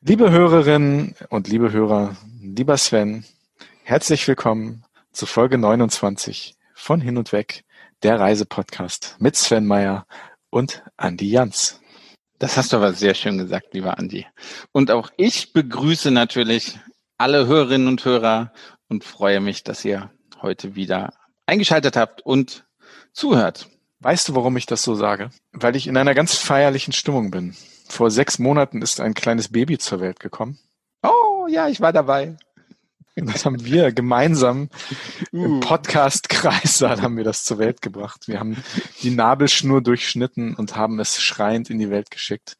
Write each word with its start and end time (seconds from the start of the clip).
Liebe 0.00 0.30
Hörerinnen 0.30 1.16
und 1.28 1.48
liebe 1.48 1.72
Hörer, 1.72 2.16
lieber 2.40 2.76
Sven, 2.76 3.24
herzlich 3.82 4.28
willkommen 4.28 4.84
zu 5.10 5.26
Folge 5.26 5.58
29 5.58 6.54
von 6.72 7.00
Hin 7.00 7.16
und 7.16 7.32
Weg, 7.32 7.64
der 8.04 8.20
Reisepodcast 8.20 9.16
mit 9.18 9.34
Sven 9.34 9.66
Meyer 9.66 10.06
und 10.50 10.84
Andi 10.96 11.28
Jans. 11.28 11.80
Das 12.38 12.56
hast 12.56 12.72
du 12.72 12.76
aber 12.76 12.92
sehr 12.92 13.14
schön 13.14 13.38
gesagt, 13.38 13.74
lieber 13.74 13.98
Andi. 13.98 14.24
Und 14.70 14.92
auch 14.92 15.10
ich 15.16 15.52
begrüße 15.52 16.12
natürlich 16.12 16.78
alle 17.16 17.48
Hörerinnen 17.48 17.88
und 17.88 18.04
Hörer 18.04 18.52
und 18.88 19.02
freue 19.02 19.40
mich, 19.40 19.64
dass 19.64 19.84
ihr 19.84 20.12
heute 20.40 20.76
wieder 20.76 21.12
eingeschaltet 21.44 21.96
habt 21.96 22.22
und 22.22 22.64
zuhört. 23.12 23.68
Weißt 23.98 24.28
du, 24.28 24.36
warum 24.36 24.56
ich 24.56 24.66
das 24.66 24.84
so 24.84 24.94
sage? 24.94 25.30
Weil 25.50 25.74
ich 25.74 25.88
in 25.88 25.96
einer 25.96 26.14
ganz 26.14 26.36
feierlichen 26.36 26.92
Stimmung 26.92 27.32
bin. 27.32 27.56
Vor 27.88 28.10
sechs 28.10 28.38
Monaten 28.38 28.82
ist 28.82 29.00
ein 29.00 29.14
kleines 29.14 29.48
Baby 29.48 29.78
zur 29.78 30.00
Welt 30.00 30.20
gekommen. 30.20 30.58
Oh, 31.02 31.46
ja, 31.48 31.68
ich 31.68 31.80
war 31.80 31.92
dabei. 31.92 32.36
Das 33.26 33.44
haben 33.44 33.64
wir 33.64 33.92
gemeinsam 33.92 34.68
uh. 35.32 35.44
im 35.44 35.60
Podcast-Kreissaal 35.60 37.02
haben 37.02 37.16
wir 37.16 37.24
das 37.24 37.44
zur 37.44 37.58
Welt 37.58 37.82
gebracht. 37.82 38.28
Wir 38.28 38.38
haben 38.38 38.56
die 39.02 39.10
Nabelschnur 39.10 39.82
durchschnitten 39.82 40.54
und 40.54 40.76
haben 40.76 41.00
es 41.00 41.20
schreiend 41.20 41.70
in 41.70 41.78
die 41.78 41.90
Welt 41.90 42.10
geschickt. 42.10 42.56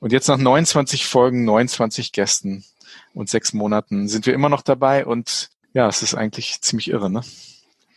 Und 0.00 0.12
jetzt 0.12 0.28
nach 0.28 0.38
29 0.38 1.06
Folgen, 1.06 1.44
29 1.44 2.12
Gästen 2.12 2.64
und 3.14 3.28
sechs 3.28 3.52
Monaten 3.52 4.08
sind 4.08 4.26
wir 4.26 4.34
immer 4.34 4.48
noch 4.48 4.62
dabei 4.62 5.04
und 5.04 5.50
ja, 5.74 5.88
es 5.88 6.02
ist 6.02 6.14
eigentlich 6.14 6.60
ziemlich 6.60 6.90
irre, 6.90 7.10
ne? 7.10 7.22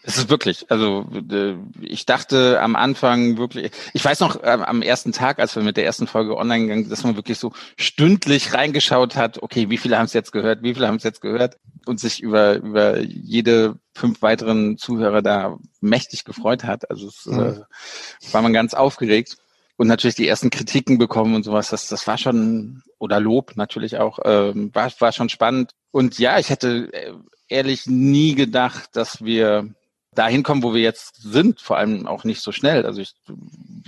Es 0.08 0.18
ist 0.18 0.30
wirklich, 0.30 0.70
also 0.70 1.08
äh, 1.32 1.56
ich 1.82 2.06
dachte 2.06 2.62
am 2.62 2.76
Anfang 2.76 3.38
wirklich, 3.38 3.72
ich 3.94 4.06
weiß 4.06 4.20
noch 4.20 4.44
am 4.44 4.84
ersten 4.84 5.12
Tag, 5.12 5.40
als 5.40 5.56
wir 5.56 5.64
mit 5.64 5.78
der 5.78 5.86
ersten 5.86 6.06
Folge 6.06 6.38
online 6.38 6.68
gegangen, 6.68 6.90
dass 6.90 7.04
man 7.04 7.16
wirklich 7.16 7.40
so 7.40 7.54
stündlich 7.76 8.54
reingeschaut 8.54 9.16
hat, 9.16 9.42
okay, 9.42 9.70
wie 9.72 9.78
viele 9.80 9.98
haben 9.98 10.06
es 10.06 10.14
jetzt 10.14 10.32
gehört, 10.32 10.62
wie 10.62 10.76
viele 10.76 10.88
haben 10.88 10.98
es 10.98 11.04
jetzt 11.04 11.22
gehört 11.22 11.58
und 11.88 12.00
sich 12.00 12.22
über, 12.22 12.58
über 12.58 13.00
jede 13.00 13.80
fünf 13.96 14.22
weiteren 14.22 14.78
Zuhörer 14.78 15.24
da 15.24 15.58
mächtig 15.82 16.24
gefreut 16.24 16.64
hat. 16.64 16.90
Also 16.92 17.08
es 17.08 17.26
mhm. 17.26 17.40
äh, 17.40 18.34
war 18.34 18.44
man 18.44 18.54
ganz 18.54 18.76
aufgeregt 18.76 19.38
und 19.76 19.88
natürlich 19.88 20.16
die 20.16 20.28
ersten 20.28 20.52
Kritiken 20.52 21.00
bekommen 21.00 21.34
und 21.34 21.44
sowas. 21.44 21.70
Das, 21.70 21.88
das 21.88 22.06
war 22.06 22.20
schon, 22.20 22.84
oder 23.00 23.20
Lob 23.20 23.54
natürlich 23.56 23.98
auch, 23.98 24.20
ähm, 24.24 24.70
war, 24.74 24.92
war 25.00 25.12
schon 25.12 25.30
spannend. 25.30 25.72
Und 25.90 26.20
ja, 26.20 26.38
ich 26.38 26.52
hätte 26.52 26.94
äh, 26.94 27.14
ehrlich 27.48 27.88
nie 27.88 28.36
gedacht, 28.36 28.90
dass 28.94 29.24
wir 29.24 29.74
dahin 30.16 30.44
kommen, 30.44 30.64
wo 30.64 30.74
wir 30.74 30.82
jetzt 30.82 31.22
sind, 31.22 31.62
vor 31.62 31.78
allem 31.78 32.08
auch 32.08 32.24
nicht 32.24 32.42
so 32.42 32.52
schnell. 32.52 32.86
Also 32.86 33.02
ich, 33.02 33.14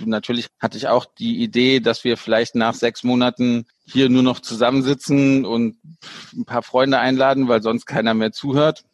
natürlich 0.04 0.46
hatte 0.60 0.76
ich 0.76 0.88
auch 0.88 1.04
die 1.04 1.42
Idee, 1.42 1.80
dass 1.80 2.04
wir 2.04 2.16
vielleicht 2.16 2.54
nach 2.54 2.74
sechs 2.74 3.02
Monaten 3.02 3.66
hier 3.84 4.08
nur 4.08 4.22
noch 4.22 4.40
zusammensitzen 4.40 5.44
und 5.44 5.76
ein 6.34 6.44
paar 6.44 6.62
Freunde 6.62 6.98
einladen, 6.98 7.48
weil 7.48 7.62
sonst 7.62 7.86
keiner 7.86 8.14
mehr 8.14 8.32
zuhört. 8.32 8.84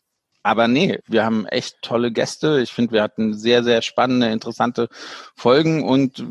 Aber 0.43 0.69
nee, 0.69 0.99
wir 1.07 1.25
haben 1.25 1.47
echt 1.47 1.81
tolle 1.81 2.13
Gäste. 2.13 2.61
Ich 2.61 2.71
finde, 2.71 2.93
wir 2.93 3.03
hatten 3.03 3.35
sehr, 3.35 3.65
sehr 3.65 3.81
spannende, 3.83 4.31
interessante 4.31 4.89
Folgen 5.35 5.83
und 5.83 6.23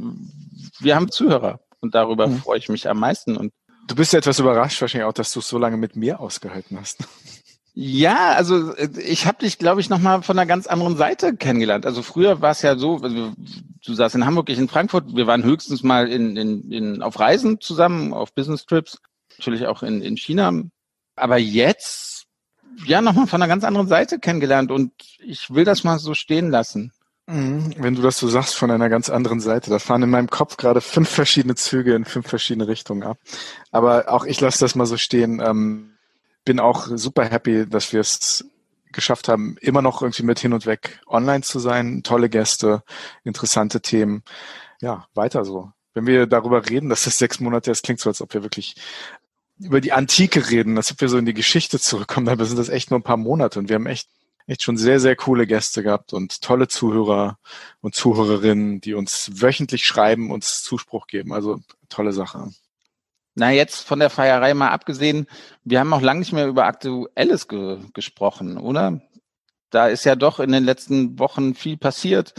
wir 0.79 0.95
haben 0.95 1.11
Zuhörer. 1.11 1.59
Und 1.79 1.95
darüber 1.95 2.27
mhm. 2.27 2.37
freue 2.37 2.59
ich 2.59 2.69
mich 2.69 2.87
am 2.87 2.99
meisten. 2.99 3.35
Und 3.35 3.53
du 3.87 3.95
bist 3.95 4.13
ja 4.13 4.19
etwas 4.19 4.39
überrascht 4.39 4.79
wahrscheinlich 4.81 5.07
auch, 5.07 5.13
dass 5.13 5.33
du 5.33 5.39
es 5.39 5.47
so 5.47 5.57
lange 5.57 5.77
mit 5.77 5.95
mir 5.95 6.19
ausgehalten 6.19 6.79
hast. 6.79 6.99
Ja, 7.75 8.33
also 8.33 8.75
äh, 8.75 8.89
ich 8.99 9.25
habe 9.25 9.39
dich, 9.39 9.57
glaube 9.57 9.81
ich, 9.81 9.89
nochmal 9.89 10.21
von 10.21 10.37
einer 10.37 10.45
ganz 10.45 10.67
anderen 10.67 10.95
Seite 10.95 11.35
kennengelernt. 11.35 11.85
Also 11.85 12.03
früher 12.03 12.41
war 12.41 12.51
es 12.51 12.61
ja 12.61 12.77
so, 12.77 12.97
also 12.97 13.33
du 13.83 13.93
saßt 13.93 14.15
in 14.15 14.25
Hamburg, 14.25 14.49
ich 14.49 14.59
in 14.59 14.69
Frankfurt, 14.69 15.15
wir 15.15 15.25
waren 15.25 15.43
höchstens 15.43 15.81
mal 15.81 16.07
in, 16.07 16.37
in, 16.37 16.71
in, 16.71 17.01
auf 17.01 17.19
Reisen 17.19 17.59
zusammen, 17.59 18.13
auf 18.13 18.33
Business 18.33 18.65
Trips, 18.65 18.99
natürlich 19.37 19.65
auch 19.65 19.81
in, 19.81 20.01
in 20.01 20.17
China. 20.17 20.53
Aber 21.15 21.37
jetzt, 21.37 22.25
ja, 22.85 23.01
nochmal 23.01 23.27
von 23.27 23.41
einer 23.41 23.49
ganz 23.49 23.63
anderen 23.63 23.87
Seite 23.87 24.19
kennengelernt 24.19 24.71
und 24.71 24.93
ich 25.19 25.51
will 25.51 25.65
das 25.65 25.83
mal 25.83 25.97
so 25.97 26.13
stehen 26.13 26.51
lassen. 26.51 26.91
Mhm. 27.25 27.73
Wenn 27.77 27.95
du 27.95 28.03
das 28.03 28.19
so 28.19 28.27
sagst, 28.27 28.53
von 28.55 28.69
einer 28.69 28.89
ganz 28.89 29.09
anderen 29.09 29.39
Seite. 29.39 29.69
Da 29.69 29.79
fahren 29.79 30.03
in 30.03 30.09
meinem 30.09 30.29
Kopf 30.29 30.57
gerade 30.57 30.81
fünf 30.81 31.09
verschiedene 31.09 31.55
Züge 31.55 31.95
in 31.95 32.05
fünf 32.05 32.27
verschiedene 32.27 32.67
Richtungen 32.67 33.03
ab. 33.03 33.17
Aber 33.71 34.09
auch 34.09 34.25
ich 34.25 34.41
lasse 34.41 34.59
das 34.59 34.75
mal 34.75 34.85
so 34.85 34.97
stehen. 34.97 35.41
Ähm 35.43 35.92
bin 36.45 36.59
auch 36.59 36.87
super 36.95 37.25
happy, 37.25 37.67
dass 37.67 37.93
wir 37.93 38.01
es 38.01 38.45
geschafft 38.91 39.27
haben, 39.27 39.57
immer 39.59 39.81
noch 39.81 40.01
irgendwie 40.01 40.23
mit 40.23 40.39
hin 40.39 40.53
und 40.53 40.65
weg 40.65 41.01
online 41.07 41.41
zu 41.41 41.59
sein. 41.59 42.03
Tolle 42.03 42.29
Gäste, 42.29 42.83
interessante 43.23 43.81
Themen. 43.81 44.23
Ja, 44.81 45.07
weiter 45.13 45.45
so. 45.45 45.71
Wenn 45.93 46.07
wir 46.07 46.27
darüber 46.27 46.69
reden, 46.69 46.89
dass 46.89 47.03
das 47.03 47.17
sechs 47.17 47.39
Monate 47.39 47.71
ist, 47.71 47.83
klingt 47.83 47.99
so, 47.99 48.09
als 48.09 48.21
ob 48.21 48.33
wir 48.33 48.43
wirklich 48.43 48.75
über 49.59 49.81
die 49.81 49.91
Antike 49.91 50.49
reden, 50.49 50.77
als 50.77 50.91
ob 50.91 51.01
wir 51.01 51.09
so 51.09 51.17
in 51.17 51.25
die 51.25 51.33
Geschichte 51.33 51.79
zurückkommen. 51.79 52.25
Dabei 52.25 52.45
sind 52.45 52.57
das 52.57 52.69
echt 52.69 52.91
nur 52.91 52.99
ein 52.99 53.03
paar 53.03 53.17
Monate 53.17 53.59
und 53.59 53.69
wir 53.69 53.75
haben 53.75 53.85
echt, 53.85 54.09
echt 54.47 54.63
schon 54.63 54.77
sehr, 54.77 54.99
sehr 54.99 55.15
coole 55.15 55.47
Gäste 55.47 55.83
gehabt 55.83 56.13
und 56.13 56.41
tolle 56.41 56.67
Zuhörer 56.67 57.37
und 57.81 57.95
Zuhörerinnen, 57.95 58.81
die 58.81 58.93
uns 58.93 59.31
wöchentlich 59.33 59.85
schreiben, 59.85 60.31
uns 60.31 60.63
Zuspruch 60.63 61.07
geben. 61.07 61.33
Also 61.33 61.59
tolle 61.89 62.13
Sache. 62.13 62.49
Na, 63.35 63.51
jetzt 63.51 63.87
von 63.87 63.99
der 63.99 64.11
Feierei 64.11 64.53
mal 64.53 64.69
abgesehen, 64.69 65.27
wir 65.63 65.79
haben 65.79 65.93
auch 65.93 66.01
lange 66.01 66.19
nicht 66.19 66.33
mehr 66.33 66.47
über 66.47 66.65
Aktuelles 66.65 67.47
ge 67.47 67.79
gesprochen, 67.93 68.57
oder? 68.57 69.01
Da 69.71 69.87
ist 69.87 70.03
ja 70.03 70.15
doch 70.15 70.39
in 70.39 70.51
den 70.51 70.63
letzten 70.63 71.17
Wochen 71.17 71.55
viel 71.55 71.77
passiert. 71.77 72.35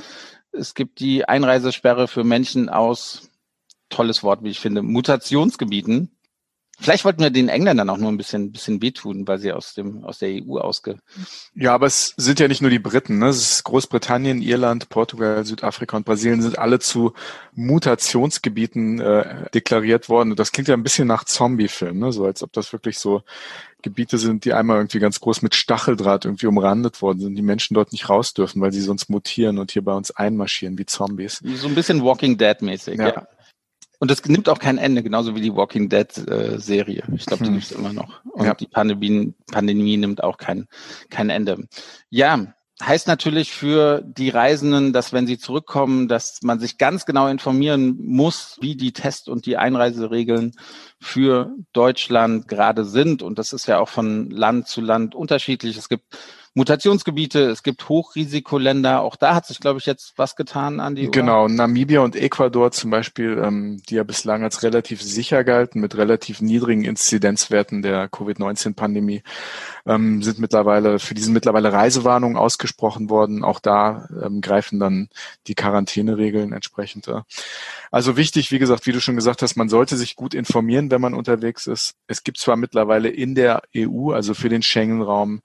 Es 0.53 0.75
gibt 0.75 1.00
die 1.00 1.27
Einreisesperre 1.27 2.06
für 2.06 2.22
Menschen 2.22 2.69
aus, 2.69 3.28
tolles 3.88 4.22
Wort, 4.22 4.44
wie 4.44 4.50
ich 4.50 4.60
finde, 4.60 4.82
Mutationsgebieten. 4.82 6.14
Vielleicht 6.81 7.05
wollten 7.05 7.23
wir 7.23 7.31
den 7.31 7.49
Engländern 7.49 7.89
auch 7.89 7.99
nur 7.99 8.11
ein 8.11 8.17
bisschen, 8.17 8.53
bisschen 8.53 8.83
wehtun, 8.83 9.27
weil 9.29 9.39
sie 9.39 9.53
aus 9.53 9.75
dem, 9.75 10.05
aus 10.05 10.19
der 10.19 10.31
EU 10.31 10.59
ausge. 10.59 10.99
Ja, 11.55 11.75
aber 11.75 11.87
es 11.87 12.15
sind 12.17 12.41
ja 12.41 12.49
nicht 12.49 12.62
nur 12.62 12.71
die 12.71 12.79
Briten, 12.79 13.19
ne? 13.19 13.29
Es 13.29 13.37
ist 13.39 13.65
Großbritannien, 13.65 14.43
Irland, 14.43 14.89
Portugal, 14.89 15.45
Südafrika 15.45 15.97
und 15.97 16.07
Brasilien 16.07 16.43
sind 16.43 16.59
alle 16.59 16.81
zu 16.81 17.12
Mutationsgebieten 17.55 19.01
äh, 19.01 19.51
deklariert 19.55 20.09
worden. 20.09 20.31
Und 20.31 20.39
das 20.39 20.53
klingt 20.53 20.69
ja 20.69 20.75
ein 20.75 20.83
bisschen 20.83 21.07
nach 21.07 21.25
Zombie-Film, 21.25 21.99
ne? 21.99 22.12
So 22.12 22.25
als 22.25 22.43
ob 22.43 22.53
das 22.53 22.73
wirklich 22.73 22.99
so 22.99 23.23
Gebiete 23.85 24.19
sind, 24.19 24.45
die 24.45 24.55
einmal 24.55 24.79
irgendwie 24.79 24.99
ganz 24.99 25.21
groß 25.21 25.43
mit 25.43 25.55
Stacheldraht 25.55 26.25
irgendwie 26.25 26.47
umrandet 26.47 27.03
worden 27.03 27.21
sind, 27.21 27.37
die 27.37 27.43
Menschen 27.43 27.75
dort 27.75 27.93
nicht 27.93 28.09
raus 28.09 28.33
dürfen, 28.33 28.61
weil 28.62 28.73
sie 28.73 28.81
sonst 28.81 29.11
mutieren 29.11 29.59
und 29.59 29.71
hier 29.71 29.85
bei 29.85 29.93
uns 29.93 30.11
einmarschieren 30.11 30.79
wie 30.79 30.87
Zombies. 30.87 31.43
So 31.56 31.69
ein 31.69 31.75
bisschen 31.75 32.03
Walking 32.03 32.39
Dead 32.39 32.61
mäßig, 32.62 32.99
ja. 32.99 33.09
ja. 33.09 33.29
Und 34.00 34.10
das 34.10 34.25
nimmt 34.25 34.49
auch 34.49 34.59
kein 34.59 34.78
Ende, 34.78 35.03
genauso 35.03 35.34
wie 35.34 35.41
die 35.41 35.55
Walking 35.55 35.88
Dead 35.88 36.16
äh, 36.28 36.59
Serie. 36.59 37.05
Ich 37.15 37.27
glaube, 37.27 37.44
die 37.44 37.50
hm. 37.50 37.55
gibt 37.55 37.66
es 37.66 37.72
immer 37.72 37.93
noch. 37.93 38.25
Und 38.25 38.47
ja. 38.47 38.55
die 38.55 38.66
Pandemie, 38.66 39.34
Pandemie 39.50 39.97
nimmt 39.97 40.22
auch 40.22 40.37
kein, 40.37 40.66
kein 41.10 41.31
Ende. 41.31 41.66
Ja, 42.10 42.55
heißt 42.82 43.06
natürlich 43.06 43.53
für 43.53 44.03
die 44.05 44.31
Reisenden, 44.31 44.93
dass 44.93 45.12
wenn 45.12 45.27
sie 45.27 45.38
zurückkommen, 45.38 46.09
dass 46.09 46.41
man 46.43 46.59
sich 46.59 46.77
ganz 46.77 47.06
genau 47.06 47.28
informieren 47.28 47.97
muss, 48.00 48.59
wie 48.60 48.77
die 48.77 48.93
Test- 48.93 49.28
und 49.28 49.47
die 49.47 49.56
Einreiseregeln 49.56 50.53
für 51.00 51.55
Deutschland 51.72 52.49
gerade 52.49 52.84
sind. 52.84 53.22
Und 53.22 53.38
das 53.38 53.53
ist 53.53 53.66
ja 53.66 53.78
auch 53.78 53.88
von 53.88 54.28
Land 54.31 54.66
zu 54.66 54.81
Land 54.81 55.15
unterschiedlich. 55.15 55.76
Es 55.76 55.88
gibt 55.88 56.05
Mutationsgebiete, 56.57 57.51
es 57.51 57.65
gibt 57.65 57.89
Hochrisikoländer. 57.89 59.03
Auch 59.03 59.17
da 59.17 59.35
hat 59.35 59.45
sich, 59.45 59.59
glaube 59.59 59.81
ich, 59.81 59.87
jetzt 59.87 60.15
was 60.17 60.37
getan 60.37 60.79
an 60.79 60.95
die. 60.95 61.11
Genau, 61.11 61.49
Namibia 61.49 62.01
und 62.01 62.15
Ecuador 62.15 62.71
zum 62.71 62.91
Beispiel, 62.91 63.43
ähm, 63.45 63.83
die 63.89 63.97
ja 63.97 64.05
bislang 64.05 64.45
als 64.45 64.63
relativ 64.63 65.03
sicher 65.03 65.43
galten, 65.43 65.81
mit 65.81 65.97
relativ 65.97 66.41
niedrigen 66.41 66.85
Inzidenzwerten 66.85 67.83
der 67.83 68.09
Covid-19-Pandemie, 68.09 69.25
ähm, 69.85 70.23
sind 70.23 70.39
mittlerweile, 70.39 71.01
für 71.01 71.15
diesen 71.15 71.35
mittlerweile 71.35 71.73
Reisewarnungen 71.73 72.37
ausgesprochen 72.37 73.11
worden. 73.11 73.43
Auch 73.43 73.59
da 73.59 74.09
ähm, 74.23 74.41
greifen 74.41 74.79
dann 74.79 75.09
die 75.49 75.57
Quarantäneregeln 75.57 76.53
entsprechend. 76.53 77.09
Äh. 77.09 77.23
Also 77.91 78.17
wichtig, 78.17 78.53
wie 78.53 78.61
gesagt, 78.61 78.87
wie 78.87 78.93
du 78.93 79.01
schon 79.01 79.17
gesagt 79.17 79.43
hast, 79.43 79.57
man 79.57 79.69
sollte 79.69 79.97
sich 79.97 80.15
gut 80.15 80.35
informieren, 80.35 80.93
wenn 80.93 81.01
man 81.01 81.15
unterwegs 81.15 81.67
ist. 81.67 81.97
Es 82.07 82.23
gibt 82.23 82.39
zwar 82.39 82.55
mittlerweile 82.55 83.09
in 83.09 83.35
der 83.35 83.62
EU, 83.77 84.12
also 84.12 84.35
für 84.35 84.49
den 84.49 84.62
Schengen-Raum, 84.62 85.43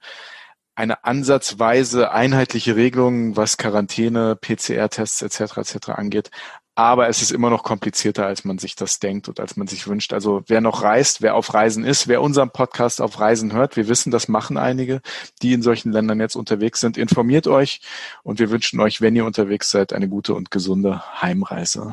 eine 0.80 1.04
ansatzweise 1.04 2.10
einheitliche 2.10 2.74
Regelung, 2.74 3.36
was 3.36 3.58
Quarantäne, 3.58 4.34
PCR-Tests 4.34 5.20
etc. 5.20 5.58
etc. 5.58 5.90
angeht. 5.90 6.30
Aber 6.74 7.08
es 7.10 7.20
ist 7.20 7.32
immer 7.32 7.50
noch 7.50 7.64
komplizierter, 7.64 8.24
als 8.24 8.44
man 8.44 8.56
sich 8.56 8.76
das 8.76 8.98
denkt 8.98 9.28
und 9.28 9.40
als 9.40 9.56
man 9.56 9.66
sich 9.66 9.86
wünscht. 9.86 10.14
Also 10.14 10.42
wer 10.46 10.62
noch 10.62 10.82
reist, 10.82 11.20
wer 11.20 11.34
auf 11.34 11.52
Reisen 11.52 11.84
ist, 11.84 12.08
wer 12.08 12.22
unseren 12.22 12.50
Podcast 12.50 13.02
auf 13.02 13.20
Reisen 13.20 13.52
hört, 13.52 13.76
wir 13.76 13.88
wissen, 13.88 14.10
das 14.10 14.28
machen 14.28 14.56
einige, 14.56 15.02
die 15.42 15.52
in 15.52 15.60
solchen 15.60 15.92
Ländern 15.92 16.18
jetzt 16.18 16.36
unterwegs 16.36 16.80
sind. 16.80 16.96
Informiert 16.96 17.46
euch 17.46 17.82
und 18.22 18.38
wir 18.38 18.50
wünschen 18.50 18.80
euch, 18.80 19.02
wenn 19.02 19.14
ihr 19.14 19.26
unterwegs 19.26 19.70
seid, 19.70 19.92
eine 19.92 20.08
gute 20.08 20.32
und 20.32 20.50
gesunde 20.50 21.02
Heimreise. 21.20 21.92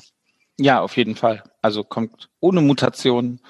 Ja, 0.58 0.80
auf 0.80 0.96
jeden 0.96 1.16
Fall. 1.16 1.44
Also 1.62 1.84
kommt 1.84 2.30
ohne 2.40 2.62
Mutation 2.62 3.42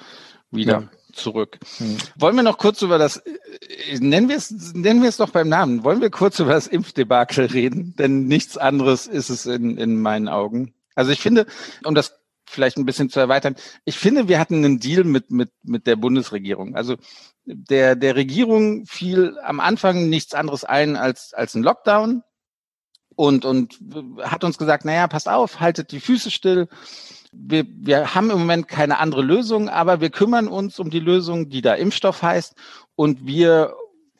wieder. 0.50 0.80
Ja 0.80 0.97
zurück. 1.18 1.58
Hm. 1.78 1.98
Wollen 2.16 2.36
wir 2.36 2.42
noch 2.42 2.58
kurz 2.58 2.82
über 2.82 2.98
das, 2.98 3.18
äh, 3.18 3.98
nennen 3.98 4.28
wir 4.28 4.36
es, 4.36 4.50
nennen 4.74 5.02
wir 5.02 5.08
es 5.08 5.18
doch 5.18 5.30
beim 5.30 5.48
Namen, 5.48 5.84
wollen 5.84 6.00
wir 6.00 6.10
kurz 6.10 6.38
über 6.38 6.52
das 6.52 6.66
Impfdebakel 6.66 7.46
reden? 7.46 7.94
Denn 7.96 8.26
nichts 8.26 8.56
anderes 8.56 9.06
ist 9.06 9.28
es 9.28 9.46
in, 9.46 9.76
in 9.78 10.00
meinen 10.00 10.28
Augen. 10.28 10.74
Also 10.94 11.12
ich 11.12 11.20
finde, 11.20 11.46
um 11.84 11.94
das 11.94 12.18
vielleicht 12.48 12.76
ein 12.78 12.86
bisschen 12.86 13.10
zu 13.10 13.20
erweitern. 13.20 13.56
Ich 13.84 13.98
finde, 13.98 14.28
wir 14.28 14.38
hatten 14.38 14.64
einen 14.64 14.80
Deal 14.80 15.04
mit, 15.04 15.30
mit, 15.30 15.50
mit 15.62 15.86
der 15.86 15.96
Bundesregierung. 15.96 16.74
Also 16.74 16.96
der, 17.44 17.96
der 17.96 18.16
Regierung 18.16 18.86
fiel 18.86 19.38
am 19.44 19.60
Anfang 19.60 20.08
nichts 20.08 20.34
anderes 20.34 20.64
ein 20.64 20.96
als, 20.96 21.32
als 21.34 21.54
ein 21.54 21.62
Lockdown 21.62 22.22
und, 23.16 23.44
und 23.44 23.78
hat 24.22 24.44
uns 24.44 24.58
gesagt, 24.58 24.84
naja, 24.84 25.08
passt 25.08 25.28
auf, 25.28 25.60
haltet 25.60 25.92
die 25.92 26.00
Füße 26.00 26.30
still. 26.30 26.68
Wir, 27.32 27.64
wir 27.68 28.14
haben 28.14 28.30
im 28.30 28.38
Moment 28.38 28.68
keine 28.68 28.98
andere 28.98 29.22
Lösung, 29.22 29.68
aber 29.68 30.00
wir 30.00 30.10
kümmern 30.10 30.48
uns 30.48 30.78
um 30.78 30.90
die 30.90 31.00
Lösung, 31.00 31.48
die 31.48 31.62
da 31.62 31.74
Impfstoff 31.74 32.22
heißt. 32.22 32.54
Und 32.94 33.26
wir 33.26 33.74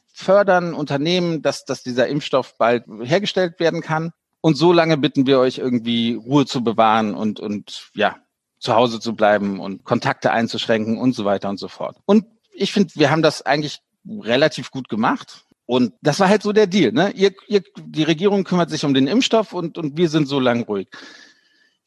fördern 0.07 0.75
Unternehmen, 0.75 1.43
dass, 1.43 1.65
dass 1.65 1.83
dieser 1.83 2.09
Impfstoff 2.09 2.57
bald 2.59 2.85
hergestellt 3.03 3.61
werden 3.61 3.81
kann. 3.81 4.13
Und 4.41 4.57
so 4.57 4.73
lange 4.73 4.97
bitten 4.97 5.27
wir 5.27 5.39
euch 5.39 5.59
irgendwie 5.59 6.15
Ruhe 6.15 6.47
zu 6.47 6.63
bewahren 6.63 7.15
und, 7.15 7.41
und 7.41 7.91
ja, 7.95 8.17
zu 8.59 8.75
Hause 8.75 9.01
zu 9.01 9.15
bleiben 9.15 9.61
und 9.61 9.85
Kontakte 9.85 10.33
einzuschränken 10.33 10.99
und 10.99 11.15
so 11.15 11.25
weiter 11.25 11.49
und 11.49 11.59
so 11.59 11.69
fort. 11.69 11.97
Und 12.05 12.27
ich 12.53 12.73
finde, 12.73 12.95
wir 12.97 13.11
haben 13.11 13.23
das 13.23 13.43
eigentlich 13.43 13.81
relativ 14.07 14.71
gut 14.71 14.89
gemacht. 14.89 15.45
Und 15.67 15.93
das 16.01 16.19
war 16.19 16.29
halt 16.29 16.43
so 16.43 16.53
der 16.53 16.67
Deal. 16.67 16.93
Ne? 16.93 17.11
Ihr, 17.11 17.33
ihr, 17.47 17.63
die 17.77 18.03
Regierung 18.03 18.45
kümmert 18.45 18.71
sich 18.71 18.85
um 18.85 18.95
den 18.95 19.07
Impfstoff 19.07 19.53
und, 19.53 19.77
und 19.77 19.97
wir 19.97 20.09
sind 20.09 20.27
so 20.27 20.41
lang 20.41 20.63
ruhig. 20.63 20.89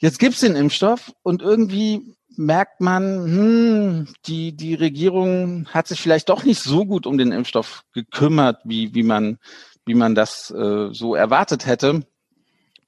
Jetzt 0.02 0.18
gibt's 0.18 0.40
den 0.40 0.56
Impfstoff 0.56 1.14
und 1.22 1.44
irgendwie 1.44 2.16
merkt 2.36 2.82
man, 2.82 3.24
hm, 3.24 4.08
die, 4.26 4.52
die 4.52 4.74
Regierung 4.74 5.68
hat 5.68 5.88
sich 5.88 6.02
vielleicht 6.02 6.30
doch 6.30 6.44
nicht 6.44 6.60
so 6.60 6.86
gut 6.86 7.06
um 7.06 7.20
den 7.20 7.32
Impfstoff 7.32 7.84
gekümmert, 7.94 8.62
wie, 8.64 8.96
wie, 8.96 9.04
man, 9.04 9.38
wie 9.86 9.94
man 9.94 10.16
das 10.16 10.50
äh, 10.50 10.90
so 10.92 11.14
erwartet 11.14 11.68
hätte. 11.68 12.04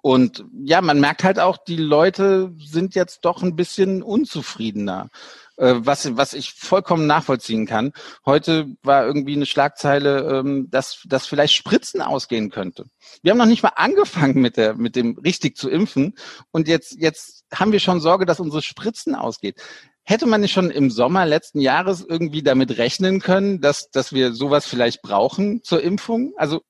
Und 0.02 0.44
ja, 0.64 0.82
man 0.82 1.00
merkt 1.00 1.24
halt 1.24 1.40
auch, 1.40 1.58
die 1.58 1.78
Leute 1.78 2.52
sind 2.58 2.96
jetzt 2.96 3.24
doch 3.26 3.44
ein 3.44 3.56
bisschen 3.56 4.02
unzufriedener. 4.02 5.10
Äh, 5.58 5.76
was, 5.78 6.18
was 6.18 6.34
ich 6.34 6.54
vollkommen 6.54 7.06
nachvollziehen 7.06 7.68
kann. 7.68 7.94
Heute 8.26 8.76
war 8.82 9.06
irgendwie 9.06 9.36
eine 9.36 9.46
Schlagzeile, 9.46 10.40
ähm, 10.40 10.68
dass, 10.72 11.04
dass 11.06 11.28
vielleicht 11.28 11.54
Spritzen 11.54 12.02
ausgehen 12.02 12.50
könnte. 12.50 12.86
Wir 13.22 13.32
haben 13.32 13.38
noch 13.38 13.46
nicht 13.46 13.62
mal 13.62 13.74
angefangen 13.76 14.42
mit, 14.42 14.58
der, 14.58 14.74
mit 14.74 14.96
dem 14.96 15.16
richtig 15.20 15.56
zu 15.56 15.70
impfen 15.70 16.16
und 16.50 16.68
jetzt, 16.68 16.96
jetzt 16.98 17.46
haben 17.54 17.72
wir 17.72 17.80
schon 17.80 18.02
Sorge, 18.02 18.26
dass 18.26 18.40
unsere 18.40 18.64
Spritzen 18.64 19.14
ausgeht. 19.14 19.62
Hätte 20.04 20.26
man 20.26 20.42
nicht 20.42 20.54
schon 20.54 20.72
im 20.72 20.90
Sommer 20.90 21.26
letzten 21.28 21.60
Jahres 21.60 22.04
irgendwie 22.04 22.42
damit 22.42 22.78
rechnen 22.78 23.22
können, 23.22 23.62
dass, 23.62 23.92
dass 23.92 24.12
wir 24.12 24.34
sowas 24.34 24.66
vielleicht 24.66 25.04
brauchen 25.04 25.62
zur 25.64 25.84
Impfung? 25.84 26.34
Also 26.36 26.62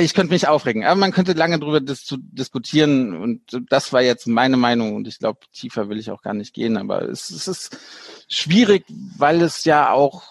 ich 0.00 0.14
könnte 0.14 0.32
mich 0.32 0.48
aufregen, 0.48 0.84
aber 0.84 0.96
man 0.96 1.12
könnte 1.12 1.34
lange 1.34 1.58
darüber 1.58 1.80
dis 1.80 2.06
diskutieren 2.20 3.14
und 3.16 3.40
das 3.68 3.92
war 3.92 4.00
jetzt 4.00 4.26
meine 4.26 4.56
Meinung 4.56 4.94
und 4.94 5.06
ich 5.06 5.18
glaube, 5.18 5.40
tiefer 5.52 5.88
will 5.88 5.98
ich 5.98 6.10
auch 6.10 6.22
gar 6.22 6.34
nicht 6.34 6.54
gehen, 6.54 6.76
aber 6.76 7.02
es, 7.02 7.30
es 7.30 7.48
ist 7.48 7.76
schwierig, 8.28 8.84
weil 8.88 9.42
es 9.42 9.64
ja 9.64 9.90
auch 9.90 10.24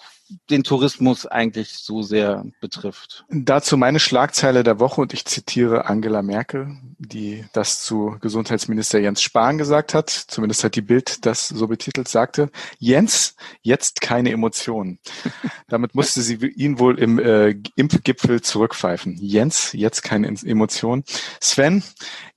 den 0.49 0.63
Tourismus 0.63 1.25
eigentlich 1.25 1.73
so 1.77 2.01
sehr 2.01 2.45
betrifft. 2.59 3.25
Dazu 3.29 3.77
meine 3.77 3.99
Schlagzeile 3.99 4.63
der 4.63 4.79
Woche 4.79 5.01
und 5.01 5.13
ich 5.13 5.25
zitiere 5.25 5.85
Angela 5.85 6.21
Merkel, 6.21 6.77
die 6.97 7.45
das 7.53 7.83
zu 7.83 8.17
Gesundheitsminister 8.21 8.99
Jens 8.99 9.21
Spahn 9.21 9.57
gesagt 9.57 9.93
hat. 9.93 10.09
Zumindest 10.09 10.63
hat 10.63 10.75
die 10.75 10.81
Bild 10.81 11.25
das 11.25 11.47
so 11.47 11.67
betitelt, 11.67 12.07
sagte, 12.07 12.49
Jens, 12.79 13.35
jetzt 13.61 14.01
keine 14.01 14.31
Emotionen. 14.31 14.99
Damit 15.67 15.95
musste 15.95 16.21
sie 16.21 16.35
ihn 16.35 16.79
wohl 16.79 16.99
im 16.99 17.19
äh, 17.19 17.55
Impfgipfel 17.75 18.41
zurückpfeifen. 18.41 19.17
Jens, 19.19 19.71
jetzt 19.73 20.03
keine 20.03 20.27
Emotionen. 20.27 21.03
Sven, 21.39 21.83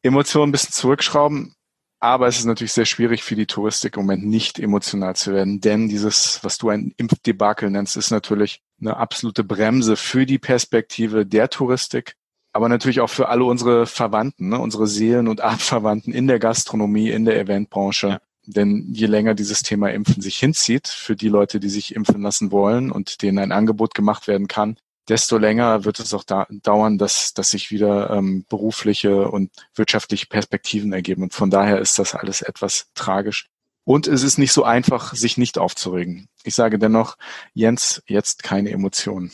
Emotionen 0.02 0.50
ein 0.50 0.52
bisschen 0.52 0.73
zurückschrauben. 0.73 1.55
Aber 2.04 2.28
es 2.28 2.38
ist 2.38 2.44
natürlich 2.44 2.74
sehr 2.74 2.84
schwierig 2.84 3.22
für 3.22 3.34
die 3.34 3.46
Touristik 3.46 3.96
im 3.96 4.02
Moment 4.02 4.26
nicht 4.26 4.58
emotional 4.58 5.16
zu 5.16 5.32
werden, 5.32 5.62
denn 5.62 5.88
dieses, 5.88 6.38
was 6.42 6.58
du 6.58 6.68
ein 6.68 6.92
Impfdebakel 6.98 7.70
nennst, 7.70 7.96
ist 7.96 8.10
natürlich 8.10 8.60
eine 8.78 8.98
absolute 8.98 9.42
Bremse 9.42 9.96
für 9.96 10.26
die 10.26 10.38
Perspektive 10.38 11.24
der 11.24 11.48
Touristik, 11.48 12.16
aber 12.52 12.68
natürlich 12.68 13.00
auch 13.00 13.08
für 13.08 13.30
alle 13.30 13.44
unsere 13.44 13.86
Verwandten, 13.86 14.50
ne, 14.50 14.58
unsere 14.58 14.86
Seelen- 14.86 15.28
und 15.28 15.40
Artverwandten 15.40 16.12
in 16.12 16.26
der 16.26 16.38
Gastronomie, 16.38 17.08
in 17.08 17.24
der 17.24 17.40
Eventbranche. 17.40 18.08
Ja. 18.08 18.20
Denn 18.44 18.86
je 18.92 19.06
länger 19.06 19.32
dieses 19.32 19.60
Thema 19.60 19.88
Impfen 19.90 20.20
sich 20.20 20.36
hinzieht, 20.36 20.88
für 20.88 21.16
die 21.16 21.30
Leute, 21.30 21.58
die 21.58 21.70
sich 21.70 21.94
impfen 21.96 22.20
lassen 22.20 22.52
wollen 22.52 22.90
und 22.90 23.22
denen 23.22 23.38
ein 23.38 23.50
Angebot 23.50 23.94
gemacht 23.94 24.28
werden 24.28 24.46
kann, 24.46 24.76
desto 25.08 25.38
länger 25.38 25.84
wird 25.84 25.98
es 26.00 26.14
auch 26.14 26.24
da, 26.24 26.46
dauern, 26.50 26.98
dass, 26.98 27.34
dass 27.34 27.50
sich 27.50 27.70
wieder 27.70 28.10
ähm, 28.10 28.44
berufliche 28.48 29.28
und 29.28 29.50
wirtschaftliche 29.74 30.26
Perspektiven 30.26 30.92
ergeben. 30.92 31.22
Und 31.22 31.34
von 31.34 31.50
daher 31.50 31.78
ist 31.78 31.98
das 31.98 32.14
alles 32.14 32.42
etwas 32.42 32.88
tragisch. 32.94 33.48
Und 33.84 34.06
es 34.06 34.22
ist 34.22 34.38
nicht 34.38 34.52
so 34.52 34.64
einfach, 34.64 35.14
sich 35.14 35.36
nicht 35.36 35.58
aufzuregen. 35.58 36.28
Ich 36.42 36.54
sage 36.54 36.78
dennoch, 36.78 37.16
Jens, 37.52 38.02
jetzt 38.06 38.42
keine 38.42 38.70
Emotionen. 38.70 39.30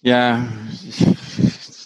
Ja, 0.00 0.46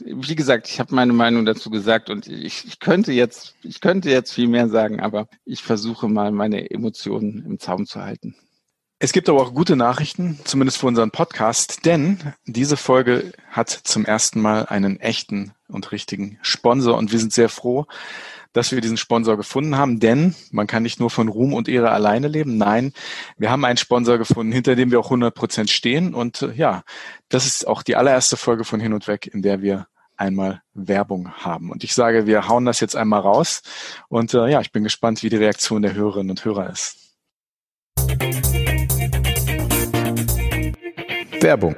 wie 0.04 0.34
gesagt, 0.34 0.68
ich 0.68 0.80
habe 0.80 0.94
meine 0.94 1.12
Meinung 1.12 1.44
dazu 1.44 1.70
gesagt 1.70 2.10
und 2.10 2.26
ich, 2.26 2.66
ich 2.66 2.80
könnte 2.80 3.12
jetzt, 3.12 3.54
ich 3.62 3.80
könnte 3.80 4.10
jetzt 4.10 4.32
viel 4.32 4.48
mehr 4.48 4.68
sagen, 4.68 5.00
aber 5.00 5.28
ich 5.44 5.62
versuche 5.62 6.08
mal 6.08 6.32
meine 6.32 6.70
Emotionen 6.70 7.44
im 7.44 7.58
Zaum 7.58 7.86
zu 7.86 8.00
halten. 8.00 8.34
Es 9.00 9.12
gibt 9.12 9.28
aber 9.28 9.40
auch 9.40 9.54
gute 9.54 9.76
Nachrichten, 9.76 10.40
zumindest 10.42 10.78
für 10.78 10.88
unseren 10.88 11.12
Podcast, 11.12 11.86
denn 11.86 12.18
diese 12.46 12.76
Folge 12.76 13.32
hat 13.48 13.70
zum 13.70 14.04
ersten 14.04 14.40
Mal 14.40 14.66
einen 14.66 14.98
echten 14.98 15.52
und 15.68 15.92
richtigen 15.92 16.40
Sponsor 16.42 16.98
und 16.98 17.12
wir 17.12 17.20
sind 17.20 17.32
sehr 17.32 17.48
froh, 17.48 17.86
dass 18.52 18.72
wir 18.72 18.80
diesen 18.80 18.96
Sponsor 18.96 19.36
gefunden 19.36 19.76
haben, 19.76 20.00
denn 20.00 20.34
man 20.50 20.66
kann 20.66 20.82
nicht 20.82 20.98
nur 20.98 21.10
von 21.10 21.28
Ruhm 21.28 21.54
und 21.54 21.68
Ehre 21.68 21.92
alleine 21.92 22.26
leben. 22.26 22.56
Nein, 22.56 22.92
wir 23.36 23.52
haben 23.52 23.64
einen 23.64 23.76
Sponsor 23.76 24.18
gefunden, 24.18 24.50
hinter 24.50 24.74
dem 24.74 24.90
wir 24.90 24.98
auch 24.98 25.06
100 25.06 25.32
Prozent 25.32 25.70
stehen 25.70 26.12
und 26.12 26.42
äh, 26.42 26.52
ja, 26.54 26.82
das 27.28 27.46
ist 27.46 27.68
auch 27.68 27.84
die 27.84 27.94
allererste 27.94 28.36
Folge 28.36 28.64
von 28.64 28.80
Hin 28.80 28.94
und 28.94 29.06
Weg, 29.06 29.32
in 29.32 29.42
der 29.42 29.62
wir 29.62 29.86
einmal 30.16 30.62
Werbung 30.74 31.30
haben. 31.34 31.70
Und 31.70 31.84
ich 31.84 31.94
sage, 31.94 32.26
wir 32.26 32.48
hauen 32.48 32.64
das 32.64 32.80
jetzt 32.80 32.96
einmal 32.96 33.20
raus 33.20 33.62
und 34.08 34.34
äh, 34.34 34.48
ja, 34.48 34.60
ich 34.60 34.72
bin 34.72 34.82
gespannt, 34.82 35.22
wie 35.22 35.28
die 35.28 35.36
Reaktion 35.36 35.82
der 35.82 35.94
Hörerinnen 35.94 36.30
und 36.30 36.44
Hörer 36.44 36.68
ist. 36.70 36.96
Werbung. 41.42 41.76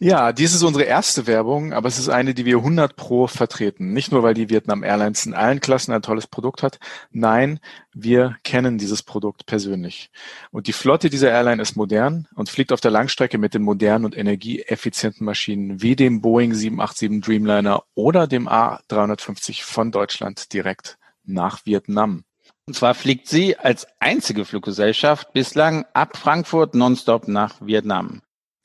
Ja, 0.00 0.32
dies 0.32 0.54
ist 0.54 0.62
unsere 0.62 0.84
erste 0.84 1.26
Werbung, 1.26 1.72
aber 1.72 1.88
es 1.88 1.98
ist 1.98 2.10
eine, 2.10 2.34
die 2.34 2.44
wir 2.44 2.58
100 2.58 2.94
pro 2.94 3.26
vertreten. 3.26 3.94
Nicht 3.94 4.12
nur, 4.12 4.22
weil 4.22 4.34
die 4.34 4.50
Vietnam 4.50 4.82
Airlines 4.82 5.24
in 5.24 5.32
allen 5.32 5.60
Klassen 5.60 5.92
ein 5.92 6.02
tolles 6.02 6.26
Produkt 6.26 6.62
hat. 6.62 6.78
Nein, 7.10 7.58
wir 7.94 8.36
kennen 8.44 8.76
dieses 8.76 9.02
Produkt 9.02 9.46
persönlich. 9.46 10.10
Und 10.50 10.66
die 10.66 10.74
Flotte 10.74 11.08
dieser 11.08 11.30
Airline 11.30 11.62
ist 11.62 11.76
modern 11.76 12.28
und 12.34 12.50
fliegt 12.50 12.72
auf 12.72 12.82
der 12.82 12.90
Langstrecke 12.90 13.38
mit 13.38 13.54
den 13.54 13.62
modernen 13.62 14.04
und 14.04 14.16
energieeffizienten 14.16 15.24
Maschinen 15.24 15.80
wie 15.80 15.96
dem 15.96 16.20
Boeing 16.20 16.52
787 16.52 17.22
Dreamliner 17.22 17.84
oder 17.94 18.26
dem 18.26 18.46
A350 18.46 19.62
von 19.62 19.90
Deutschland 19.90 20.52
direkt 20.52 20.98
nach 21.24 21.64
Vietnam. 21.64 22.24
Und 22.66 22.74
zwar 22.74 22.94
fliegt 22.94 23.28
sie 23.28 23.56
als 23.56 23.86
einzige 24.00 24.44
Fluggesellschaft 24.44 25.32
bislang 25.32 25.86
ab 25.94 26.16
Frankfurt 26.16 26.74
nonstop 26.74 27.28
nach 27.28 27.54
Vietnam. 27.60 28.20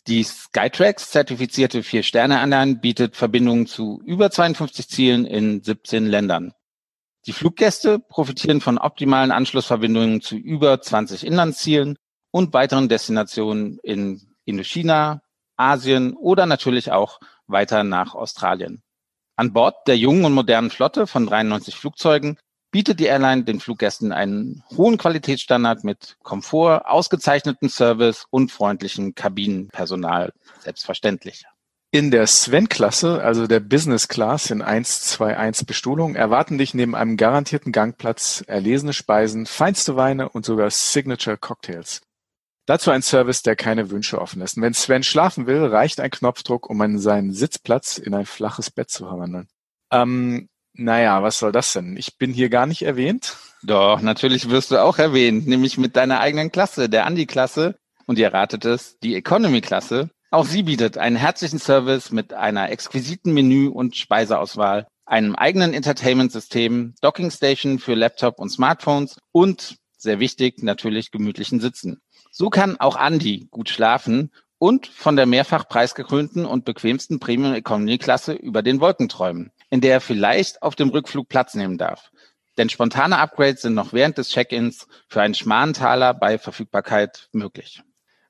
Die 0.10 0.24
Skytrax 0.24 1.12
zertifizierte 1.12 1.84
Vier-Sterne-Anleihen 1.84 2.82
bietet 2.82 3.16
Verbindungen 3.16 3.68
zu 3.68 4.01
über 4.04 4.32
52 4.32 4.89
Zielen 4.89 5.24
in 5.24 5.62
17 5.62 6.08
Ländern. 6.08 6.51
Die 7.28 7.32
Fluggäste 7.32 8.00
profitieren 8.00 8.60
von 8.60 8.80
optimalen 8.80 9.32
Anschlussverbindungen 9.32 10.22
zu 10.22 10.36
über 10.36 10.82
20 10.82 11.24
Inlandszielen 11.24 11.96
und 12.32 12.54
weiteren 12.54 12.89
Destinationen 12.89 13.78
in 13.84 14.36
Indochina, 14.46 15.22
Asien 15.58 16.16
oder 16.16 16.48
natürlich 16.48 16.92
auch 16.92 17.20
weiter 17.46 17.84
nach 17.84 18.16
Australien. 18.16 18.82
An 19.36 19.54
Bord 19.54 19.88
der 19.88 19.96
jungen 19.96 20.25
und 20.25 20.34
modernen 20.34 20.72
Flotte 20.72 21.06
von 21.06 21.28
93 21.28 21.75
Flugzeugen 21.75 22.39
bietet 22.72 23.00
die 23.00 23.06
Airline 23.06 23.44
den 23.44 23.60
Fluggästen 23.60 24.12
einen 24.12 24.64
hohen 24.76 24.98
Qualitätsstandard 24.98 25.84
mit 25.84 26.18
Komfort, 26.24 26.86
ausgezeichneten 26.86 27.70
Service 27.70 28.26
und 28.30 28.52
freundlichem 28.52 29.16
Kabinenpersonal. 29.16 30.34
Selbstverständlich. 30.60 31.46
In 31.92 32.12
der 32.12 32.28
Sven-Klasse, 32.28 33.24
also 33.24 33.48
der 33.48 33.60
Business 33.60 34.08
Class 34.08 34.52
in 34.52 34.62
121 34.62 35.66
Bestuhlung, 35.66 36.16
erwarten 36.16 36.60
dich 36.60 36.76
neben 36.76 36.94
einem 36.94 37.18
garantierten 37.18 37.72
Gangplatz 37.72 38.44
erlesene 38.46 38.94
Speisen, 38.94 39.48
feinste 39.48 39.96
Weine 39.96 40.30
und 40.30 40.46
sogar 40.46 40.70
Signature 40.70 41.38
Cocktails. 41.38 42.02
Dazu 42.68 42.92
ein 42.92 43.02
Service, 43.02 43.42
der 43.42 43.56
keine 43.56 43.90
Wünsche 43.90 44.22
offen 44.22 44.42
lässt. 44.42 44.62
wenn 44.62 44.76
Sven 44.76 45.02
schlafen 45.02 45.48
will, 45.48 45.66
reicht 45.66 46.00
ein 46.00 46.12
Knopfdruck, 46.12 46.70
um 46.70 47.00
seinen 47.00 47.34
Sitzplatz 47.34 47.98
in 47.98 48.14
ein 48.14 48.28
flaches 48.28 48.70
Bett 48.70 48.92
zu 48.92 49.08
verwandeln. 49.08 49.48
Ähm, 49.92 50.48
naja, 50.74 51.22
was 51.24 51.40
soll 51.40 51.52
das 51.52 51.74
denn? 51.74 51.98
Ich 51.98 52.18
bin 52.18 52.34
hier 52.34 52.50
gar 52.50 52.66
nicht 52.66 52.84
erwähnt. 52.84 53.38
Doch, 53.64 54.02
natürlich 54.02 54.50
wirst 54.50 54.72
du 54.72 54.78
auch 54.78 54.98
erwähnt, 55.00 55.48
nämlich 55.48 55.78
mit 55.78 55.96
deiner 55.96 56.20
eigenen 56.20 56.52
Klasse, 56.52 56.90
der 56.90 57.06
Andi-Klasse. 57.06 57.76
Und 58.06 58.18
ihr 58.18 58.34
ratet 58.34 58.66
es, 58.66 58.98
die 59.00 59.16
Economy-Klasse. 59.16 60.10
Auch 60.32 60.46
sie 60.46 60.64
bietet 60.64 60.98
einen 60.98 61.16
herzlichen 61.16 61.60
Service 61.60 62.12
mit 62.12 62.34
einer 62.34 62.72
exquisiten 62.72 63.34
Menü- 63.34 63.70
und 63.70 63.96
Speiseauswahl. 63.96 64.88
einem 65.10 65.36
eigenen 65.36 65.74
Entertainment-System, 65.74 66.94
Dockingstation 67.02 67.80
für 67.80 67.96
Laptop 67.96 68.40
und 68.40 68.50
Smartphones 68.50 69.18
und, 69.32 69.78
sehr 69.98 70.20
wichtig, 70.20 70.62
natürlich 70.62 71.12
gemütlichen 71.12 71.60
Sitzen. 71.60 72.00
So 72.32 72.50
kann 72.50 72.80
auch 72.80 72.96
Andy 72.96 73.48
gut 73.50 73.70
schlafen 73.70 74.32
und 74.60 74.88
von 74.88 75.16
der 75.16 75.26
mehrfach 75.26 75.68
preisgekrönten 75.68 76.46
und 76.46 76.64
bequemsten 76.64 77.20
Premium 77.20 77.56
Economy 77.56 77.98
Klasse 77.98 78.34
über 78.34 78.62
den 78.62 78.82
Wolken 78.82 79.10
träumen, 79.10 79.52
in 79.70 79.82
der 79.82 79.94
er 79.94 80.02
vielleicht 80.02 80.62
auf 80.62 80.76
dem 80.76 80.90
Rückflug 80.90 81.30
Platz 81.30 81.56
nehmen 81.56 81.78
darf. 81.78 82.12
Denn 82.58 82.70
spontane 82.70 83.18
Upgrades 83.18 83.62
sind 83.62 83.74
noch 83.74 83.94
während 83.94 84.18
des 84.18 84.30
Check-ins 84.30 84.88
für 85.08 85.22
einen 85.22 85.34
schmalen 85.34 85.74
Taler 85.74 86.14
bei 86.14 86.38
Verfügbarkeit 86.38 87.30
möglich. 87.32 87.82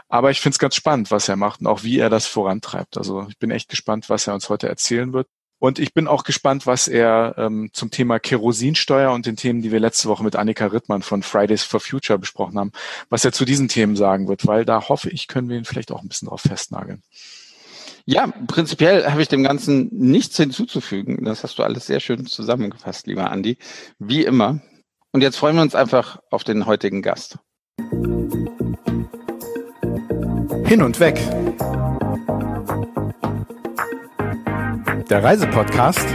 Aber 0.08 0.30
ich 0.30 0.40
finde 0.40 0.54
es 0.54 0.58
ganz 0.58 0.75
spannend, 0.75 1.10
was 1.10 1.28
er 1.28 1.37
macht 1.37 1.60
und 1.60 1.66
auch 1.66 1.82
wie 1.82 1.98
er 1.98 2.10
das 2.10 2.26
vorantreibt. 2.26 2.98
Also 2.98 3.26
ich 3.28 3.38
bin 3.38 3.50
echt 3.50 3.68
gespannt, 3.70 4.10
was 4.10 4.26
er 4.26 4.34
uns 4.34 4.48
heute 4.50 4.68
erzählen 4.68 5.12
wird. 5.12 5.28
Und 5.58 5.78
ich 5.78 5.92
bin 5.92 6.06
auch 6.06 6.22
gespannt, 6.22 6.66
was 6.66 6.86
er 6.86 7.34
ähm, 7.36 7.70
zum 7.72 7.90
Thema 7.90 8.20
Kerosinsteuer 8.20 9.12
und 9.12 9.26
den 9.26 9.36
Themen, 9.36 9.60
die 9.60 9.72
wir 9.72 9.80
letzte 9.80 10.08
Woche 10.08 10.22
mit 10.22 10.36
Annika 10.36 10.66
Rittmann 10.66 11.02
von 11.02 11.22
Fridays 11.22 11.64
for 11.64 11.80
Future 11.80 12.18
besprochen 12.18 12.58
haben, 12.58 12.70
was 13.10 13.24
er 13.24 13.32
zu 13.32 13.44
diesen 13.44 13.68
Themen 13.68 13.96
sagen 13.96 14.28
wird, 14.28 14.46
weil 14.46 14.64
da 14.64 14.88
hoffe 14.88 15.10
ich, 15.10 15.26
können 15.26 15.48
wir 15.48 15.56
ihn 15.56 15.64
vielleicht 15.64 15.90
auch 15.90 16.02
ein 16.02 16.08
bisschen 16.08 16.28
drauf 16.28 16.42
festnageln. 16.42 17.02
Ja, 18.04 18.32
prinzipiell 18.46 19.10
habe 19.10 19.20
ich 19.20 19.28
dem 19.28 19.42
Ganzen 19.42 19.88
nichts 19.92 20.36
hinzuzufügen. 20.36 21.24
Das 21.24 21.42
hast 21.42 21.58
du 21.58 21.62
alles 21.62 21.86
sehr 21.86 22.00
schön 22.00 22.24
zusammengefasst, 22.24 23.06
lieber 23.06 23.30
Andi. 23.30 23.58
Wie 23.98 24.24
immer. 24.24 24.60
Und 25.12 25.22
jetzt 25.22 25.36
freuen 25.36 25.56
wir 25.56 25.62
uns 25.62 25.74
einfach 25.74 26.18
auf 26.30 26.44
den 26.44 26.66
heutigen 26.66 27.02
Gast. 27.02 27.38
Hin 30.64 30.82
und 30.82 31.00
weg 31.00 31.20
der 35.08 35.24
Reisepodcast 35.24 36.06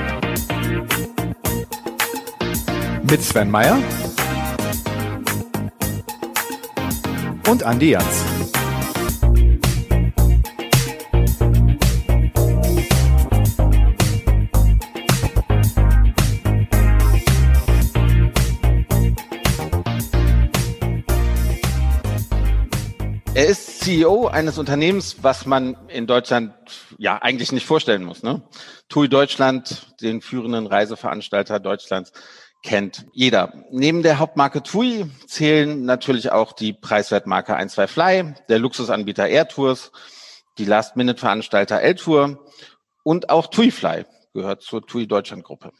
mit 3.09 3.23
Sven 3.23 3.49
Meyer 3.49 3.77
und 7.47 7.63
Andi 7.63 7.91
Jans. 7.91 8.42
Er 23.35 23.47
ist 23.47 23.79
CEO 23.79 24.27
eines 24.27 24.59
Unternehmens, 24.59 25.23
was 25.23 25.47
man 25.47 25.75
in 25.87 26.05
Deutschland 26.05 26.53
ja 26.99 27.19
eigentlich 27.19 27.51
nicht 27.51 27.65
vorstellen 27.65 28.03
muss. 28.03 28.21
Ne? 28.21 28.43
TUI 28.89 29.09
Deutschland, 29.09 29.95
den 30.01 30.21
führenden 30.21 30.67
Reiseveranstalter 30.67 31.59
Deutschlands, 31.59 32.11
kennt 32.61 33.07
jeder. 33.11 33.65
Neben 33.71 34.03
der 34.03 34.19
Hauptmarke 34.19 34.61
TUI 34.61 35.07
zählen 35.25 35.83
natürlich 35.83 36.31
auch 36.31 36.53
die 36.53 36.73
Preiswertmarke 36.73 37.57
12 37.67 37.91
Fly, 37.91 38.35
der 38.49 38.59
Luxusanbieter 38.59 39.27
Air 39.27 39.47
Tours, 39.47 39.91
die 40.59 40.65
Last-Minute-Veranstalter 40.65 41.81
L-Tour 41.81 42.45
und 43.01 43.31
auch 43.31 43.47
TUI 43.47 43.71
Fly 43.71 44.05
gehört 44.35 44.61
zur 44.61 44.85
TUI 44.85 45.07
Deutschland 45.07 45.43
Gruppe. 45.43 45.71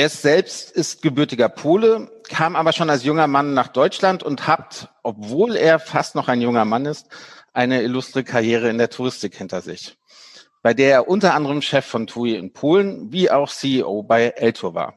Er 0.00 0.08
selbst 0.08 0.70
ist 0.70 1.02
gebürtiger 1.02 1.50
Pole, 1.50 2.10
kam 2.26 2.56
aber 2.56 2.72
schon 2.72 2.88
als 2.88 3.04
junger 3.04 3.26
Mann 3.26 3.52
nach 3.52 3.68
Deutschland 3.68 4.22
und 4.22 4.46
hat, 4.46 4.88
obwohl 5.02 5.56
er 5.56 5.78
fast 5.78 6.14
noch 6.14 6.28
ein 6.28 6.40
junger 6.40 6.64
Mann 6.64 6.86
ist, 6.86 7.10
eine 7.52 7.82
illustre 7.82 8.24
Karriere 8.24 8.70
in 8.70 8.78
der 8.78 8.88
Touristik 8.88 9.34
hinter 9.36 9.60
sich, 9.60 9.98
bei 10.62 10.72
der 10.72 10.90
er 10.90 11.08
unter 11.08 11.34
anderem 11.34 11.60
Chef 11.60 11.84
von 11.84 12.06
TUI 12.06 12.34
in 12.36 12.54
Polen 12.54 13.12
wie 13.12 13.30
auch 13.30 13.50
CEO 13.50 14.02
bei 14.02 14.28
Eltour 14.28 14.72
war. 14.72 14.94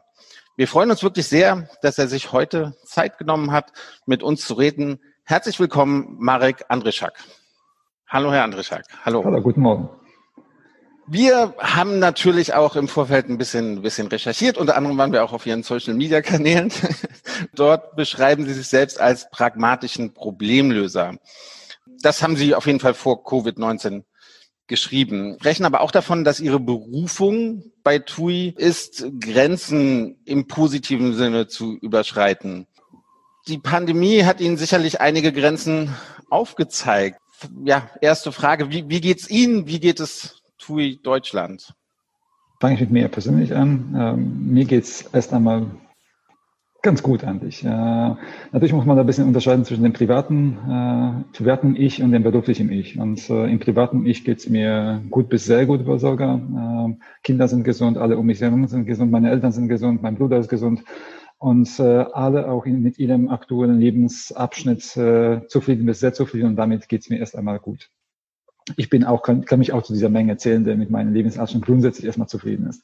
Wir 0.55 0.69
freuen 0.69 0.89
uns 0.89 1.03
wirklich 1.03 1.27
sehr, 1.27 1.67
dass 1.81 1.98
er 1.98 2.07
sich 2.07 2.31
heute 2.31 2.77
Zeit 2.86 3.17
genommen 3.17 3.51
hat, 3.51 3.74
mit 4.05 4.24
uns 4.24 4.48
zu 4.48 4.53
reden. 4.53 5.01
Herzlich 5.25 5.60
willkommen, 5.60 6.15
Marek 6.17 6.63
Andrischak. 6.69 7.19
Hallo, 8.07 8.31
Herr 8.31 8.45
Andrischak. 8.45 8.86
Hallo. 9.03 9.22
Hallo, 9.25 9.41
guten 9.41 9.60
Morgen. 9.60 9.89
Wir 11.05 11.53
haben 11.57 12.00
natürlich 12.00 12.53
auch 12.53 12.75
im 12.77 12.88
Vorfeld 12.88 13.27
ein 13.27 13.38
bisschen, 13.38 13.77
ein 13.77 13.81
bisschen 13.81 14.07
recherchiert. 14.07 14.57
Unter 14.57 14.77
anderem 14.77 14.98
waren 14.98 15.12
wir 15.12 15.24
auch 15.24 15.33
auf 15.33 15.45
Ihren 15.45 15.63
Social 15.63 15.93
Media 15.93 16.22
Kanälen. 16.22 16.72
Dort 17.53 17.95
beschreiben 17.95 18.45
Sie 18.45 18.53
sich 18.53 18.67
selbst 18.67 19.01
als 19.01 19.29
pragmatischen 19.29 20.13
Problemlöser. 20.13 21.17
Das 22.01 22.24
haben 22.24 22.38
Sie 22.38 22.55
auf 22.55 22.67
jeden 22.67 22.79
Fall 22.79 22.93
vor 22.93 23.25
Covid-19 23.25 24.03
geschrieben. 24.67 25.36
Sprechen 25.39 25.65
aber 25.65 25.81
auch 25.81 25.91
davon, 25.91 26.24
dass 26.24 26.39
Ihre 26.39 26.60
Berufung 26.60 27.63
bei 27.83 28.00
TUI 28.00 28.53
ist, 28.57 29.05
Grenzen 29.19 30.22
im 30.24 30.48
positiven 30.48 31.15
Sinne 31.15 31.48
zu 31.48 31.75
überschreiten. 31.75 32.65
Die 33.48 33.57
Pandemie 33.57 34.24
hat 34.24 34.39
Ihnen 34.39 34.55
sicherlich 34.55 35.01
einige 35.01 35.33
Grenzen 35.33 35.93
aufgezeigt. 36.29 37.19
Ja, 37.65 37.89
erste 38.00 38.31
Frage, 38.31 38.72
wie, 38.72 38.88
wie 38.88 39.01
geht's 39.01 39.29
Ihnen? 39.29 39.67
Wie 39.67 39.81
geht 39.81 40.00
es 40.00 40.42
TUI 40.65 41.00
Deutschland? 41.03 41.74
Fange 42.60 42.75
ich 42.75 42.82
mit 42.82 42.91
mir 42.91 43.08
persönlich 43.10 43.53
an. 43.55 43.93
Ähm, 43.98 44.53
mir 44.53 44.65
geht 44.65 44.84
es 44.84 45.01
erst 45.13 45.34
einmal 45.34 45.65
ganz 46.82 47.03
gut 47.03 47.24
eigentlich. 47.24 47.63
Äh, 47.63 47.67
natürlich 47.67 48.74
muss 48.74 48.86
man 48.86 48.96
da 48.96 49.03
ein 49.03 49.05
bisschen 49.05 49.27
unterscheiden 49.27 49.65
zwischen 49.65 49.84
dem 49.84 49.93
privaten, 49.93 50.58
äh, 50.70 51.36
privaten 51.36 51.75
Ich 51.75 52.01
und 52.01 52.12
dem 52.12 52.24
beruflichen 52.24 52.72
Ich. 52.72 52.98
Und 52.98 53.29
äh, 53.29 53.51
im 53.51 53.60
privaten 53.60 54.05
Ich 54.05 54.24
geht 54.24 54.39
es 54.39 54.50
mir 54.50 55.01
gut 55.10 55.27
bis 55.27 55.46
sehr 55.46 55.65
gut 55.65 55.82
über 55.82 56.00
sogar. 56.00 56.38
Äh, 56.38 56.96
Kinder 57.24 57.48
sind 57.50 57.63
gesund, 57.63 57.98
alle 57.98 58.17
um 58.17 58.25
mich 58.25 58.39
herum 58.39 58.65
sind 58.67 58.86
gesund, 58.86 59.12
meine 59.12 59.32
Eltern 59.32 59.51
sind 59.51 59.67
gesund, 59.67 60.01
mein 60.01 60.15
Bruder 60.15 60.38
ist 60.38 60.50
gesund. 60.50 60.84
Und 61.39 61.77
äh, 61.79 62.05
alle 62.13 62.50
auch 62.50 62.65
in, 62.65 62.82
mit 62.82 62.98
ihrem 63.00 63.27
aktuellen 63.27 63.79
Lebensabschnitt 63.79 64.96
äh, 64.96 65.46
zufrieden 65.48 65.86
bis 65.86 66.00
sehr 66.00 66.13
zufrieden 66.13 66.48
und 66.48 66.55
damit 66.55 66.88
geht 66.88 67.01
es 67.01 67.10
mir 67.10 67.17
erst 67.17 67.36
einmal 67.36 67.60
gut 67.60 67.89
ich 68.77 68.89
bin 68.89 69.03
auch, 69.03 69.22
kann, 69.24 69.46
kann 69.46 69.60
mich 69.60 69.74
auch 69.74 69.84
zu 69.84 69.93
dieser 69.93 70.10
Menge 70.10 70.38
zählen, 70.38 70.63
der 70.63 70.75
mit 70.75 70.89
meinem 70.89 71.13
Lebensabschnitt 71.13 71.65
grundsätzlich 71.65 72.05
erstmal 72.05 72.27
zufrieden 72.27 72.67
ist. 72.67 72.84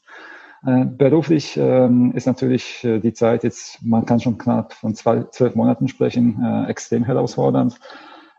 Äh, 0.65 0.85
beruflich 0.85 1.55
ähm, 1.57 2.11
ist 2.15 2.27
natürlich 2.27 2.83
äh, 2.83 2.99
die 2.99 3.13
Zeit 3.13 3.43
jetzt, 3.43 3.81
man 3.81 4.05
kann 4.05 4.19
schon 4.19 4.37
knapp 4.37 4.73
von 4.73 4.93
zwei, 4.93 5.23
zwölf 5.31 5.55
Monaten 5.55 5.87
sprechen, 5.87 6.41
äh, 6.43 6.69
extrem 6.69 7.05
herausfordernd, 7.05 7.79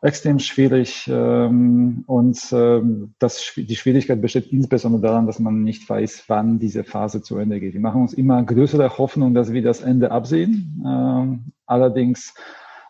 extrem 0.02 0.38
schwierig 0.38 1.09
ähm, 1.11 2.04
und 2.06 2.38
ähm, 2.52 3.14
das, 3.18 3.52
die 3.56 3.76
Schwierigkeit 3.76 4.20
besteht 4.20 4.52
insbesondere 4.52 5.00
daran, 5.02 5.26
dass 5.26 5.38
man 5.38 5.62
nicht 5.62 5.88
weiß, 5.88 6.25
wann 6.28 6.59
diese 6.59 6.85
Phase 6.85 7.23
zu 7.23 7.38
Ende 7.38 7.59
geht. 7.59 7.73
Wir 7.73 7.80
machen 7.80 8.02
uns 8.02 8.12
immer 8.12 8.42
größere 8.42 8.99
Hoffnung, 8.99 9.32
dass 9.32 9.52
wir 9.52 9.62
das 9.62 9.80
Ende 9.80 10.11
absehen. 10.11 10.82
Ähm, 10.87 11.52
allerdings 11.64 12.35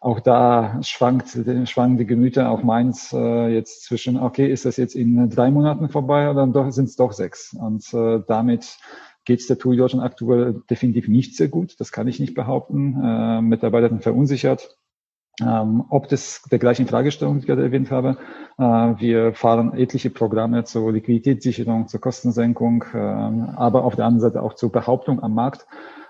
auch 0.00 0.20
da 0.20 0.78
schwankt, 0.82 1.28
schwanken 1.68 1.98
die 1.98 2.06
Gemüter, 2.06 2.50
auch 2.50 2.62
meins 2.62 3.12
äh, 3.12 3.48
jetzt 3.48 3.84
zwischen, 3.84 4.18
okay, 4.18 4.50
ist 4.50 4.64
das 4.64 4.78
jetzt 4.78 4.94
in 4.94 5.28
drei 5.28 5.50
Monaten 5.50 5.90
vorbei 5.90 6.30
oder 6.30 6.72
sind 6.72 6.86
es 6.86 6.96
doch 6.96 7.12
sechs? 7.12 7.52
Und 7.52 7.92
äh, 7.92 8.22
damit 8.26 8.78
geht 9.26 9.40
es 9.40 9.46
der 9.46 9.58
TUI 9.58 9.76
Deutschland 9.76 10.04
aktuell 10.04 10.62
definitiv 10.70 11.06
nicht 11.06 11.36
sehr 11.36 11.48
gut. 11.48 11.78
Das 11.78 11.92
kann 11.92 12.08
ich 12.08 12.18
nicht 12.18 12.34
behaupten. 12.34 12.98
Äh, 13.02 13.42
Mitarbeiter 13.42 13.90
sind 13.90 14.02
verunsichert. 14.02 14.76
Ähm, 15.40 15.84
ob 15.88 16.08
das 16.08 16.42
der 16.50 16.58
gleichen 16.58 16.86
Fragestellung, 16.86 17.34
die 17.34 17.40
ich 17.40 17.46
gerade 17.46 17.62
erwähnt 17.62 17.90
habe. 17.90 18.16
Äh, 18.58 18.62
wir 18.62 19.34
fahren 19.34 19.74
etliche 19.74 20.10
Programme 20.10 20.64
zur 20.64 20.92
Liquiditätssicherung, 20.92 21.88
zur 21.88 22.00
Kostensenkung, 22.00 22.84
äh, 22.92 22.98
aber 22.98 23.84
auf 23.84 23.96
der 23.96 24.06
anderen 24.06 24.20
Seite 24.20 24.42
auch 24.42 24.54
zur 24.54 24.72
Behauptung 24.72 25.22
am 25.22 25.34
Markt. 25.34 25.66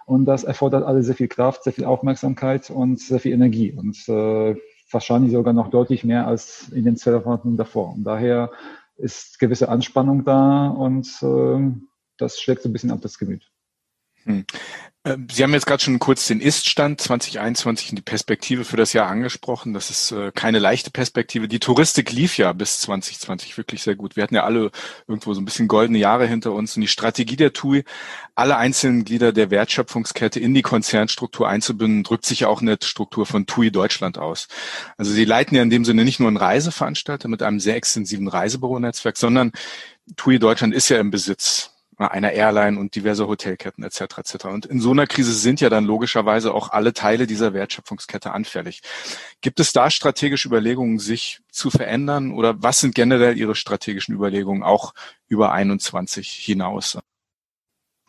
Und 0.07 0.25
das 0.25 0.45
erfordert 0.45 0.85
alles 0.85 1.07
sehr 1.07 1.14
viel 1.14 1.28
Kraft, 1.28 1.64
sehr 1.64 1.73
viel 1.73 1.85
Aufmerksamkeit 1.85 2.71
und 2.71 3.00
sehr 3.00 3.21
viel 3.21 3.33
Energie. 3.33 3.73
Und 3.73 3.97
äh, 4.09 4.57
wahrscheinlich 4.90 5.33
sogar 5.33 5.52
noch 5.52 5.69
deutlich 5.69 6.04
mehr 6.04 6.26
als 6.26 6.69
in 6.71 6.85
den 6.85 6.97
zwölf 6.97 7.25
Monaten 7.25 7.57
davor. 7.57 7.95
Und 7.95 8.04
daher 8.04 8.50
ist 8.97 9.38
gewisse 9.38 9.69
Anspannung 9.69 10.25
da 10.25 10.69
und 10.69 11.07
äh, 11.23 11.73
das 12.19 12.38
schlägt 12.38 12.62
so 12.62 12.69
ein 12.69 12.73
bisschen 12.73 12.90
ab 12.90 13.00
das 13.00 13.19
Gemüt. 13.19 13.50
Hm. 14.24 14.44
Ähm, 15.02 15.28
Sie 15.32 15.42
haben 15.42 15.54
jetzt 15.54 15.64
gerade 15.64 15.82
schon 15.82 15.98
kurz 15.98 16.26
den 16.26 16.40
Ist-Stand 16.40 17.00
2021 17.00 17.90
und 17.90 17.96
die 17.96 18.02
Perspektive 18.02 18.66
für 18.66 18.76
das 18.76 18.92
Jahr 18.92 19.08
angesprochen. 19.08 19.72
Das 19.72 19.88
ist 19.88 20.12
äh, 20.12 20.30
keine 20.34 20.58
leichte 20.58 20.90
Perspektive. 20.90 21.48
Die 21.48 21.58
Touristik 21.58 22.12
lief 22.12 22.36
ja 22.36 22.52
bis 22.52 22.80
2020 22.80 23.56
wirklich 23.56 23.82
sehr 23.82 23.94
gut. 23.96 24.16
Wir 24.16 24.22
hatten 24.22 24.34
ja 24.34 24.44
alle 24.44 24.70
irgendwo 25.08 25.32
so 25.32 25.40
ein 25.40 25.46
bisschen 25.46 25.68
goldene 25.68 25.98
Jahre 25.98 26.26
hinter 26.26 26.52
uns 26.52 26.76
und 26.76 26.82
die 26.82 26.88
Strategie 26.88 27.36
der 27.36 27.54
TUI, 27.54 27.84
alle 28.34 28.58
einzelnen 28.58 29.04
Glieder 29.04 29.32
der 29.32 29.50
Wertschöpfungskette 29.50 30.38
in 30.38 30.52
die 30.52 30.62
Konzernstruktur 30.62 31.48
einzubinden, 31.48 32.02
drückt 32.04 32.26
sich 32.26 32.40
ja 32.40 32.48
auch 32.48 32.60
in 32.60 32.66
der 32.66 32.78
Struktur 32.82 33.24
von 33.24 33.46
TUI 33.46 33.70
Deutschland 33.70 34.18
aus. 34.18 34.48
Also 34.98 35.12
Sie 35.12 35.24
leiten 35.24 35.56
ja 35.56 35.62
in 35.62 35.70
dem 35.70 35.86
Sinne 35.86 36.04
nicht 36.04 36.20
nur 36.20 36.28
einen 36.28 36.36
Reiseveranstalter 36.36 37.28
mit 37.28 37.42
einem 37.42 37.60
sehr 37.60 37.76
extensiven 37.76 38.28
Reisebüro-Netzwerk, 38.28 39.16
sondern 39.16 39.52
TUI 40.16 40.38
Deutschland 40.38 40.74
ist 40.74 40.90
ja 40.90 40.98
im 41.00 41.10
Besitz 41.10 41.70
einer 42.09 42.33
Airline 42.33 42.78
und 42.78 42.95
diverse 42.95 43.28
Hotelketten 43.28 43.85
etc. 43.85 44.19
etc. 44.19 44.45
Und 44.47 44.66
in 44.66 44.80
so 44.80 44.90
einer 44.90 45.07
Krise 45.07 45.33
sind 45.33 45.61
ja 45.61 45.69
dann 45.69 45.85
logischerweise 45.85 46.54
auch 46.54 46.71
alle 46.71 46.92
Teile 46.92 47.26
dieser 47.26 47.52
Wertschöpfungskette 47.54 48.33
anfällig. 48.33 48.83
Gibt 49.40 49.61
es 49.61 49.73
da 49.73 49.90
strategische 49.90 50.49
Überlegungen, 50.49 50.99
sich 50.99 51.40
zu 51.50 51.71
verändern 51.71 52.33
oder 52.33 52.62
was 52.62 52.80
sind 52.80 52.95
generell 52.95 53.37
Ihre 53.37 53.54
strategischen 53.54 54.14
Überlegungen 54.14 54.62
auch 54.62 54.95
über 55.28 55.52
21 55.52 56.28
hinaus? 56.28 56.99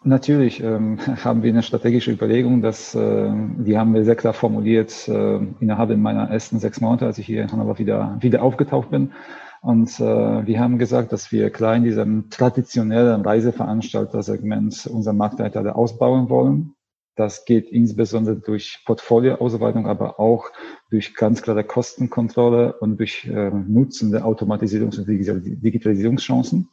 Natürlich 0.03 0.61
ähm, 0.63 0.99
haben 1.23 1.43
wir 1.43 1.51
eine 1.51 1.63
strategische 1.63 2.11
Überlegung, 2.11 2.61
dass 2.61 2.95
äh, 2.95 3.29
die 3.57 3.77
haben 3.77 3.93
wir 3.93 4.03
sehr 4.03 4.15
klar 4.15 4.33
formuliert 4.33 5.07
äh, 5.07 5.39
innerhalb 5.59 5.95
meiner 5.97 6.29
ersten 6.29 6.59
sechs 6.59 6.81
Monate, 6.81 7.05
als 7.05 7.17
ich 7.17 7.25
hier 7.25 7.43
in 7.43 7.51
Hannover 7.51 7.77
wieder 7.77 8.17
wieder 8.19 8.41
aufgetaucht 8.41 8.89
bin 8.89 9.11
und 9.61 9.99
äh, 9.99 10.47
wir 10.47 10.59
haben 10.59 10.79
gesagt, 10.79 11.13
dass 11.13 11.31
wir 11.31 11.51
klar 11.51 11.75
in 11.75 11.83
diesem 11.83 12.31
traditionellen 12.31 13.21
Reiseveranstalter-Segment 13.21 14.87
unseren 14.87 15.17
Marktleiter 15.17 15.75
ausbauen 15.75 16.29
wollen. 16.29 16.73
Das 17.15 17.45
geht 17.45 17.69
insbesondere 17.69 18.37
durch 18.37 18.81
Portfolioausweitung, 18.85 19.85
aber 19.85 20.19
auch 20.19 20.49
durch 20.89 21.13
ganz 21.13 21.43
klare 21.43 21.63
Kostenkontrolle 21.63 22.73
und 22.79 22.97
durch 22.97 23.27
äh, 23.27 23.51
Nutzen 23.51 24.11
der 24.11 24.25
Automatisierungs- 24.25 24.97
und 24.97 25.07
Digitalisierungschancen. 25.07 26.67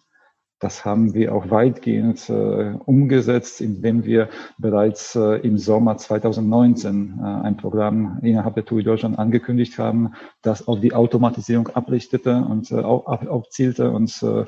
Das 0.61 0.85
haben 0.85 1.15
wir 1.15 1.35
auch 1.35 1.51
weitgehend 1.51 2.29
äh, 2.29 2.73
umgesetzt, 2.85 3.61
indem 3.61 4.05
wir 4.05 4.29
bereits 4.59 5.15
äh, 5.15 5.37
im 5.47 5.57
Sommer 5.57 5.97
2019 5.97 7.21
äh, 7.21 7.25
ein 7.25 7.57
Programm 7.57 8.19
innerhalb 8.23 8.55
der 8.55 8.65
TUI 8.65 8.83
Deutschland 8.83 9.21
angekündigt 9.21 9.79
haben, 9.79 10.15
das 10.43 10.67
auf 10.67 10.81
die 10.81 10.95
Automatisierung 10.95 11.69
abrichtete 11.69 12.45
und 12.45 12.73
äh, 12.73 12.81
auch 12.81 13.07
abzielte. 13.07 13.93
Und 13.93 14.21
äh, 14.25 14.47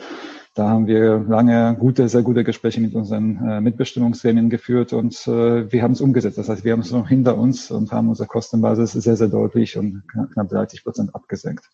da 0.55 0.69
haben 0.69 0.89
wir 0.89 1.25
lange 1.29 1.77
gute, 1.79 2.09
sehr 2.09 2.23
gute 2.23 2.43
Gespräche 2.43 2.81
mit 2.81 2.95
unseren 2.95 3.37
äh, 3.49 3.61
Mitbestimmungsgremien 3.61 4.51
geführt 4.51 4.93
und 4.93 5.15
äh, 5.29 5.71
wir 5.71 5.83
haben 5.83 5.93
es 5.93 6.01
umgesetzt. 6.01 6.39
Das 6.39 6.49
heißt, 6.49 6.65
wir 6.65 6.73
haben 6.73 6.81
es 6.81 6.91
noch 6.91 7.09
hinter 7.09 7.39
uns 7.39 7.71
und 7.71 7.93
haben 7.93 8.09
unsere 8.09 8.27
Kostenbasis 8.27 8.93
sehr, 8.93 9.17
sehr 9.17 9.29
deutlich 9.29 9.79
und 9.79 10.03
knapp 10.33 10.49
30 10.49 10.83
Prozent 10.83 11.15
abgesenkt. 11.15 11.71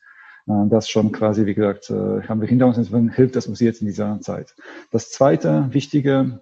Äh, 0.49 0.69
das 0.69 0.89
schon 0.89 1.13
quasi, 1.13 1.47
wie 1.47 1.55
gesagt, 1.55 1.91
äh, 1.91 2.23
haben 2.23 2.41
wir 2.41 2.49
hinter 2.49 2.67
uns, 2.67 2.79
insofern 2.79 3.09
hilft 3.09 3.37
das 3.37 3.47
uns 3.47 3.61
jetzt 3.61 3.81
in 3.81 3.87
dieser 3.87 4.21
Zeit. 4.21 4.55
Das 4.91 5.11
zweite 5.11 5.73
wichtige, 5.73 6.41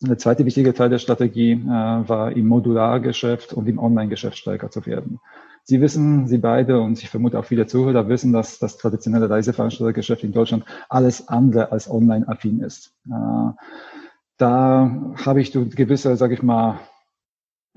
der 0.00 0.18
zweite 0.18 0.44
wichtige 0.44 0.74
Teil 0.74 0.90
der 0.90 0.98
Strategie 0.98 1.52
äh, 1.52 1.66
war 1.66 2.32
im 2.32 2.46
Modulargeschäft 2.46 3.52
und 3.52 3.68
im 3.68 3.78
Online-Geschäft 3.78 4.38
stärker 4.38 4.70
zu 4.70 4.86
werden. 4.86 5.20
Sie 5.64 5.80
wissen, 5.82 6.28
Sie 6.28 6.38
beide 6.38 6.80
und 6.80 7.02
ich 7.02 7.10
vermute 7.10 7.38
auch 7.38 7.44
viele 7.44 7.66
Zuhörer 7.66 8.08
wissen, 8.08 8.32
dass 8.32 8.58
das 8.58 8.78
traditionelle 8.78 9.28
Reiseveranstaltergeschäft 9.28 10.24
in 10.24 10.32
Deutschland 10.32 10.64
alles 10.88 11.28
andere 11.28 11.72
als 11.72 11.90
online-affin 11.90 12.60
ist. 12.60 12.94
Da 14.38 15.14
habe 15.26 15.42
ich 15.42 15.52
gewisse, 15.52 16.16
sage 16.16 16.32
ich 16.32 16.42
mal, 16.42 16.80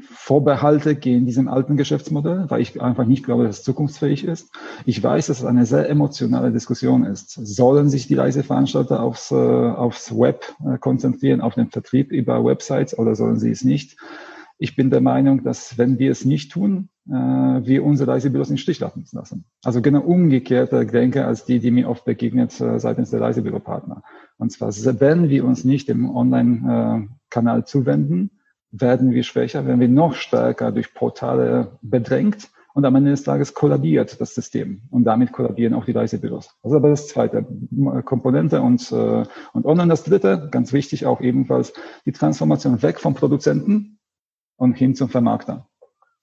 Vorbehalte 0.10 0.96
gegen 0.96 1.26
diesem 1.26 1.48
alten 1.48 1.78
Geschäftsmodell, 1.78 2.46
weil 2.50 2.62
ich 2.62 2.82
einfach 2.82 3.06
nicht 3.06 3.24
glaube, 3.24 3.46
dass 3.46 3.60
es 3.60 3.64
zukunftsfähig 3.64 4.24
ist. 4.24 4.50
Ich 4.86 5.02
weiß, 5.02 5.28
dass 5.28 5.40
es 5.40 5.46
eine 5.46 5.66
sehr 5.66 5.90
emotionale 5.90 6.52
Diskussion 6.52 7.04
ist. 7.04 7.32
Sollen 7.32 7.90
sich 7.90 8.08
die 8.08 8.16
Reiseveranstalter 8.16 9.02
aufs, 9.02 9.32
äh, 9.32 9.36
aufs 9.36 10.12
Web 10.18 10.54
äh, 10.66 10.78
konzentrieren, 10.78 11.42
auf 11.42 11.56
den 11.56 11.70
Vertrieb 11.70 12.12
über 12.12 12.44
Websites 12.44 12.98
oder 12.98 13.16
sollen 13.16 13.40
sie 13.40 13.52
es 13.52 13.64
nicht? 13.64 13.98
Ich 14.58 14.76
bin 14.76 14.92
der 14.92 15.02
Meinung, 15.02 15.44
dass 15.44 15.80
wenn 15.80 15.98
wir 15.98 16.12
es 16.12 16.24
nicht 16.24 16.52
tun, 16.52 16.90
äh, 17.08 17.14
wir 17.14 17.84
unsere 17.84 18.12
Reisebüros 18.12 18.52
in 18.52 18.58
Stich 18.58 18.80
lassen. 18.80 19.46
Also 19.64 19.82
genau 19.82 20.02
umgekehrte 20.02 20.86
Denke 20.86 21.26
als 21.26 21.46
die, 21.46 21.60
die 21.60 21.72
mir 21.72 21.90
oft 21.90 22.06
begegnet 22.06 22.60
äh, 22.62 22.80
seitens 22.80 23.10
der 23.10 23.22
Reisebüropartner. 23.22 24.04
Und 24.38 24.52
zwar, 24.52 24.70
wenn 25.00 25.30
wir 25.30 25.46
uns 25.46 25.64
nicht 25.64 25.90
dem 25.90 26.10
Online-Kanal 26.10 27.60
äh, 27.60 27.64
zuwenden, 27.66 28.32
werden 28.72 29.12
wir 29.12 29.24
schwächer, 29.24 29.66
werden 29.66 29.80
wir 29.80 29.90
noch 29.90 30.16
stärker 30.16 30.72
durch 30.72 30.94
Portale 30.94 31.78
bedrängt 31.82 32.50
und 32.74 32.86
am 32.86 32.96
Ende 32.96 33.12
des 33.12 33.24
Tages 33.24 33.54
kollabiert 33.54 34.22
das 34.22 34.34
System 34.34 34.82
und 34.90 35.04
damit 35.04 35.34
kollabieren 35.34 35.74
auch 35.74 35.86
die 35.86 35.92
Reisebüros. 35.92 36.56
Ist 36.64 36.74
aber 36.74 36.90
das 36.90 37.08
zweite 37.08 37.46
Komponente 38.06 38.62
und, 38.62 38.92
äh, 38.92 39.24
und 39.54 39.66
online 39.66 39.90
das 39.90 40.04
dritte, 40.04 40.48
ganz 40.52 40.72
wichtig 40.72 41.06
auch 41.06 41.22
ebenfalls 41.22 41.74
die 42.06 42.14
Transformation 42.14 42.82
weg 42.82 43.00
vom 43.00 43.14
Produzenten 43.14 44.00
und 44.56 44.74
hin 44.74 44.96
zum 44.96 45.10
Vermarkter. 45.10 45.68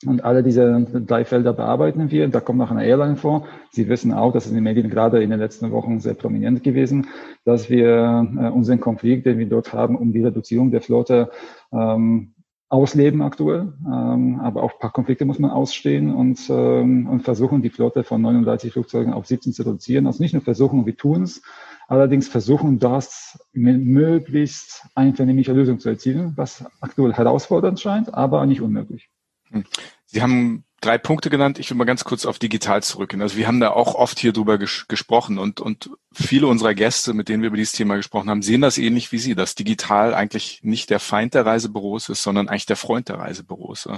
Und 0.06 0.22
alle 0.22 0.44
diese 0.44 0.86
drei 1.06 1.24
Felder 1.24 1.52
bearbeiten 1.52 2.12
wir. 2.12 2.28
Da 2.28 2.38
kommt 2.38 2.60
noch 2.60 2.70
eine 2.70 2.86
Airline 2.86 3.16
vor. 3.16 3.46
Sie 3.72 3.88
wissen 3.88 4.12
auch, 4.12 4.32
das 4.32 4.44
ist 4.44 4.50
in 4.50 4.54
den 4.54 4.62
Medien 4.62 4.90
gerade 4.90 5.20
in 5.24 5.30
den 5.30 5.40
letzten 5.40 5.72
Wochen 5.72 5.98
sehr 5.98 6.14
prominent 6.14 6.62
gewesen, 6.62 7.08
dass 7.44 7.68
wir 7.68 8.28
äh, 8.38 8.48
unseren 8.48 8.78
Konflikt, 8.78 9.26
den 9.26 9.38
wir 9.38 9.48
dort 9.48 9.72
haben, 9.72 9.96
um 9.96 10.12
die 10.12 10.22
Reduzierung 10.22 10.70
der 10.70 10.82
Flotte 10.82 11.30
ähm, 11.72 12.34
ausleben 12.68 13.22
aktuell. 13.22 13.72
Ähm, 13.86 14.40
aber 14.40 14.62
auch 14.62 14.72
ein 14.72 14.78
paar 14.78 14.92
Konflikte 14.92 15.24
muss 15.24 15.38
man 15.38 15.50
ausstehen 15.50 16.14
und, 16.14 16.38
ähm, 16.50 17.06
und 17.06 17.22
versuchen, 17.22 17.62
die 17.62 17.70
Flotte 17.70 18.04
von 18.04 18.20
39 18.20 18.72
Flugzeugen 18.72 19.12
auf 19.12 19.26
17 19.26 19.52
zu 19.52 19.62
reduzieren. 19.62 20.06
Also 20.06 20.22
nicht 20.22 20.34
nur 20.34 20.42
versuchen, 20.42 20.84
wir 20.84 20.96
tun 20.96 21.22
es, 21.22 21.42
allerdings 21.88 22.28
versuchen, 22.28 22.78
das 22.78 23.38
mit 23.52 23.82
möglichst 23.84 24.86
einvernehmliche 24.94 25.52
Lösung 25.52 25.80
zu 25.80 25.88
erzielen, 25.88 26.34
was 26.36 26.64
aktuell 26.80 27.14
herausfordernd 27.14 27.80
scheint, 27.80 28.12
aber 28.12 28.44
nicht 28.44 28.60
unmöglich. 28.60 29.08
Hm. 29.50 29.64
Sie 30.04 30.22
haben 30.22 30.64
drei 30.80 30.98
Punkte 30.98 31.30
genannt. 31.30 31.58
Ich 31.58 31.70
will 31.70 31.76
mal 31.76 31.84
ganz 31.84 32.04
kurz 32.04 32.26
auf 32.26 32.38
digital 32.38 32.82
zurückgehen. 32.82 33.22
Also 33.22 33.36
wir 33.36 33.46
haben 33.46 33.60
da 33.60 33.70
auch 33.70 33.94
oft 33.94 34.18
hier 34.18 34.32
drüber 34.32 34.58
ges 34.58 34.86
gesprochen 34.88 35.38
und, 35.38 35.60
und 35.60 35.90
viele 36.20 36.46
unserer 36.46 36.74
Gäste, 36.74 37.14
mit 37.14 37.28
denen 37.28 37.42
wir 37.42 37.48
über 37.48 37.56
dieses 37.56 37.72
Thema 37.72 37.96
gesprochen 37.96 38.28
haben, 38.28 38.42
sehen 38.42 38.60
das 38.60 38.78
ähnlich 38.78 39.12
wie 39.12 39.18
Sie, 39.18 39.34
dass 39.34 39.54
digital 39.54 40.14
eigentlich 40.14 40.60
nicht 40.62 40.90
der 40.90 41.00
Feind 41.00 41.34
der 41.34 41.46
Reisebüros 41.46 42.08
ist, 42.08 42.22
sondern 42.22 42.48
eigentlich 42.48 42.66
der 42.66 42.76
Freund 42.76 43.08
der 43.08 43.18
Reisebüros. 43.18 43.88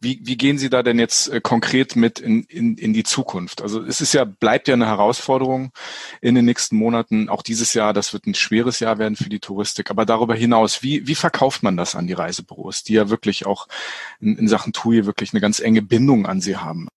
Wie, 0.00 0.20
wie 0.22 0.36
gehen 0.36 0.58
Sie 0.58 0.70
da 0.70 0.82
denn 0.82 0.98
jetzt 0.98 1.28
äh, 1.28 1.40
konkret 1.40 1.96
mit 1.96 2.18
in, 2.18 2.42
in, 2.44 2.76
in 2.76 2.92
die 2.92 3.04
Zukunft? 3.04 3.62
Also 3.62 3.82
es 3.82 4.00
ist 4.00 4.14
ja, 4.14 4.24
bleibt 4.24 4.68
ja 4.68 4.74
eine 4.74 4.86
Herausforderung 4.86 5.70
in 6.20 6.34
den 6.34 6.44
nächsten 6.44 6.76
Monaten. 6.76 7.28
Auch 7.28 7.42
dieses 7.42 7.74
Jahr, 7.74 7.92
das 7.92 8.12
wird 8.12 8.26
ein 8.26 8.34
schweres 8.34 8.80
Jahr 8.80 8.98
werden 8.98 9.16
für 9.16 9.28
die 9.28 9.40
Touristik. 9.40 9.90
Aber 9.90 10.04
darüber 10.04 10.34
hinaus, 10.34 10.82
wie, 10.82 11.06
wie 11.06 11.14
verkauft 11.14 11.62
man 11.62 11.76
das 11.76 11.94
an 11.94 12.06
die 12.06 12.12
Reisebüros, 12.12 12.82
die 12.82 12.94
ja 12.94 13.10
wirklich 13.10 13.46
auch 13.46 13.68
in, 14.20 14.36
in 14.36 14.48
Sachen 14.48 14.72
TUI 14.72 15.06
wirklich 15.06 15.32
eine 15.32 15.40
ganz 15.40 15.60
enge 15.60 15.82
Bindung 15.82 16.26
an 16.26 16.40
sie 16.40 16.56
haben? 16.56 16.88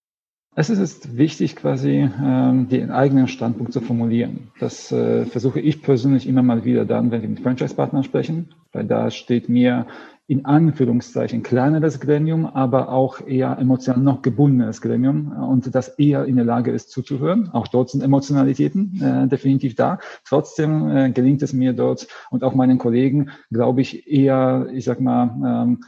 Es 0.60 0.72
ist 0.72 1.16
wichtig, 1.16 1.56
quasi 1.56 2.10
ähm, 2.20 2.68
den 2.68 2.90
eigenen 2.90 3.28
Standpunkt 3.28 3.74
zu 3.74 3.80
formulieren. 3.80 4.50
Das 4.60 4.92
äh, 4.92 5.28
versuche 5.28 5.60
ich 5.60 5.84
persönlich 5.84 6.28
immer 6.28 6.42
mal 6.42 6.66
wieder 6.66 6.84
dann, 6.84 7.12
wenn 7.12 7.22
wir 7.22 7.30
mit 7.30 7.42
Franchise-Partnern 7.42 8.04
sprechen, 8.04 8.50
weil 8.74 8.86
da 8.86 9.12
steht 9.12 9.50
mir 9.50 9.86
in 10.26 10.46
Anführungszeichen 10.46 11.44
kleineres 11.44 12.00
Gremium, 12.00 12.48
aber 12.48 12.90
auch 12.90 13.22
eher 13.28 13.56
emotional 13.60 14.02
noch 14.02 14.24
gebundenes 14.24 14.82
Gremium 14.82 15.32
und 15.32 15.76
das 15.76 15.90
eher 15.90 16.26
in 16.26 16.38
der 16.38 16.46
Lage 16.46 16.72
ist 16.72 16.90
zuzuhören. 16.90 17.52
Auch 17.54 17.68
dort 17.68 17.92
sind 17.92 18.02
Emotionalitäten 18.02 19.00
äh, 19.00 19.28
definitiv 19.28 19.76
da. 19.76 20.00
Trotzdem 20.26 20.90
äh, 20.90 21.12
gelingt 21.12 21.44
es 21.44 21.54
mir 21.54 21.74
dort 21.74 22.08
und 22.32 22.44
auch 22.44 22.56
meinen 22.56 22.80
Kollegen, 22.80 23.30
glaube 23.52 23.82
ich, 23.82 24.12
eher, 24.12 24.68
ich 24.74 24.86
sag 24.86 25.02
mal, 25.02 25.66
ähm, 25.68 25.82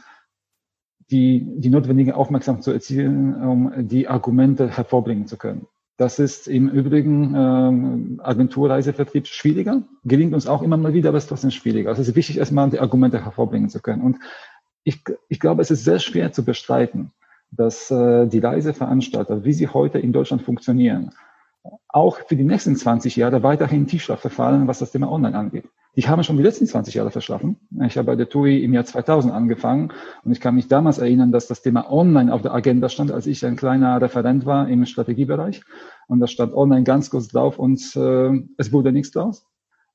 die, 1.10 1.44
die 1.56 1.70
notwendige 1.70 2.16
Aufmerksamkeit 2.16 2.64
zu 2.64 2.72
erzielen, 2.72 3.34
um 3.34 3.88
die 3.88 4.08
Argumente 4.08 4.68
hervorbringen 4.68 5.26
zu 5.26 5.36
können. 5.36 5.66
Das 5.96 6.18
ist 6.18 6.48
im 6.48 6.68
Übrigen 6.68 7.34
ähm, 7.36 8.20
Agenturreisevertrieb 8.22 9.26
schwieriger, 9.26 9.82
gelingt 10.04 10.32
uns 10.32 10.46
auch 10.46 10.62
immer 10.62 10.78
mal 10.78 10.94
wieder, 10.94 11.10
aber 11.10 11.18
es 11.18 11.24
ist 11.24 11.28
trotzdem 11.28 11.50
schwieriger. 11.50 11.90
Also 11.90 12.00
es 12.00 12.08
ist 12.08 12.16
wichtig, 12.16 12.38
erstmal 12.38 12.70
die 12.70 12.80
Argumente 12.80 13.22
hervorbringen 13.22 13.68
zu 13.68 13.80
können. 13.80 14.00
Und 14.00 14.16
ich, 14.82 15.02
ich 15.28 15.40
glaube, 15.40 15.60
es 15.60 15.70
ist 15.70 15.84
sehr 15.84 15.98
schwer 15.98 16.32
zu 16.32 16.42
bestreiten, 16.42 17.12
dass 17.50 17.90
äh, 17.90 18.26
die 18.26 18.38
Reiseveranstalter, 18.38 19.44
wie 19.44 19.52
sie 19.52 19.68
heute 19.68 19.98
in 19.98 20.12
Deutschland 20.12 20.40
funktionieren, 20.40 21.10
auch 21.88 22.18
für 22.26 22.36
die 22.36 22.44
nächsten 22.44 22.76
20 22.76 23.16
Jahre 23.16 23.42
weiterhin 23.42 23.86
Tiefschlaf 23.86 24.20
verfallen, 24.20 24.68
was 24.68 24.78
das 24.78 24.92
Thema 24.92 25.12
Online 25.12 25.36
angeht. 25.36 25.66
Die 25.96 26.08
haben 26.08 26.22
schon 26.22 26.36
die 26.36 26.42
letzten 26.42 26.66
20 26.66 26.94
Jahre 26.94 27.10
verschlafen. 27.10 27.56
Ich 27.84 27.98
habe 27.98 28.06
bei 28.06 28.16
der 28.16 28.28
TUI 28.28 28.62
im 28.62 28.72
Jahr 28.72 28.84
2000 28.84 29.32
angefangen 29.32 29.92
und 30.24 30.30
ich 30.30 30.40
kann 30.40 30.54
mich 30.54 30.68
damals 30.68 30.98
erinnern, 30.98 31.32
dass 31.32 31.48
das 31.48 31.62
Thema 31.62 31.90
Online 31.90 32.32
auf 32.32 32.42
der 32.42 32.54
Agenda 32.54 32.88
stand, 32.88 33.10
als 33.10 33.26
ich 33.26 33.44
ein 33.44 33.56
kleiner 33.56 34.00
Referent 34.00 34.46
war 34.46 34.68
im 34.68 34.86
Strategiebereich. 34.86 35.62
Und 36.06 36.20
da 36.20 36.28
stand 36.28 36.54
Online 36.54 36.84
ganz 36.84 37.10
kurz 37.10 37.28
drauf 37.28 37.58
und 37.58 37.80
äh, 37.96 38.30
es 38.56 38.72
wurde 38.72 38.92
nichts 38.92 39.10
draus. 39.10 39.46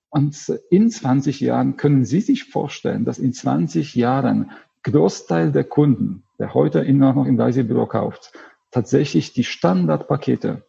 Und 0.10 0.62
in 0.70 0.90
20 0.90 1.40
Jahren 1.40 1.78
können 1.78 2.06
Sie 2.06 2.22
sich 2.22 2.46
vorstellen, 2.46 3.06
dass 3.06 3.18
in 3.18 3.34
20 3.34 3.96
Jahren 3.96 4.52
Großteil 4.84 5.52
der 5.52 5.64
Kunden, 5.64 6.24
der 6.40 6.54
heute 6.54 6.80
immer 6.80 7.14
noch 7.14 7.26
im 7.26 7.40
Reisebüro 7.40 7.86
kauft, 7.86 8.32
tatsächlich 8.72 9.34
die 9.34 9.44
Standardpakete, 9.44 10.66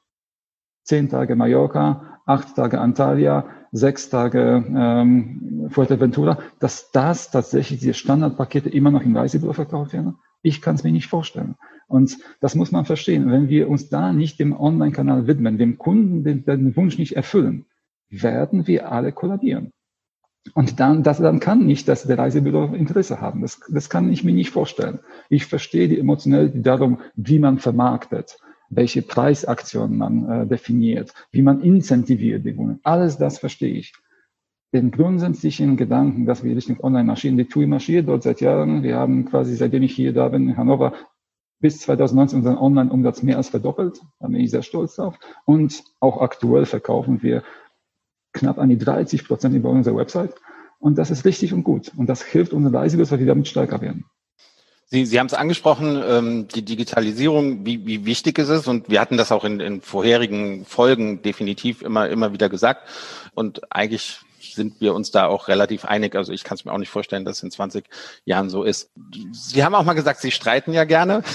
zehn 0.87 1.09
Tage 1.09 1.37
Mallorca, 1.37 2.20
acht 2.25 2.57
Tage 2.57 2.81
Antalya, 2.81 3.44
sechs 3.72 4.09
Tage 4.09 4.64
ähm, 4.75 5.68
Fuerteventura, 5.70 6.38
dass 6.61 6.90
das 6.92 7.31
tatsächlich 7.31 7.81
diese 7.81 7.94
Standardpakete 7.94 8.70
immer 8.70 8.90
noch 8.90 9.03
im 9.03 9.16
Reisebüro 9.16 9.53
verkauft 9.53 9.92
werden? 9.92 10.16
Ich 10.42 10.62
kann 10.62 10.77
es 10.77 10.85
mir 10.85 10.92
nicht 10.92 11.09
vorstellen. 11.09 11.57
Und 11.88 12.16
das 12.40 12.55
muss 12.55 12.72
man 12.72 12.85
verstehen. 12.85 13.31
Wenn 13.31 13.49
wir 13.49 13.68
uns 13.68 13.88
da 13.88 14.12
nicht 14.12 14.38
dem 14.38 14.59
Online-Kanal 14.59 15.27
widmen, 15.27 15.59
dem 15.59 15.77
Kunden 15.77 16.25
den, 16.25 16.44
den 16.44 16.77
Wunsch 16.77 16.99
nicht 16.99 17.16
erfüllen, 17.16 17.66
werden 18.09 18.66
wir 18.66 18.90
alle 18.92 19.12
kollabieren. 19.12 19.72
Und 20.55 20.79
dann, 20.79 21.03
das 21.03 21.18
dann 21.18 21.40
kann 21.40 21.66
nicht 21.66 21.88
dass 21.88 22.05
der 22.05 22.18
Reisebüro 22.18 22.75
Interesse 22.75 23.20
haben. 23.20 23.42
Das, 23.42 23.61
das 23.68 23.90
kann 23.90 24.12
ich 24.12 24.22
mir 24.22 24.33
nicht 24.33 24.51
vorstellen. 24.51 25.01
Ich 25.29 25.46
verstehe 25.46 25.88
die 25.88 25.99
emotionell 25.99 26.51
darum, 26.51 27.01
wie 27.16 27.40
man 27.40 27.59
vermarktet, 27.59 28.38
welche 28.69 29.03
Preisaktionen 29.03 29.97
man 29.97 30.31
äh, 30.31 30.47
definiert, 30.47 31.13
wie 31.31 31.43
man 31.43 31.61
incentiviert 31.61 32.45
die 32.45 32.57
Wohnung. 32.57 32.81
Alles 32.83 33.19
das 33.19 33.39
verstehe 33.39 33.75
ich. 33.75 33.95
Den 34.73 34.91
grundsätzlichen 34.91 35.77
Gedanken, 35.77 36.27
dass 36.27 36.43
wir 36.43 36.55
Richtung 36.55 36.81
Online 36.83 37.05
marschieren, 37.05 37.37
die 37.37 37.45
TUI 37.45 37.67
marschiert 37.67 38.09
dort 38.09 38.25
seit 38.25 38.41
Jahren. 38.41 38.83
Wir 38.83 38.97
haben 38.97 39.25
quasi, 39.25 39.55
seitdem 39.57 39.83
ich 39.83 39.95
hier 39.95 40.13
da 40.13 40.29
bin, 40.29 40.49
in 40.49 40.57
Hannover, 40.57 40.93
bis 41.61 41.81
2019 41.81 42.41
unseren 42.41 42.59
Online-Umsatz 42.59 43.23
mehr 43.23 43.37
als 43.37 43.49
verdoppelt. 43.49 44.01
Da 44.21 44.27
bin 44.27 44.41
ich 44.41 44.51
sehr 44.51 44.63
stolz 44.63 44.97
drauf. 44.97 45.19
Und 45.45 45.85
auch 46.01 46.21
aktuell 46.21 46.67
verkaufen 46.67 47.23
wir 47.23 47.43
knapp 48.33 48.59
an 48.59 48.69
die 48.69 48.79
30 48.79 49.27
Prozent 49.27 49.55
über 49.55 49.71
unsere 49.71 49.97
Website. 49.97 50.35
Und 50.79 50.99
das 50.99 51.11
ist 51.11 51.25
richtig 51.25 51.53
und 51.55 51.65
gut. 51.65 51.93
Und 51.97 52.09
das 52.09 52.23
hilft 52.23 52.53
unseren 52.53 52.75
Reisebüros, 52.75 53.09
dass 53.09 53.19
wir 53.19 53.27
damit 53.27 53.49
stärker 53.49 53.81
werden. 53.81 54.05
Sie, 54.88 55.05
Sie 55.05 55.18
haben 55.18 55.27
es 55.27 55.35
angesprochen, 55.35 56.01
ähm, 56.07 56.49
die 56.49 56.64
Digitalisierung, 56.64 57.66
wie, 57.66 57.85
wie 57.87 58.07
wichtig 58.07 58.38
es 58.38 58.49
ist. 58.49 58.68
Und 58.68 58.88
wir 58.88 59.01
hatten 59.01 59.16
das 59.16 59.33
auch 59.33 59.44
in, 59.44 59.59
in 59.59 59.81
vorherigen 59.81 60.64
Folgen 60.64 61.22
definitiv 61.22 61.83
immer, 61.83 62.09
immer 62.09 62.33
wieder 62.33 62.49
gesagt. 62.49 62.88
Und 63.35 63.72
eigentlich 63.72 64.20
sind 64.55 64.81
wir 64.81 64.94
uns 64.94 65.11
da 65.11 65.27
auch 65.27 65.49
relativ 65.49 65.85
einig. 65.85 66.14
Also 66.14 66.33
ich 66.33 66.44
kann 66.44 66.57
es 66.57 66.64
mir 66.64 66.72
auch 66.72 66.79
nicht 66.79 66.88
vorstellen, 66.88 67.25
dass 67.25 67.38
es 67.38 67.42
in 67.42 67.51
20 67.51 67.85
Jahren 68.25 68.49
so 68.49 68.62
ist. 68.62 68.90
Sie 69.33 69.64
haben 69.64 69.75
auch 69.75 69.85
mal 69.85 69.94
gesagt, 69.94 70.20
Sie 70.20 70.31
streiten 70.31 70.72
ja 70.72 70.85
gerne. 70.85 71.22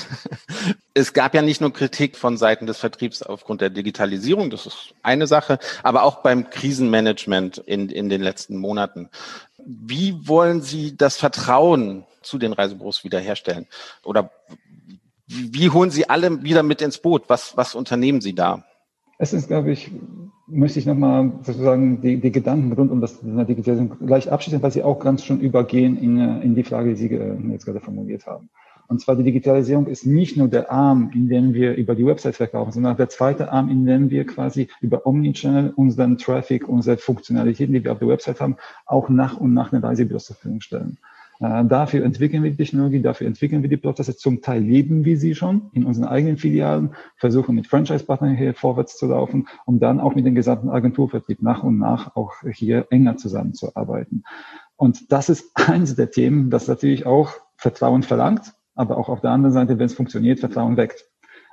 Es 0.94 1.14
gab 1.14 1.34
ja 1.34 1.42
nicht 1.42 1.62
nur 1.62 1.72
Kritik 1.72 2.18
von 2.18 2.36
Seiten 2.36 2.66
des 2.68 2.78
Vertriebs 2.78 3.24
aufgrund 3.24 3.62
der 3.62 3.70
Digitalisierung, 3.70 4.50
das 4.50 4.66
ist 4.66 4.94
eine 5.04 5.26
Sache, 5.26 5.58
aber 5.84 6.04
auch 6.04 6.18
beim 6.22 6.50
Krisenmanagement 6.50 7.60
in, 7.60 7.88
in 7.88 8.10
den 8.10 8.22
letzten 8.22 8.58
Monaten. 8.58 9.10
Wie 9.58 10.28
wollen 10.28 10.62
Sie 10.62 10.98
das 10.98 11.16
Vertrauen 11.16 12.04
zu 12.22 12.38
den 12.38 12.54
Reisebüros 12.54 13.04
wiederherstellen? 13.04 13.68
Oder 14.04 14.32
wie 15.28 15.70
holen 15.70 15.92
Sie 15.92 16.10
alle 16.10 16.44
wieder 16.44 16.64
mit 16.64 16.82
ins 16.82 16.98
Boot? 16.98 17.24
Was, 17.28 17.56
was 17.56 17.76
unternehmen 17.76 18.22
Sie 18.22 18.36
da? 18.36 18.64
Es 19.18 19.34
ist, 19.34 19.48
glaube 19.48 19.72
ich, 19.72 19.92
möchte 20.48 20.80
ich 20.80 20.86
nochmal 20.86 21.32
sozusagen 21.44 22.02
die, 22.02 22.18
die 22.20 22.32
Gedanken 22.32 22.74
rund 22.74 22.92
um 22.92 23.02
das 23.02 23.20
Digitalisierung 23.22 23.98
gleich 24.06 24.32
abschließen, 24.32 24.62
weil 24.62 24.72
sie 24.72 24.84
auch 24.84 25.00
ganz 25.00 25.24
schon 25.24 25.40
übergehen 25.40 25.98
in, 25.98 26.42
in 26.42 26.56
die 26.56 26.64
Frage, 26.64 26.90
die 26.90 26.96
Sie 26.96 27.08
jetzt 27.52 27.66
gerade 27.66 27.80
formuliert 27.80 28.26
haben. 28.26 28.50
Und 28.88 29.00
zwar 29.00 29.16
die 29.16 29.24
Digitalisierung 29.24 29.88
ist 29.88 30.06
nicht 30.06 30.36
nur 30.36 30.50
der 30.50 30.70
Arm, 30.70 31.12
in 31.14 31.30
dem 31.30 31.54
wir 31.54 31.76
über 31.76 31.96
die 31.96 32.06
Website 32.06 32.36
verkaufen, 32.36 32.74
sondern 32.74 32.98
der 32.98 33.08
zweite 33.08 33.50
Arm, 33.50 33.70
in 33.70 33.86
dem 33.86 34.10
wir 34.10 34.26
quasi 34.26 34.68
über 34.82 35.06
Omnichannel 35.06 35.72
unseren 35.74 36.18
Traffic, 36.18 36.68
unsere 36.68 36.98
Funktionalitäten, 36.98 37.74
die 37.74 37.86
wir 37.86 37.94
auf 37.94 38.00
der 38.00 38.10
Website 38.10 38.42
haben, 38.42 38.58
auch 38.86 39.08
nach 39.08 39.38
und 39.38 39.54
nach 39.54 39.72
eine 39.72 39.82
Reisebüros 39.82 40.26
zur 40.26 40.36
Verfügung 40.36 40.60
stellen. 40.60 40.98
Äh, 41.42 41.66
dafür 41.66 42.06
entwickeln 42.06 42.44
wir 42.44 42.52
die 42.52 42.58
Technologie, 42.58 43.02
dafür 43.02 43.26
entwickeln 43.26 43.64
wir 43.64 43.70
die 43.70 43.78
Prozesse. 43.78 44.16
Zum 44.16 44.42
Teil 44.44 44.62
leben 44.62 45.06
wir 45.06 45.18
sie 45.18 45.34
schon 45.34 45.72
in 45.74 45.86
unseren 45.86 46.06
eigenen 46.06 46.38
Filialen, 46.38 46.92
versuchen 47.18 47.56
mit 47.56 47.66
Franchise-Partnern 47.66 48.36
hier 48.36 48.54
vorwärts 48.54 48.96
zu 48.96 49.08
laufen, 49.08 49.48
um 49.66 49.80
dann 49.80 50.00
auch 50.00 50.14
mit 50.14 50.26
dem 50.28 50.36
gesamten 50.36 50.70
Agenturvertrieb 50.70 51.42
nach 51.42 51.64
und 51.64 51.80
nach 51.80 52.16
auch 52.16 52.34
hier 52.54 52.86
enger 52.92 53.18
zusammenzuarbeiten. 53.18 54.24
Und 54.76 55.12
das 55.12 55.30
ist 55.30 55.52
eines 55.56 55.96
der 55.96 56.12
Themen, 56.12 56.52
das 56.52 56.68
natürlich 56.68 57.08
auch 57.08 57.32
Vertrauen 57.56 58.04
verlangt, 58.04 58.54
aber 58.76 58.98
auch 58.98 59.10
auf 59.10 59.22
der 59.22 59.32
anderen 59.32 59.54
Seite, 59.54 59.80
wenn 59.80 59.88
es 59.88 59.96
funktioniert, 59.96 60.40
Vertrauen 60.40 60.78
weckt. 60.78 61.08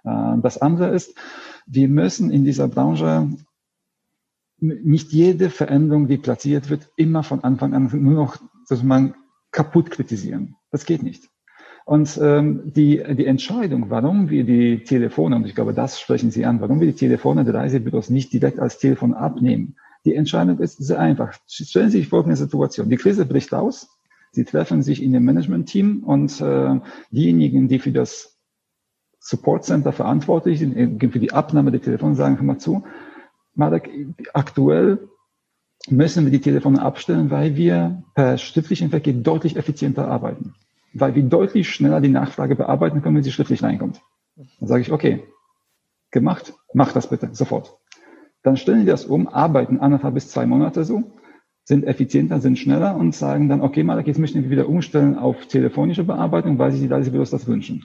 Äh, 0.04 0.34
das 0.42 0.58
andere 0.58 0.88
ist, 0.88 1.14
wir 1.66 1.88
müssen 1.88 2.30
in 2.30 2.44
dieser 2.44 2.68
Branche 2.68 3.30
nicht 4.60 5.12
jede 5.12 5.48
Veränderung, 5.48 6.08
die 6.08 6.18
platziert 6.18 6.68
wird, 6.68 6.90
immer 6.96 7.22
von 7.22 7.42
Anfang 7.42 7.72
an 7.72 7.88
nur 7.90 8.14
noch 8.14 8.36
sozusagen 8.64 9.14
kaputt 9.50 9.90
kritisieren. 9.90 10.56
Das 10.70 10.84
geht 10.84 11.02
nicht. 11.02 11.28
Und 11.84 12.18
ähm, 12.22 12.64
die, 12.66 13.02
die 13.14 13.24
Entscheidung, 13.24 13.88
warum 13.88 14.28
wir 14.28 14.44
die 14.44 14.84
Telefone, 14.84 15.36
und 15.36 15.46
ich 15.46 15.54
glaube, 15.54 15.72
das 15.72 15.98
sprechen 15.98 16.30
Sie 16.30 16.44
an, 16.44 16.60
warum 16.60 16.80
wir 16.80 16.86
die 16.86 16.98
Telefone 16.98 17.44
der 17.44 17.54
Reisebüros 17.54 18.10
nicht 18.10 18.32
direkt 18.32 18.58
als 18.58 18.78
Telefon 18.78 19.14
abnehmen, 19.14 19.76
die 20.04 20.14
Entscheidung 20.14 20.58
ist 20.58 20.76
sehr 20.76 20.98
einfach. 20.98 21.34
Stellen 21.46 21.90
Sie 21.90 21.98
sich 21.98 22.08
folgende 22.08 22.36
Situation. 22.36 22.90
Die 22.90 22.96
Krise 22.96 23.24
bricht 23.24 23.54
aus. 23.54 23.88
Sie 24.32 24.44
treffen 24.44 24.82
sich 24.82 25.02
in 25.02 25.12
dem 25.12 25.24
Management-Team 25.24 26.04
und 26.04 26.40
äh, 26.40 26.78
diejenigen, 27.10 27.68
die 27.68 27.78
für 27.78 27.92
das 27.92 28.38
Support 29.18 29.64
Center 29.64 29.92
verantwortlich 29.92 30.58
sind, 30.58 30.76
äh, 30.76 31.08
für 31.08 31.18
die 31.18 31.32
Abnahme 31.32 31.70
der 31.70 31.80
Telefone, 31.80 32.14
sagen, 32.14 32.44
mal 32.44 32.58
zu, 32.58 32.84
Marek, 33.54 33.90
aktuell 34.34 35.08
müssen 35.88 36.24
wir 36.24 36.32
die 36.32 36.40
Telefone 36.40 36.82
abstellen, 36.82 37.30
weil 37.30 37.56
wir 37.56 38.02
per 38.14 38.38
schriftlichen 38.38 38.90
Verkehr 38.90 39.14
deutlich 39.14 39.56
effizienter 39.56 40.08
arbeiten. 40.08 40.54
Weil 40.92 41.14
wir 41.14 41.22
deutlich 41.22 41.68
schneller 41.68 42.00
die 42.00 42.08
Nachfrage 42.08 42.56
bearbeiten 42.56 43.02
können, 43.02 43.16
wenn 43.16 43.22
sie 43.22 43.32
schriftlich 43.32 43.62
reinkommt. 43.62 44.00
Dann 44.36 44.68
sage 44.68 44.82
ich, 44.82 44.92
okay, 44.92 45.24
gemacht, 46.10 46.54
mach 46.72 46.92
das 46.92 47.08
bitte, 47.08 47.30
sofort. 47.32 47.78
Dann 48.42 48.56
stellen 48.56 48.80
die 48.80 48.86
das 48.86 49.04
um, 49.04 49.28
arbeiten 49.28 49.78
anderthalb 49.78 50.14
bis 50.14 50.30
zwei 50.30 50.46
Monate 50.46 50.84
so, 50.84 51.12
sind 51.64 51.84
effizienter, 51.84 52.40
sind 52.40 52.58
schneller 52.58 52.96
und 52.96 53.14
sagen 53.14 53.48
dann, 53.48 53.60
okay, 53.60 53.82
Malak, 53.82 54.06
jetzt 54.06 54.18
möchten 54.18 54.42
wir 54.42 54.50
wieder 54.50 54.68
umstellen 54.68 55.18
auf 55.18 55.46
telefonische 55.46 56.04
Bearbeitung, 56.04 56.58
weil 56.58 56.72
sich 56.72 56.80
die 56.80 56.86
Reisebüros 56.86 57.30
das 57.30 57.46
wünschen. 57.46 57.84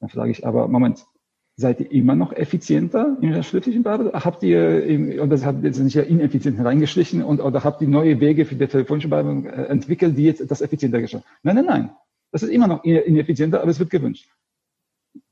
Dann 0.00 0.10
frage 0.10 0.30
ich 0.30 0.46
aber, 0.46 0.68
Moment, 0.68 1.06
Seid 1.56 1.78
ihr 1.78 1.90
immer 1.92 2.16
noch 2.16 2.32
effizienter 2.32 3.16
in 3.20 3.30
der 3.30 3.44
schriftlichen 3.44 3.84
Bearbeitung? 3.84 4.24
Habt 4.24 4.42
ihr, 4.42 5.20
oder 5.22 5.40
habt 5.42 5.62
ihr 5.62 5.68
jetzt 5.68 5.78
nicht 5.78 5.96
ineffizient 5.96 6.58
reingeschlichen 6.64 7.22
und, 7.22 7.40
oder 7.40 7.62
habt 7.62 7.80
ihr 7.80 7.86
neue 7.86 8.18
Wege 8.18 8.44
für 8.44 8.56
die 8.56 8.66
telefonische 8.66 9.08
Bearbeitung 9.08 9.46
äh, 9.46 9.66
entwickelt, 9.66 10.16
die 10.18 10.24
jetzt 10.24 10.50
das 10.50 10.62
effizienter 10.62 11.00
geschaffen? 11.00 11.24
Nein, 11.44 11.56
nein, 11.56 11.66
nein. 11.66 11.90
Das 12.32 12.42
ist 12.42 12.48
immer 12.48 12.66
noch 12.66 12.82
ineffizienter, 12.82 13.60
aber 13.60 13.70
es 13.70 13.78
wird 13.78 13.90
gewünscht. 13.90 14.28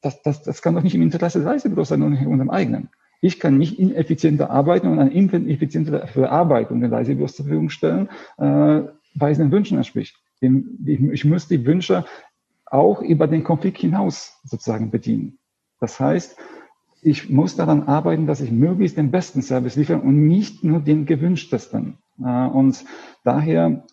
Das, 0.00 0.22
das, 0.22 0.44
das 0.44 0.62
kann 0.62 0.76
doch 0.76 0.82
nicht 0.84 0.94
im 0.94 1.02
Interesse 1.02 1.40
des 1.40 1.48
Reisebüros 1.48 1.88
sein 1.88 2.02
und 2.02 2.14
unserem 2.24 2.50
eigenen. 2.50 2.90
Ich 3.20 3.40
kann 3.40 3.58
nicht 3.58 3.80
ineffizienter 3.80 4.50
arbeiten 4.50 4.86
und 4.86 5.00
eine 5.00 5.12
ineffiziente 5.12 6.06
Verarbeitung 6.06 6.80
der 6.80 6.92
Reisebüros 6.92 7.34
zur 7.34 7.46
Verfügung 7.46 7.70
stellen, 7.70 8.08
äh, 8.38 8.82
weil 9.14 9.32
es 9.32 9.38
den 9.38 9.50
Wünschen 9.50 9.76
entspricht. 9.76 10.16
Ich 10.40 11.24
muss 11.24 11.48
die 11.48 11.66
Wünsche 11.66 12.04
auch 12.66 13.02
über 13.02 13.26
den 13.26 13.42
Konflikt 13.42 13.78
hinaus 13.78 14.40
sozusagen 14.44 14.90
bedienen. 14.92 15.38
Das 15.82 15.98
heißt, 15.98 16.36
ich 17.02 17.28
muss 17.28 17.56
daran 17.56 17.82
arbeiten, 17.82 18.28
dass 18.28 18.40
ich 18.40 18.52
möglichst 18.52 18.96
den 18.96 19.10
besten 19.10 19.42
Service 19.42 19.74
liefere 19.74 19.98
und 19.98 20.28
nicht 20.28 20.62
nur 20.62 20.78
den 20.78 21.06
gewünschtesten. 21.06 21.98
Äh, 22.24 22.46
und 22.46 22.84
daher 23.24 23.84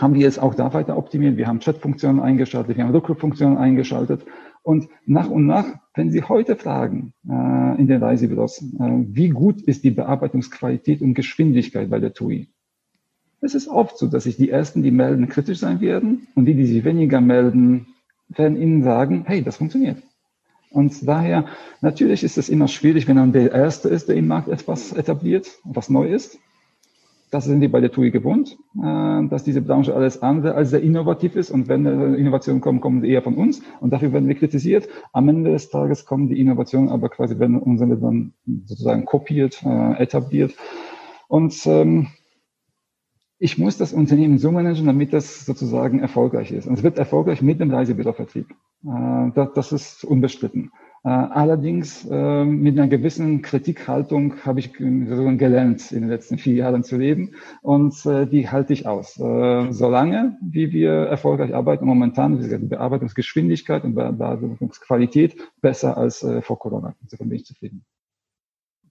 haben 0.00 0.14
wir 0.14 0.22
jetzt 0.22 0.40
auch 0.40 0.54
da 0.54 0.72
weiter 0.72 0.96
optimiert. 0.96 1.36
Wir 1.36 1.46
haben 1.46 1.60
Chat-Funktionen 1.60 2.18
eingeschaltet, 2.18 2.78
wir 2.78 2.84
haben 2.84 2.94
Rückruffunktionen 2.94 3.58
eingeschaltet. 3.58 4.24
Und 4.62 4.88
nach 5.04 5.28
und 5.28 5.44
nach, 5.44 5.66
wenn 5.92 6.10
Sie 6.10 6.22
heute 6.22 6.56
fragen 6.56 7.12
äh, 7.28 7.78
in 7.78 7.88
den 7.88 8.02
Reisebüros, 8.02 8.62
äh, 8.62 9.04
wie 9.08 9.28
gut 9.28 9.60
ist 9.60 9.84
die 9.84 9.90
Bearbeitungsqualität 9.90 11.02
und 11.02 11.12
Geschwindigkeit 11.12 11.90
bei 11.90 12.00
der 12.00 12.14
TUI? 12.14 12.48
Es 13.42 13.54
ist 13.54 13.68
oft 13.68 13.98
so, 13.98 14.06
dass 14.06 14.24
sich 14.24 14.38
die 14.38 14.48
Ersten, 14.48 14.82
die 14.82 14.90
melden, 14.90 15.28
kritisch 15.28 15.58
sein 15.58 15.82
werden 15.82 16.26
und 16.34 16.46
die, 16.46 16.54
die 16.54 16.64
sich 16.64 16.84
weniger 16.84 17.20
melden, 17.20 17.88
werden 18.28 18.56
Ihnen 18.56 18.82
sagen, 18.82 19.24
hey, 19.26 19.42
das 19.42 19.58
funktioniert. 19.58 19.98
Und 20.74 21.06
daher, 21.06 21.46
natürlich 21.80 22.24
ist 22.24 22.36
es 22.36 22.48
immer 22.48 22.66
schwierig, 22.66 23.06
wenn 23.06 23.16
man 23.16 23.32
der 23.32 23.52
Erste 23.52 23.88
ist, 23.88 24.08
der 24.08 24.16
im 24.16 24.26
Markt 24.26 24.48
etwas 24.48 24.92
etabliert, 24.92 25.46
was 25.62 25.88
neu 25.88 26.08
ist. 26.08 26.38
das 27.30 27.44
sind 27.44 27.60
die 27.60 27.68
bei 27.68 27.80
der 27.80 27.90
TUI 27.92 28.10
gewohnt, 28.10 28.58
äh, 28.80 29.28
dass 29.28 29.44
diese 29.44 29.62
Branche 29.62 29.94
alles 29.94 30.22
andere 30.22 30.54
als 30.54 30.70
sehr 30.70 30.82
innovativ 30.82 31.36
ist. 31.36 31.50
Und 31.50 31.68
wenn 31.68 31.86
Innovationen 32.14 32.60
kommen, 32.60 32.80
kommen 32.80 33.00
sie 33.00 33.08
eher 33.08 33.22
von 33.22 33.34
uns. 33.34 33.62
Und 33.80 33.92
dafür 33.92 34.12
werden 34.12 34.28
wir 34.28 34.34
kritisiert. 34.34 34.88
Am 35.12 35.28
Ende 35.28 35.52
des 35.52 35.70
Tages 35.70 36.06
kommen 36.06 36.28
die 36.28 36.40
Innovationen 36.40 36.90
aber 36.90 37.08
quasi, 37.08 37.38
werden 37.38 37.58
uns 37.58 37.80
dann 37.80 38.32
sozusagen 38.66 39.04
kopiert, 39.04 39.62
äh, 39.64 40.02
etabliert. 40.02 40.54
Und 41.28 41.54
ähm, 41.66 42.08
ich 43.38 43.58
muss 43.58 43.76
das 43.76 43.92
Unternehmen 43.92 44.38
so 44.38 44.50
managen, 44.50 44.86
damit 44.86 45.12
das 45.12 45.44
sozusagen 45.44 45.98
erfolgreich 46.00 46.52
ist. 46.52 46.66
Und 46.66 46.74
es 46.74 46.82
wird 46.82 46.98
erfolgreich 46.98 47.42
mit 47.42 47.60
dem 47.60 47.70
Reisebürovertrieb. 47.70 48.50
Äh, 48.84 49.30
das, 49.54 49.72
ist 49.72 50.04
unbestritten. 50.04 50.70
Äh, 51.04 51.10
allerdings 51.10 52.06
äh, 52.10 52.44
mit 52.44 52.78
einer 52.78 52.88
gewissen 52.88 53.42
Kritikhaltung 53.42 54.36
habe 54.44 54.60
ich 54.60 54.72
gelernt, 54.72 55.92
in 55.92 56.00
den 56.00 56.08
letzten 56.08 56.38
vier 56.38 56.54
Jahren 56.54 56.82
zu 56.82 56.96
leben 56.96 57.32
und 57.60 58.06
äh, 58.06 58.26
die 58.26 58.48
halte 58.48 58.72
ich 58.72 58.86
aus. 58.86 59.14
Solange, 59.14 60.38
wie 60.40 60.72
wir 60.72 60.92
erfolgreich 60.92 61.54
arbeiten, 61.54 61.84
momentan 61.84 62.38
ist 62.38 62.50
die 62.50 62.56
Bearbeitungsgeschwindigkeit 62.56 63.84
und 63.84 63.94
Bearbeitungsqualität 63.94 65.36
besser 65.60 65.98
als 65.98 66.26
vor 66.40 66.58
Corona. 66.58 66.94
Insofern 67.02 67.28
bin 67.28 67.36
ich 67.36 67.44
zufrieden. 67.44 67.84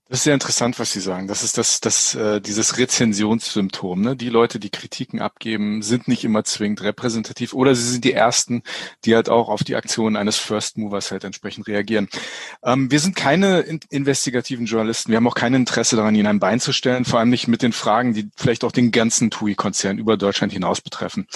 Das 0.09 0.19
ist 0.19 0.23
sehr 0.25 0.33
interessant, 0.33 0.79
was 0.79 0.91
Sie 0.91 0.99
sagen. 0.99 1.29
Das 1.29 1.43
ist 1.43 1.57
das, 1.57 1.79
das, 1.79 2.13
äh, 2.13 2.41
dieses 2.41 2.77
Rezensionssymptom. 2.77 4.01
Ne? 4.01 4.15
Die 4.17 4.27
Leute, 4.27 4.59
die 4.59 4.69
Kritiken 4.69 5.21
abgeben, 5.21 5.81
sind 5.81 6.09
nicht 6.09 6.25
immer 6.25 6.43
zwingend 6.43 6.83
repräsentativ 6.83 7.53
oder 7.53 7.73
sie 7.73 7.89
sind 7.89 8.03
die 8.03 8.11
Ersten, 8.11 8.63
die 9.05 9.15
halt 9.15 9.29
auch 9.29 9.47
auf 9.47 9.63
die 9.63 9.77
Aktionen 9.77 10.17
eines 10.17 10.35
First 10.35 10.77
Movers 10.77 11.11
halt 11.11 11.23
entsprechend 11.23 11.67
reagieren. 11.67 12.09
Ähm, 12.63 12.91
wir 12.91 12.99
sind 12.99 13.15
keine 13.15 13.61
in 13.61 13.79
investigativen 13.91 14.65
Journalisten. 14.65 15.09
Wir 15.09 15.17
haben 15.17 15.27
auch 15.27 15.35
kein 15.35 15.53
Interesse 15.53 15.95
daran, 15.95 16.15
Ihnen 16.15 16.27
ein 16.27 16.39
Bein 16.39 16.59
zu 16.59 16.73
stellen, 16.73 17.05
vor 17.05 17.19
allem 17.19 17.29
nicht 17.29 17.47
mit 17.47 17.61
den 17.61 17.71
Fragen, 17.73 18.13
die 18.13 18.29
vielleicht 18.35 18.65
auch 18.65 18.73
den 18.73 18.91
ganzen 18.91 19.31
TUI-Konzern 19.31 19.97
über 19.97 20.17
Deutschland 20.17 20.51
hinaus 20.51 20.81
betreffen, 20.81 21.27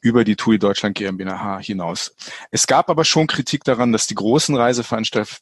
über 0.00 0.24
die 0.24 0.36
TUI 0.36 0.58
Deutschland 0.58 0.96
GmbH 0.96 1.58
hinaus. 1.58 2.16
Es 2.50 2.66
gab 2.66 2.88
aber 2.88 3.04
schon 3.04 3.26
Kritik 3.26 3.62
daran, 3.64 3.92
dass 3.92 4.06
die 4.06 4.14
großen 4.14 4.56
Reiseveranstalter 4.56 5.36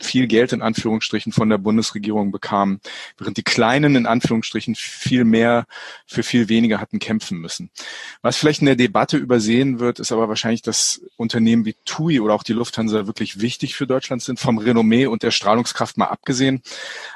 viel 0.00 0.26
Geld 0.26 0.52
in 0.52 0.62
Anführungsstrichen 0.62 1.32
von 1.32 1.48
der 1.48 1.58
Bundesregierung 1.58 2.30
bekamen, 2.30 2.80
während 3.16 3.36
die 3.36 3.42
Kleinen 3.42 3.96
in 3.96 4.06
Anführungsstrichen 4.06 4.74
viel 4.74 5.24
mehr 5.24 5.66
für 6.06 6.22
viel 6.22 6.48
weniger 6.48 6.80
hatten 6.80 6.98
kämpfen 6.98 7.38
müssen. 7.38 7.70
Was 8.22 8.36
vielleicht 8.36 8.60
in 8.60 8.66
der 8.66 8.76
Debatte 8.76 9.16
übersehen 9.16 9.80
wird, 9.80 9.98
ist 9.98 10.12
aber 10.12 10.28
wahrscheinlich, 10.28 10.62
dass 10.62 11.00
Unternehmen 11.16 11.64
wie 11.64 11.76
TUI 11.84 12.20
oder 12.20 12.34
auch 12.34 12.42
die 12.42 12.52
Lufthansa 12.52 13.06
wirklich 13.06 13.40
wichtig 13.40 13.74
für 13.74 13.86
Deutschland 13.86 14.22
sind, 14.22 14.40
vom 14.40 14.58
Renommee 14.58 15.06
und 15.06 15.22
der 15.22 15.30
Strahlungskraft 15.30 15.96
mal 15.96 16.06
abgesehen, 16.06 16.62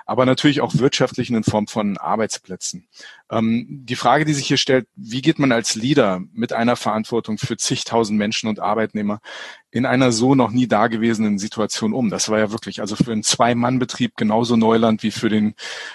aber 0.07 0.27
natürlich 0.27 0.61
auch 0.61 0.75
wirtschaftlich 0.75 1.31
in 1.31 1.43
Form 1.45 1.67
von 1.67 1.99
Arbeitsplätzen. 1.99 2.87
Ähm, 3.33 3.67
die 3.85 3.97
Frage, 3.97 4.27
die 4.27 4.35
sich 4.35 4.47
hier 4.47 4.59
stellt, 4.59 4.87
wie 4.95 5.23
geht 5.23 5.39
man 5.39 5.53
als 5.53 5.75
Leader 5.75 6.21
mit 6.35 6.53
einer 6.53 6.77
Verantwortung 6.77 7.39
für 7.39 7.57
zigtausend 7.57 8.19
Menschen 8.19 8.49
und 8.49 8.61
Arbeitnehmer 8.61 9.21
in 9.71 9.87
einer 9.87 10.13
so 10.13 10.35
noch 10.35 10.51
nie 10.51 10.67
dagewesenen 10.67 11.39
Situation 11.39 11.95
um? 11.95 12.11
Das 12.11 12.29
war 12.29 12.39
ja 12.39 12.53
wirklich 12.53 12.83
also 12.83 12.95
für 12.95 13.11
einen 13.11 13.23
Zwei-Mann-Betrieb 13.23 14.17
genauso 14.17 14.57
Neuland 14.57 15.03
wie 15.03 15.11
für 15.11 15.31
den 15.31 15.55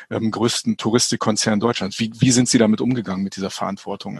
ähm, 0.09 0.31
größten 0.31 0.77
Touristikkonzern 0.77 1.59
Deutschlands. 1.59 1.99
Wie, 1.99 2.11
wie 2.19 2.31
sind 2.31 2.49
Sie 2.49 2.57
damit 2.57 2.81
umgegangen 2.81 3.23
mit 3.23 3.35
dieser 3.35 3.51
Verantwortung? 3.51 4.19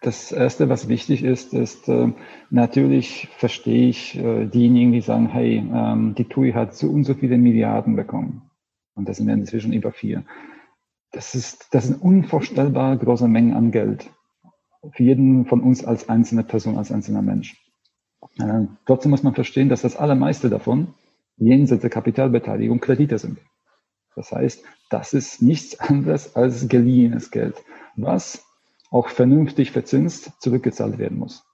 Das 0.00 0.30
Erste, 0.30 0.68
was 0.68 0.88
wichtig 0.88 1.24
ist, 1.24 1.52
ist 1.52 1.88
äh, 1.88 2.12
natürlich 2.48 3.28
verstehe 3.36 3.88
ich 3.88 4.16
äh, 4.16 4.46
diejenigen, 4.46 4.92
die 4.92 5.00
sagen, 5.00 5.28
hey, 5.28 5.56
ähm, 5.58 6.14
die 6.16 6.26
TUI 6.26 6.52
hat 6.52 6.76
so 6.76 6.88
und 6.88 7.02
so 7.04 7.14
viele 7.14 7.38
Milliarden 7.38 7.96
bekommen. 7.96 8.42
Und 8.94 9.08
das 9.08 9.16
sind 9.16 9.28
inzwischen 9.28 9.72
über 9.72 9.90
vier. 9.90 10.24
Das 11.12 11.34
ist, 11.34 11.68
das 11.72 11.86
sind 11.86 12.00
unvorstellbar 12.02 12.96
große 12.96 13.26
Mengen 13.28 13.54
an 13.54 13.72
Geld. 13.72 14.10
Für 14.92 15.02
jeden 15.02 15.46
von 15.46 15.60
uns 15.60 15.84
als 15.84 16.08
einzelne 16.08 16.44
Person, 16.44 16.78
als 16.78 16.92
einzelner 16.92 17.22
Mensch. 17.22 17.56
Äh, 18.38 18.66
trotzdem 18.86 19.10
muss 19.10 19.22
man 19.22 19.34
verstehen, 19.34 19.68
dass 19.68 19.82
das 19.82 19.96
allermeiste 19.96 20.48
davon 20.48 20.94
jenseits 21.36 21.80
der 21.80 21.90
Kapitalbeteiligung 21.90 22.80
Kredite 22.80 23.18
sind. 23.18 23.38
Das 24.14 24.32
heißt, 24.32 24.64
das 24.90 25.12
ist 25.12 25.42
nichts 25.42 25.78
anderes 25.80 26.36
als 26.36 26.68
geliehenes 26.68 27.30
Geld, 27.30 27.56
was 27.96 28.44
auch 28.90 29.08
vernünftig 29.08 29.70
verzinst 29.70 30.32
zurückgezahlt 30.40 30.98
werden 30.98 31.18
muss. 31.18 31.44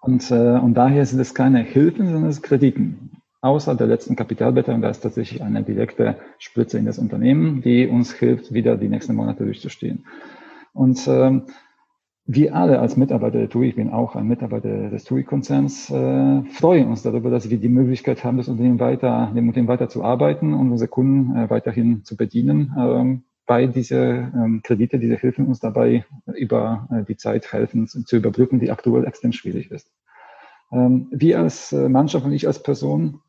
Und, 0.00 0.30
äh, 0.30 0.58
und 0.58 0.74
daher 0.74 1.06
sind 1.06 1.20
es 1.20 1.34
keine 1.34 1.62
Hilfen, 1.62 2.06
sondern 2.06 2.30
es 2.30 2.42
Krediten. 2.42 3.19
Außer 3.42 3.74
der 3.74 3.86
letzten 3.86 4.16
Kapitalbeteiligung, 4.16 4.82
da 4.82 4.90
ist 4.90 5.00
tatsächlich 5.00 5.42
eine 5.42 5.62
direkte 5.62 6.16
Spritze 6.38 6.78
in 6.78 6.84
das 6.84 6.98
Unternehmen, 6.98 7.62
die 7.62 7.86
uns 7.86 8.12
hilft, 8.12 8.52
wieder 8.52 8.76
die 8.76 8.88
nächsten 8.88 9.14
Monate 9.14 9.44
durchzustehen. 9.44 10.04
Und 10.74 11.08
ähm, 11.08 11.46
wir 12.26 12.54
alle 12.54 12.78
als 12.78 12.96
Mitarbeiter 12.96 13.38
der 13.38 13.48
TUI, 13.48 13.70
ich 13.70 13.76
bin 13.76 13.90
auch 13.90 14.14
ein 14.14 14.28
Mitarbeiter 14.28 14.90
des 14.90 15.04
TUI-Konzerns, 15.04 15.90
äh, 15.90 16.42
freuen 16.52 16.88
uns 16.88 17.02
darüber, 17.02 17.30
dass 17.30 17.48
wir 17.48 17.58
die 17.58 17.68
Möglichkeit 17.68 18.22
haben, 18.24 18.36
das 18.36 18.48
Unternehmen 18.48 18.78
weiter, 18.78 19.32
dem 19.34 19.48
Unternehmen 19.48 19.68
weiter 19.68 19.88
zu 19.88 20.04
arbeiten 20.04 20.52
und 20.54 20.70
unsere 20.70 20.88
Kunden 20.88 21.34
äh, 21.36 21.50
weiterhin 21.50 22.04
zu 22.04 22.16
bedienen, 22.16 22.72
ähm, 22.78 23.22
weil 23.46 23.68
diese 23.68 23.96
ähm, 23.96 24.60
Kredite, 24.62 24.98
diese 24.98 25.16
Hilfen 25.16 25.46
uns 25.46 25.60
dabei 25.60 26.04
über 26.34 26.88
äh, 26.92 27.04
die 27.04 27.16
Zeit 27.16 27.52
helfen 27.52 27.88
zu, 27.88 28.04
zu, 28.04 28.16
überbrücken, 28.16 28.60
die 28.60 28.70
aktuell 28.70 29.06
extrem 29.06 29.32
schwierig 29.32 29.70
ist. 29.70 29.90
Ähm, 30.70 31.08
wir 31.10 31.40
als 31.40 31.72
äh, 31.72 31.88
Mannschaft 31.88 32.24
und 32.26 32.32
ich 32.32 32.46
als 32.46 32.62
Person 32.62 33.20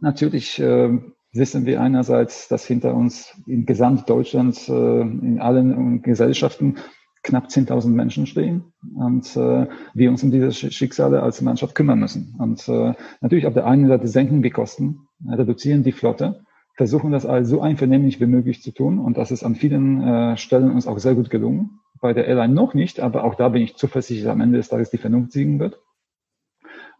Natürlich 0.00 0.58
äh, 0.58 0.98
wissen 1.32 1.66
wir 1.66 1.80
einerseits, 1.80 2.48
dass 2.48 2.66
hinter 2.66 2.94
uns 2.94 3.34
in 3.46 3.66
Gesamtdeutschland, 3.66 4.68
äh, 4.68 5.00
in 5.00 5.40
allen 5.40 6.02
Gesellschaften 6.02 6.76
knapp 7.22 7.48
10.000 7.48 7.88
Menschen 7.88 8.26
stehen 8.26 8.72
und 8.94 9.36
äh, 9.36 9.66
wir 9.94 10.10
uns 10.10 10.22
um 10.22 10.30
diese 10.30 10.52
Schicksale 10.52 11.22
als 11.22 11.42
Mannschaft 11.42 11.74
kümmern 11.74 11.98
müssen. 11.98 12.36
Und 12.38 12.68
äh, 12.68 12.94
natürlich 13.20 13.46
auf 13.46 13.54
der 13.54 13.66
einen 13.66 13.88
Seite 13.88 14.06
senken 14.06 14.42
wir 14.42 14.52
Kosten, 14.52 15.08
reduzieren 15.28 15.82
die 15.82 15.92
Flotte, 15.92 16.44
versuchen 16.74 17.10
das 17.10 17.26
alles 17.26 17.48
so 17.48 17.60
einvernehmlich 17.60 18.20
wie 18.20 18.26
möglich 18.26 18.62
zu 18.62 18.70
tun 18.70 18.98
und 18.98 19.16
das 19.18 19.32
ist 19.32 19.42
an 19.42 19.56
vielen 19.56 20.02
äh, 20.02 20.36
Stellen 20.36 20.70
uns 20.70 20.86
auch 20.86 20.98
sehr 20.98 21.14
gut 21.14 21.30
gelungen. 21.30 21.80
Bei 22.00 22.12
der 22.12 22.26
Airline 22.26 22.54
noch 22.54 22.74
nicht, 22.74 23.00
aber 23.00 23.24
auch 23.24 23.34
da 23.34 23.48
bin 23.48 23.62
ich 23.62 23.76
zuversichtlich, 23.76 24.24
dass 24.24 24.32
am 24.32 24.40
Ende 24.40 24.58
des 24.58 24.68
Tages 24.68 24.90
die 24.90 24.98
Vernunft 24.98 25.32
siegen 25.32 25.58
wird. 25.58 25.80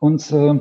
Und 0.01 0.33
äh, 0.33 0.61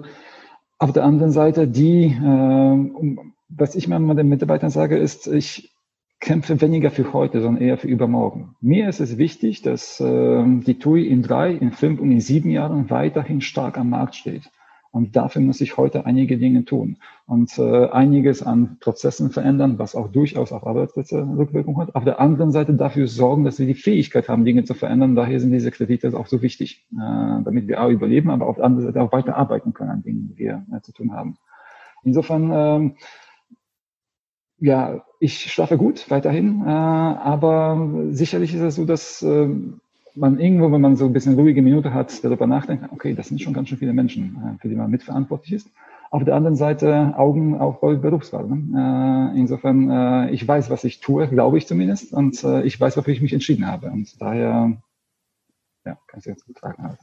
auf 0.77 0.91
der 0.91 1.03
anderen 1.03 1.31
Seite, 1.31 1.67
die, 1.67 2.05
äh, 2.05 3.17
was 3.49 3.75
ich 3.75 3.87
mal 3.87 4.15
den 4.15 4.29
Mitarbeitern 4.29 4.69
sage, 4.69 4.97
ist, 4.97 5.27
ich 5.27 5.71
kämpfe 6.19 6.59
weniger 6.61 6.91
für 6.91 7.13
heute, 7.13 7.41
sondern 7.41 7.61
eher 7.61 7.77
für 7.77 7.87
übermorgen. 7.87 8.55
Mir 8.61 8.89
ist 8.89 8.99
es 8.99 9.17
wichtig, 9.17 9.61
dass 9.61 9.99
äh, 9.99 10.43
die 10.45 10.79
TUI 10.79 11.07
in 11.07 11.21
drei, 11.21 11.51
in 11.51 11.71
fünf 11.71 11.99
und 11.99 12.11
in 12.11 12.21
sieben 12.21 12.49
Jahren 12.49 12.89
weiterhin 12.89 13.41
stark 13.41 13.77
am 13.77 13.89
Markt 13.89 14.15
steht. 14.15 14.49
Und 14.95 15.17
dafür 15.17 15.41
muss 15.41 15.59
ich 15.59 15.75
heute 15.75 16.05
einige 16.05 16.37
Dinge 16.37 16.63
tun 16.63 16.99
und 17.27 17.57
äh, 17.57 17.89
einiges 17.89 18.41
an 18.41 18.77
Prozessen 18.79 19.29
verändern, 19.29 19.77
was 19.77 19.93
auch 19.93 20.09
durchaus 20.09 20.53
auf 20.53 20.65
Arbeitsplätze 20.65 21.21
Rückwirkung 21.37 21.77
hat. 21.81 21.95
Auf 21.95 22.05
der 22.05 22.21
anderen 22.21 22.53
Seite 22.53 22.75
dafür 22.75 23.09
sorgen, 23.09 23.43
dass 23.43 23.59
wir 23.59 23.65
die 23.65 23.73
Fähigkeit 23.73 24.29
haben, 24.29 24.45
Dinge 24.45 24.63
zu 24.63 24.73
verändern. 24.73 25.13
Daher 25.13 25.41
sind 25.41 25.51
diese 25.51 25.69
Kredite 25.69 26.17
auch 26.17 26.27
so 26.27 26.41
wichtig, 26.41 26.87
äh, 26.93 27.43
damit 27.43 27.67
wir 27.67 27.83
auch 27.83 27.89
überleben, 27.89 28.29
aber 28.29 28.47
auf 28.47 28.55
der 28.55 28.63
anderen 28.63 28.85
Seite 28.85 29.01
auch 29.01 29.11
weiter 29.11 29.35
arbeiten 29.35 29.73
können 29.73 29.89
an 29.89 30.01
Dingen, 30.01 30.29
die 30.29 30.37
wir 30.37 30.65
äh, 30.73 30.79
zu 30.79 30.93
tun 30.93 31.11
haben. 31.11 31.35
Insofern, 32.05 32.51
ähm, 32.53 32.95
ja, 34.59 35.03
ich 35.19 35.51
schlafe 35.51 35.77
gut 35.77 36.09
weiterhin, 36.09 36.61
äh, 36.65 36.69
aber 36.69 38.05
sicherlich 38.11 38.55
ist 38.55 38.61
es 38.61 38.75
so, 38.75 38.85
dass 38.85 39.21
äh, 39.23 39.49
man 40.15 40.39
irgendwo, 40.39 40.71
wenn 40.71 40.81
man 40.81 40.95
so 40.95 41.05
ein 41.05 41.13
bisschen 41.13 41.35
ruhige 41.35 41.61
Minute 41.61 41.93
hat, 41.93 42.23
darüber 42.23 42.47
nachdenkt, 42.47 42.91
okay, 42.91 43.13
das 43.13 43.27
sind 43.27 43.41
schon 43.41 43.53
ganz 43.53 43.69
schön 43.69 43.77
viele 43.77 43.93
Menschen, 43.93 44.37
äh, 44.37 44.61
für 44.61 44.69
die 44.69 44.75
man 44.75 44.89
mitverantwortlich 44.89 45.53
ist. 45.53 45.69
Auf 46.11 46.23
der 46.23 46.35
anderen 46.35 46.55
Seite 46.55 47.13
Augen 47.17 47.59
auf 47.59 47.83
eure 47.83 47.97
Berufswahl. 47.97 48.47
Ne? 48.47 49.33
Äh, 49.33 49.39
insofern, 49.39 49.89
äh, 49.89 50.31
ich 50.31 50.47
weiß, 50.47 50.69
was 50.69 50.83
ich 50.83 50.99
tue, 51.01 51.27
glaube 51.27 51.57
ich 51.57 51.67
zumindest, 51.67 52.13
und 52.13 52.43
ich 52.63 52.79
weiß, 52.79 52.95
wofür 52.97 53.13
ich 53.13 53.21
mich 53.21 53.33
entschieden 53.33 53.67
habe. 53.67 53.91
Und 53.91 54.21
daher, 54.21 54.77
ja, 55.85 55.97
kann 56.07 56.19
ich 56.19 56.25
jetzt 56.25 56.45
gut 56.45 56.59
sagen. 56.59 56.83
Halt. 56.83 56.99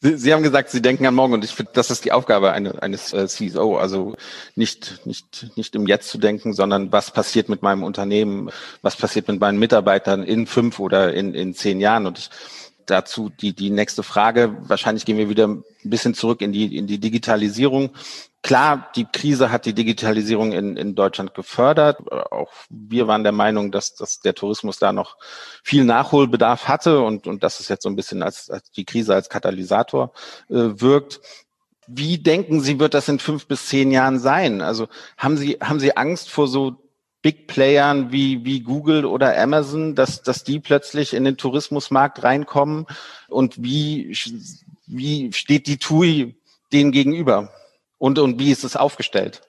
Sie, 0.00 0.16
Sie 0.16 0.32
haben 0.32 0.42
gesagt, 0.42 0.70
Sie 0.70 0.82
denken 0.82 1.06
an 1.06 1.14
morgen 1.14 1.34
und 1.34 1.44
ich 1.44 1.50
finde, 1.50 1.72
das 1.74 1.90
ist 1.90 2.04
die 2.04 2.12
Aufgabe 2.12 2.52
eine, 2.52 2.82
eines 2.82 3.12
äh, 3.12 3.26
CSO. 3.26 3.76
Also 3.76 4.14
nicht, 4.54 5.00
nicht, 5.04 5.56
nicht 5.56 5.74
im 5.74 5.86
Jetzt 5.86 6.08
zu 6.08 6.18
denken, 6.18 6.52
sondern 6.52 6.92
was 6.92 7.10
passiert 7.10 7.48
mit 7.48 7.62
meinem 7.62 7.82
Unternehmen, 7.82 8.50
was 8.82 8.96
passiert 8.96 9.26
mit 9.28 9.40
meinen 9.40 9.58
Mitarbeitern 9.58 10.22
in 10.22 10.46
fünf 10.46 10.78
oder 10.78 11.12
in, 11.12 11.34
in 11.34 11.54
zehn 11.54 11.80
Jahren. 11.80 12.06
Und 12.06 12.18
ich, 12.18 12.30
dazu 12.90 13.30
die, 13.30 13.52
die 13.52 13.70
nächste 13.70 14.02
Frage. 14.02 14.56
Wahrscheinlich 14.62 15.04
gehen 15.04 15.18
wir 15.18 15.28
wieder 15.28 15.48
ein 15.48 15.64
bisschen 15.84 16.14
zurück 16.14 16.40
in 16.40 16.52
die, 16.52 16.76
in 16.76 16.86
die 16.86 16.98
Digitalisierung. 16.98 17.90
Klar, 18.42 18.90
die 18.94 19.04
Krise 19.04 19.50
hat 19.50 19.66
die 19.66 19.74
Digitalisierung 19.74 20.52
in, 20.52 20.76
in 20.76 20.94
Deutschland 20.94 21.34
gefördert. 21.34 22.00
Auch 22.10 22.52
wir 22.70 23.08
waren 23.08 23.24
der 23.24 23.32
Meinung, 23.32 23.72
dass, 23.72 23.96
dass 23.96 24.20
der 24.20 24.34
Tourismus 24.34 24.78
da 24.78 24.92
noch 24.92 25.16
viel 25.64 25.84
Nachholbedarf 25.84 26.68
hatte 26.68 27.00
und, 27.00 27.26
und 27.26 27.42
dass 27.42 27.58
es 27.58 27.68
jetzt 27.68 27.82
so 27.82 27.88
ein 27.88 27.96
bisschen 27.96 28.22
als, 28.22 28.48
als 28.48 28.70
die 28.70 28.84
Krise 28.84 29.14
als 29.14 29.28
Katalysator 29.28 30.12
äh, 30.48 30.54
wirkt. 30.54 31.20
Wie 31.88 32.18
denken 32.18 32.60
Sie, 32.60 32.78
wird 32.78 32.94
das 32.94 33.08
in 33.08 33.18
fünf 33.18 33.46
bis 33.46 33.66
zehn 33.66 33.90
Jahren 33.90 34.20
sein? 34.20 34.62
Also 34.62 34.88
haben 35.16 35.36
Sie, 35.36 35.58
haben 35.60 35.80
Sie 35.80 35.96
Angst 35.96 36.30
vor 36.30 36.46
so 36.46 36.76
Big 37.22 37.48
Playern 37.48 38.12
wie, 38.12 38.44
wie 38.44 38.60
Google 38.60 39.04
oder 39.04 39.36
Amazon, 39.36 39.96
dass, 39.96 40.22
dass 40.22 40.44
die 40.44 40.60
plötzlich 40.60 41.12
in 41.12 41.24
den 41.24 41.36
Tourismusmarkt 41.36 42.22
reinkommen? 42.22 42.86
Und 43.28 43.60
wie, 43.62 44.16
wie 44.86 45.32
steht 45.32 45.66
die 45.66 45.78
TUI 45.78 46.36
denen 46.72 46.92
gegenüber? 46.92 47.50
Und, 47.98 48.18
und 48.18 48.38
wie 48.38 48.50
ist 48.50 48.64
es 48.64 48.76
aufgestellt? 48.76 49.42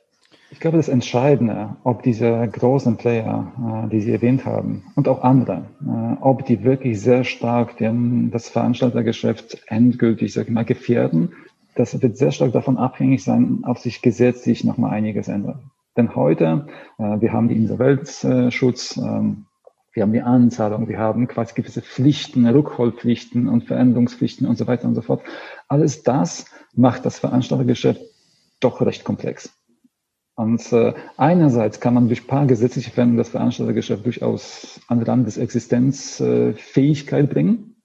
Ich 0.51 0.59
glaube, 0.59 0.77
das 0.77 0.89
Entscheidende, 0.89 1.77
ob 1.83 2.01
diese 2.01 2.47
großen 2.51 2.97
Player, 2.97 3.83
äh, 3.85 3.89
die 3.89 4.01
Sie 4.01 4.11
erwähnt 4.11 4.45
haben, 4.45 4.83
und 4.95 5.07
auch 5.07 5.21
andere, 5.21 5.65
äh, 5.85 6.21
ob 6.21 6.45
die 6.45 6.63
wirklich 6.63 6.99
sehr 6.99 7.23
stark 7.23 7.77
den, 7.77 8.31
das 8.31 8.49
Veranstaltergeschäft 8.49 9.61
endgültig, 9.67 10.33
sag 10.33 10.47
ich 10.47 10.53
mal, 10.53 10.65
gefährden, 10.65 11.33
das 11.75 12.01
wird 12.01 12.17
sehr 12.17 12.31
stark 12.31 12.51
davon 12.51 12.77
abhängig 12.77 13.23
sein, 13.23 13.59
ob 13.65 13.77
sich 13.77 14.01
gesetzlich 14.01 14.63
nochmal 14.63 14.91
einiges 14.91 15.27
ändert. 15.27 15.59
Denn 15.95 16.15
heute, 16.15 16.65
äh, 16.97 17.21
wir 17.21 17.31
haben 17.31 17.47
den 17.47 17.57
Insolvenzschutz, 17.57 18.97
ähm, 18.97 19.45
wir 19.93 20.03
haben 20.03 20.13
die 20.13 20.21
Anzahlung, 20.21 20.87
wir 20.87 20.97
haben 20.97 21.27
quasi 21.27 21.53
gewisse 21.53 21.81
Pflichten, 21.81 22.47
Rückholpflichten 22.47 23.47
und 23.47 23.65
Veränderungspflichten 23.65 24.47
und 24.47 24.57
so 24.57 24.65
weiter 24.65 24.87
und 24.87 24.95
so 24.95 25.01
fort. 25.01 25.21
Alles 25.67 26.01
das 26.01 26.45
macht 26.73 27.05
das 27.05 27.19
Veranstaltergeschäft 27.19 28.01
doch 28.59 28.81
recht 28.81 29.03
komplex. 29.03 29.59
Und 30.39 30.71
äh, 30.71 30.93
einerseits 31.17 31.81
kann 31.81 31.93
man 31.93 32.07
durch 32.07 32.25
paar 32.25 32.45
gesetzliche 32.45 32.91
Veränderungen 32.91 33.17
das 33.17 33.27
Veranstaltergeschäft 33.27 34.05
durchaus 34.05 34.79
an 34.87 35.03
Rand 35.03 35.27
des 35.27 35.37
Existenzfähigkeit 35.37 37.25
äh, 37.25 37.27
bringen. 37.27 37.75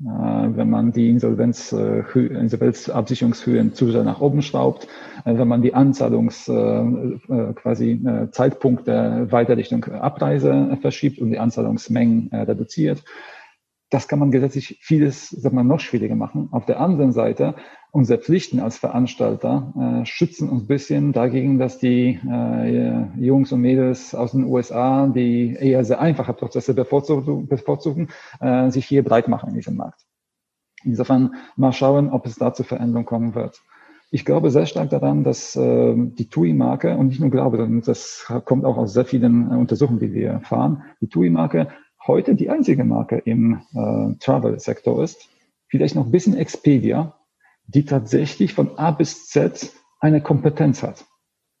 Äh, 0.00 0.06
wenn 0.06 0.70
man 0.70 0.90
die 0.90 1.08
Insolvenz, 1.08 1.70
äh, 1.70 2.00
Insolvenzabsicherungshöhen 2.00 3.74
zu 3.74 3.92
sehr 3.92 4.02
nach 4.02 4.20
oben 4.20 4.42
schraubt, 4.42 4.88
äh, 5.24 5.38
wenn 5.38 5.46
man 5.46 5.62
die 5.62 5.72
Anzahlungs 5.72 6.48
äh, 6.48 6.54
äh, 6.54 7.52
quasi 7.54 8.04
Zeitpunkt 8.32 8.88
der 8.88 9.30
Weiterrichtung 9.30 9.84
Abreise 9.84 10.76
verschiebt 10.80 11.20
und 11.20 11.30
die 11.30 11.38
Anzahlungsmengen 11.38 12.30
reduziert. 12.32 13.04
Das 13.88 14.08
kann 14.08 14.18
man 14.18 14.32
gesetzlich 14.32 14.78
vieles, 14.82 15.30
sag 15.30 15.52
mal, 15.52 15.62
noch 15.62 15.80
schwieriger 15.80 16.16
machen. 16.16 16.48
Auf 16.50 16.66
der 16.66 16.80
anderen 16.80 17.12
Seite 17.12 17.54
unsere 17.92 18.20
Pflichten 18.20 18.60
als 18.60 18.78
Veranstalter 18.78 20.02
äh, 20.02 20.06
schützen 20.06 20.48
uns 20.48 20.62
ein 20.62 20.66
bisschen 20.66 21.12
dagegen, 21.12 21.58
dass 21.58 21.78
die 21.78 22.18
äh, 22.28 23.04
Jungs 23.18 23.52
und 23.52 23.60
Mädels 23.60 24.14
aus 24.14 24.32
den 24.32 24.44
USA, 24.44 25.06
die 25.08 25.54
eher 25.54 25.84
sehr 25.84 26.00
einfache 26.00 26.32
Prozesse 26.32 26.74
bevorzugen, 26.74 27.48
bevorzugen 27.48 28.08
äh, 28.40 28.70
sich 28.70 28.86
hier 28.86 29.04
breit 29.04 29.28
machen 29.28 29.50
in 29.50 29.56
diesem 29.56 29.76
Markt. 29.76 30.06
Insofern 30.84 31.34
mal 31.56 31.72
schauen, 31.72 32.10
ob 32.10 32.26
es 32.26 32.36
da 32.36 32.54
zu 32.54 32.62
Veränderungen 32.62 33.06
kommen 33.06 33.34
wird. 33.34 33.60
Ich 34.12 34.24
glaube 34.24 34.50
sehr 34.50 34.66
stark 34.66 34.90
daran, 34.90 35.22
dass 35.22 35.54
äh, 35.54 35.94
die 35.96 36.28
TUI-Marke, 36.28 36.96
und 36.96 37.08
nicht 37.08 37.20
nur 37.20 37.30
glaube, 37.30 37.58
das 37.84 38.26
kommt 38.44 38.64
auch 38.64 38.76
aus 38.76 38.92
sehr 38.92 39.04
vielen 39.04 39.50
äh, 39.50 39.54
Untersuchungen, 39.54 40.00
die 40.00 40.12
wir 40.12 40.40
fahren, 40.40 40.82
die 41.00 41.08
TUI-Marke 41.08 41.68
heute 42.06 42.34
die 42.34 42.50
einzige 42.50 42.84
Marke 42.84 43.18
im 43.18 43.60
äh, 43.74 44.16
Travel-Sektor 44.18 45.02
ist, 45.02 45.28
vielleicht 45.68 45.94
noch 45.94 46.06
ein 46.06 46.10
bisschen 46.10 46.36
Expedia, 46.36 47.19
die 47.74 47.84
tatsächlich 47.84 48.54
von 48.54 48.78
A 48.78 48.90
bis 48.90 49.28
Z 49.28 49.72
eine 50.00 50.20
Kompetenz 50.20 50.82
hat. 50.82 51.04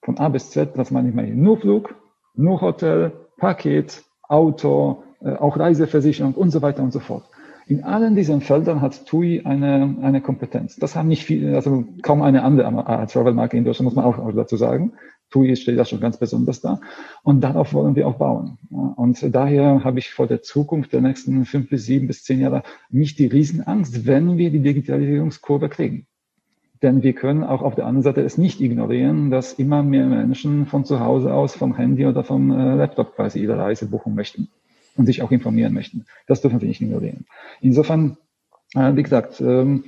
Von 0.02 0.18
A 0.18 0.28
bis 0.28 0.50
Z, 0.50 0.76
das 0.76 0.90
meine 0.90 1.08
ich 1.08 1.14
mal 1.14 1.26
nur 1.26 1.58
Flug, 1.58 1.94
nur 2.34 2.60
Hotel, 2.60 3.12
Paket, 3.38 4.02
Auto, 4.22 5.04
äh, 5.20 5.34
auch 5.34 5.58
Reiseversicherung 5.58 6.34
und 6.34 6.50
so 6.50 6.62
weiter 6.62 6.82
und 6.82 6.92
so 6.92 7.00
fort. 7.00 7.24
In 7.66 7.84
allen 7.84 8.16
diesen 8.16 8.40
Feldern 8.40 8.80
hat 8.80 9.06
TUI 9.06 9.42
eine, 9.44 9.96
eine 10.02 10.20
Kompetenz. 10.20 10.76
Das 10.76 10.96
haben 10.96 11.08
nicht 11.08 11.24
viele, 11.24 11.54
also 11.54 11.84
kaum 12.02 12.22
eine 12.22 12.42
andere 12.42 12.66
äh, 12.66 13.06
Travel-Marke 13.06 13.56
in 13.56 13.64
Deutschland, 13.64 13.84
muss 13.84 13.94
man 13.94 14.04
auch 14.04 14.32
dazu 14.34 14.56
sagen. 14.56 14.92
TUI 15.30 15.56
steht 15.56 15.78
da 15.78 15.84
schon 15.84 16.00
ganz 16.00 16.18
besonders 16.18 16.60
da. 16.60 16.80
Und 17.22 17.40
darauf 17.40 17.72
wollen 17.72 17.96
wir 17.96 18.06
auch 18.06 18.16
bauen. 18.16 18.58
Und 18.70 19.34
daher 19.34 19.84
habe 19.84 19.98
ich 19.98 20.10
vor 20.10 20.26
der 20.26 20.42
Zukunft 20.42 20.92
der 20.92 21.00
nächsten 21.00 21.44
fünf 21.44 21.70
bis 21.70 21.86
sieben 21.86 22.06
bis 22.06 22.24
zehn 22.24 22.40
Jahre 22.40 22.62
nicht 22.90 23.18
die 23.18 23.26
Riesenangst, 23.26 24.06
wenn 24.06 24.38
wir 24.38 24.50
die 24.50 24.60
Digitalisierungskurve 24.60 25.68
kriegen. 25.68 26.06
Denn 26.82 27.02
wir 27.02 27.12
können 27.12 27.44
auch 27.44 27.62
auf 27.62 27.74
der 27.74 27.84
anderen 27.86 28.02
Seite 28.02 28.22
es 28.22 28.38
nicht 28.38 28.60
ignorieren, 28.60 29.30
dass 29.30 29.52
immer 29.52 29.82
mehr 29.82 30.06
Menschen 30.06 30.66
von 30.66 30.84
zu 30.84 31.00
Hause 31.00 31.34
aus, 31.34 31.54
vom 31.54 31.76
Handy 31.76 32.06
oder 32.06 32.24
vom 32.24 32.50
äh, 32.50 32.74
Laptop 32.74 33.14
quasi 33.16 33.40
ihre 33.40 33.58
Reise 33.58 33.86
buchen 33.86 34.14
möchten 34.14 34.48
und 34.96 35.04
sich 35.04 35.22
auch 35.22 35.30
informieren 35.30 35.74
möchten. 35.74 36.06
Das 36.26 36.40
dürfen 36.40 36.60
wir 36.60 36.68
nicht 36.68 36.80
ignorieren. 36.80 37.26
Insofern, 37.60 38.16
äh, 38.74 38.96
wie 38.96 39.02
gesagt, 39.02 39.42
ähm, 39.42 39.84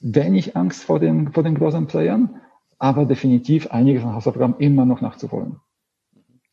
wenig 0.00 0.56
Angst 0.56 0.84
vor 0.84 1.00
den, 1.00 1.32
vor 1.32 1.42
den 1.42 1.56
großen 1.56 1.86
Playern, 1.86 2.40
aber 2.78 3.04
definitiv 3.04 3.68
einige 3.68 4.00
von 4.00 4.14
Hausaufgaben 4.14 4.56
immer 4.58 4.84
noch 4.84 5.00
nachzuholen. 5.00 5.60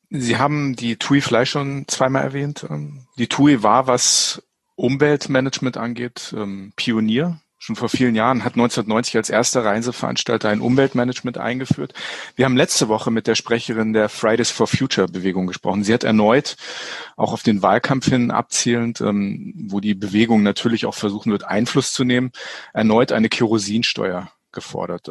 Sie 0.09 0.37
haben 0.37 0.75
die 0.75 0.97
TUI 0.97 1.21
Fly 1.21 1.45
schon 1.45 1.85
zweimal 1.87 2.23
erwähnt. 2.23 2.65
Ähm, 2.69 3.07
die 3.17 3.27
TUI 3.27 3.63
war, 3.63 3.87
was 3.87 4.43
Umweltmanagement 4.75 5.77
angeht, 5.77 6.33
ähm, 6.37 6.73
Pionier. 6.75 7.39
Schon 7.57 7.77
vor 7.77 7.89
vielen 7.89 8.13
Jahren 8.13 8.43
hat 8.43 8.53
1990 8.53 9.15
als 9.15 9.29
erster 9.29 9.65
Reiseveranstalter 9.65 10.49
ein 10.49 10.61
Umweltmanagement 10.61 11.37
eingeführt. 11.37 11.93
Wir 12.35 12.45
haben 12.45 12.57
letzte 12.57 12.89
Woche 12.89 13.09
mit 13.09 13.27
der 13.27 13.33
Sprecherin 13.33 13.93
der 13.93 14.09
Fridays 14.09 14.51
for 14.51 14.67
Future 14.67 15.07
Bewegung 15.07 15.47
gesprochen. 15.47 15.83
Sie 15.83 15.93
hat 15.93 16.03
erneut, 16.03 16.57
auch 17.15 17.33
auf 17.33 17.41
den 17.41 17.63
Wahlkampf 17.63 18.07
hin 18.07 18.29
abzielend, 18.29 19.01
ähm, 19.01 19.53
wo 19.69 19.79
die 19.79 19.95
Bewegung 19.95 20.43
natürlich 20.43 20.85
auch 20.85 20.93
versuchen 20.93 21.31
wird, 21.31 21.45
Einfluss 21.45 21.93
zu 21.93 22.03
nehmen, 22.03 22.31
erneut 22.73 23.11
eine 23.11 23.29
Kerosinsteuer 23.29 24.29
gefordert. 24.55 25.07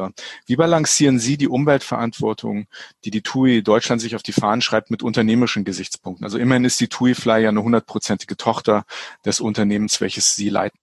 Wie 0.47 0.57
balancieren 0.57 1.21
Sie 1.21 1.37
die 1.37 1.47
Umweltverantwortung, 1.49 2.67
die 3.05 3.13
die 3.13 3.23
TUI 3.23 3.63
Deutschland 3.63 4.03
sich 4.03 4.17
auf 4.17 4.25
die 4.25 4.33
Fahnen 4.33 4.61
schreibt, 4.61 4.91
mit 4.91 5.05
unternehmerischen 5.05 5.65
Gesichtspunkten? 5.65 6.25
Also 6.25 6.39
immerhin 6.39 6.65
ist 6.65 6.81
die 6.81 6.89
TUI 6.89 7.15
Fly 7.15 7.45
ja 7.45 7.51
eine 7.51 7.63
hundertprozentige 7.63 8.37
Tochter 8.37 8.85
des 9.25 9.41
Unternehmens, 9.41 10.01
welches 10.01 10.35
Sie 10.35 10.49
leiten. 10.49 10.79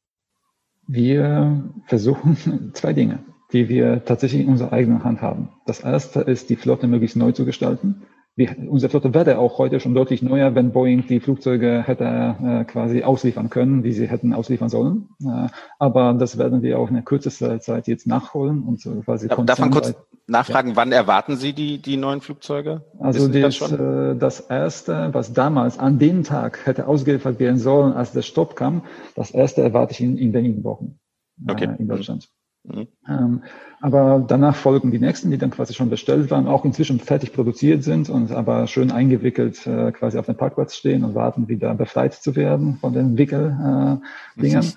Wir 0.87 1.69
versuchen 1.87 2.71
zwei 2.73 2.93
Dinge, 2.93 3.23
die 3.51 3.67
wir 3.67 4.05
tatsächlich 4.05 4.43
in 4.43 4.49
unserer 4.49 4.71
eigenen 4.71 5.03
Hand 5.03 5.21
haben. 5.21 5.49
Das 5.65 5.81
erste 5.81 6.21
ist, 6.21 6.49
die 6.49 6.55
Flotte 6.55 6.87
möglichst 6.87 7.17
neu 7.17 7.33
zu 7.33 7.43
gestalten 7.43 8.03
wir, 8.35 8.55
unsere 8.69 8.89
Flotte 8.89 9.13
wäre 9.13 9.37
auch 9.39 9.57
heute 9.57 9.79
schon 9.79 9.93
deutlich 9.93 10.21
neuer, 10.21 10.55
wenn 10.55 10.71
Boeing 10.71 11.05
die 11.05 11.19
Flugzeuge 11.19 11.83
hätte 11.85 12.35
äh, 12.41 12.63
quasi 12.63 13.03
ausliefern 13.03 13.49
können, 13.49 13.83
wie 13.83 13.91
sie 13.91 14.07
hätten 14.07 14.33
ausliefern 14.33 14.69
sollen. 14.69 15.09
Äh, 15.21 15.49
aber 15.79 16.13
das 16.13 16.37
werden 16.37 16.61
wir 16.61 16.79
auch 16.79 16.87
in 16.87 16.93
der 16.93 17.03
kürzesten 17.03 17.59
Zeit 17.59 17.87
jetzt 17.87 18.07
nachholen 18.07 18.63
und 18.63 18.79
so 18.79 19.01
quasi. 19.01 19.27
Ja, 19.27 19.35
darf 19.35 19.59
man 19.59 19.71
kurz 19.71 19.93
nachfragen, 20.27 20.71
ja. 20.71 20.75
wann 20.77 20.93
erwarten 20.93 21.35
Sie 21.35 21.51
die, 21.51 21.81
die 21.81 21.97
neuen 21.97 22.21
Flugzeuge? 22.21 22.85
Also 22.99 23.27
das, 23.27 23.59
das, 23.59 23.71
äh, 23.73 24.15
das 24.15 24.39
erste, 24.39 25.09
was 25.13 25.33
damals 25.33 25.77
an 25.77 25.99
dem 25.99 26.23
Tag 26.23 26.65
hätte 26.65 26.87
ausgeliefert 26.87 27.39
werden 27.39 27.57
sollen, 27.57 27.93
als 27.93 28.13
der 28.13 28.21
Stopp 28.21 28.55
kam, 28.55 28.83
das 29.15 29.31
erste 29.31 29.61
erwarte 29.61 29.91
ich 29.91 30.01
in, 30.01 30.17
in 30.17 30.33
wenigen 30.33 30.63
Wochen 30.63 30.99
okay. 31.49 31.65
äh, 31.65 31.75
in 31.81 31.87
Deutschland. 31.87 32.29
Mhm. 32.63 32.87
Ähm, 33.07 33.43
aber 33.79 34.23
danach 34.27 34.55
folgen 34.55 34.91
die 34.91 34.99
nächsten, 34.99 35.31
die 35.31 35.37
dann 35.37 35.49
quasi 35.49 35.73
schon 35.73 35.89
bestellt 35.89 36.29
waren, 36.29 36.47
auch 36.47 36.63
inzwischen 36.63 36.99
fertig 36.99 37.33
produziert 37.33 37.83
sind 37.83 38.09
und 38.09 38.31
aber 38.31 38.67
schön 38.67 38.91
eingewickelt 38.91 39.65
äh, 39.65 39.91
quasi 39.91 40.19
auf 40.19 40.27
dem 40.27 40.37
Parkplatz 40.37 40.75
stehen 40.75 41.03
und 41.03 41.15
warten, 41.15 41.47
wieder 41.47 41.73
befreit 41.73 42.13
zu 42.13 42.35
werden 42.35 42.77
von 42.79 42.93
den 42.93 43.17
Wickeldingern. 43.17 44.01
Äh, 44.39 44.71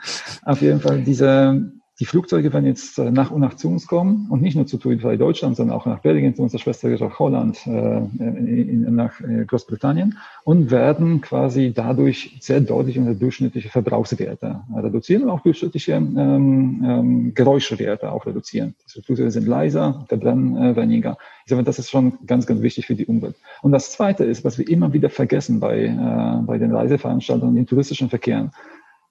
auf 0.44 0.62
jeden 0.62 0.81
Fall 0.81 1.03
diese 1.03 1.73
die 2.00 2.07
Flugzeuge 2.07 2.52
werden 2.52 2.66
jetzt 2.66 2.98
äh, 2.98 3.11
nach 3.12 3.30
und 3.30 3.40
nach 3.40 3.54
zu 3.54 3.68
uns 3.68 3.87
kommen 3.87 4.26
und 4.28 4.42
nicht 4.42 4.57
nur 4.57 4.66
zu 4.66 4.78
TUI 4.78 4.96
Deutschland, 5.16 5.57
sondern 5.57 5.76
auch 5.76 5.87
nach 5.87 6.00
Belgien, 6.00 6.35
zu 6.35 6.42
unserer 6.42 6.59
Schwestergesellschaft 6.61 7.20
Holland, 7.20 7.64
äh, 7.66 7.98
in, 7.98 8.94
nach 8.96 9.20
äh, 9.20 9.44
Großbritannien 9.44 10.18
und 10.42 10.72
werden 10.72 11.20
quasi 11.20 11.72
dadurch 11.72 12.37
sehr 12.40 12.61
deutlich 12.61 12.98
unsere 12.98 13.14
durchschnittliche 13.14 13.68
Verbrauchswerte 13.68 14.61
reduzieren 14.74 15.22
und 15.22 15.30
auch 15.30 15.40
durchschnittliche 15.40 15.92
ähm, 15.92 16.85
ähm, 16.85 17.35
Geräuschewerte 17.35 18.11
auch 18.11 18.26
reduzieren. 18.26 18.74
Die 18.96 19.02
Flugzeuge 19.02 19.30
sind 19.30 19.46
leiser, 19.46 20.04
verbrennen 20.09 20.57
äh, 20.57 20.76
weniger. 20.76 21.16
Ich 21.44 21.50
sage, 21.50 21.62
das 21.62 21.78
ist 21.78 21.90
schon 21.90 22.18
ganz, 22.26 22.46
ganz 22.46 22.61
wichtig 22.61 22.87
für 22.87 22.96
die 22.96 23.07
Umwelt. 23.07 23.37
Und 23.62 23.70
das 23.70 23.92
Zweite 23.92 24.24
ist, 24.24 24.44
was 24.44 24.59
wir 24.59 24.68
immer 24.68 24.92
wieder 24.92 25.11
vergessen 25.11 25.61
bei, 25.61 25.85
äh, 25.85 26.42
bei 26.44 26.59
den 26.59 26.74
Reiseveranstaltungen 26.74 27.54
den 27.54 27.66
touristischen 27.68 28.11
Verkehren. 28.11 28.50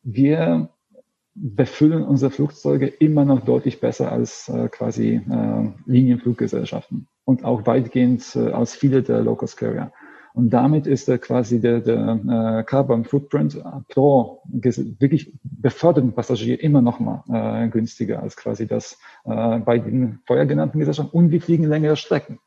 Wir 0.04 0.68
befüllen 1.36 2.04
unsere 2.04 2.32
Flugzeuge 2.32 2.88
immer 2.88 3.26
noch 3.26 3.42
deutlich 3.42 3.80
besser 3.80 4.12
als 4.12 4.50
äh, 4.50 4.70
quasi 4.70 5.16
äh, 5.16 5.70
Linienfluggesellschaften 5.86 7.08
und 7.26 7.44
auch 7.44 7.66
weitgehend 7.66 8.36
äh, 8.36 8.52
als 8.52 8.76
viele 8.76 9.02
der 9.02 9.22
Low-Cost 9.22 9.58
Carrier. 9.58 9.92
Und 10.34 10.50
damit 10.50 10.88
ist 10.88 11.10
äh, 11.10 11.18
quasi 11.18 11.60
der, 11.60 11.80
der 11.80 12.20
äh, 12.60 12.64
Carbon 12.64 13.06
Footprint 13.06 13.62
pro 13.90 14.42
wirklich 15.00 15.34
beförderten 15.44 16.14
Passagier 16.14 16.62
immer 16.62 16.82
noch 16.82 17.00
mal 17.00 17.24
äh, 17.30 17.68
günstiger 17.70 18.22
als 18.22 18.36
quasi 18.36 18.68
das 18.68 19.00
äh, 19.26 19.60
bei 19.60 19.78
den 19.78 20.20
vorher 20.26 20.46
genannten 20.46 20.80
Gesellschaften. 20.80 21.16
Und 21.16 21.32
wir 21.32 21.42
fliegen 21.42 21.66
längere 21.66 21.96
Strecken. 21.96 22.40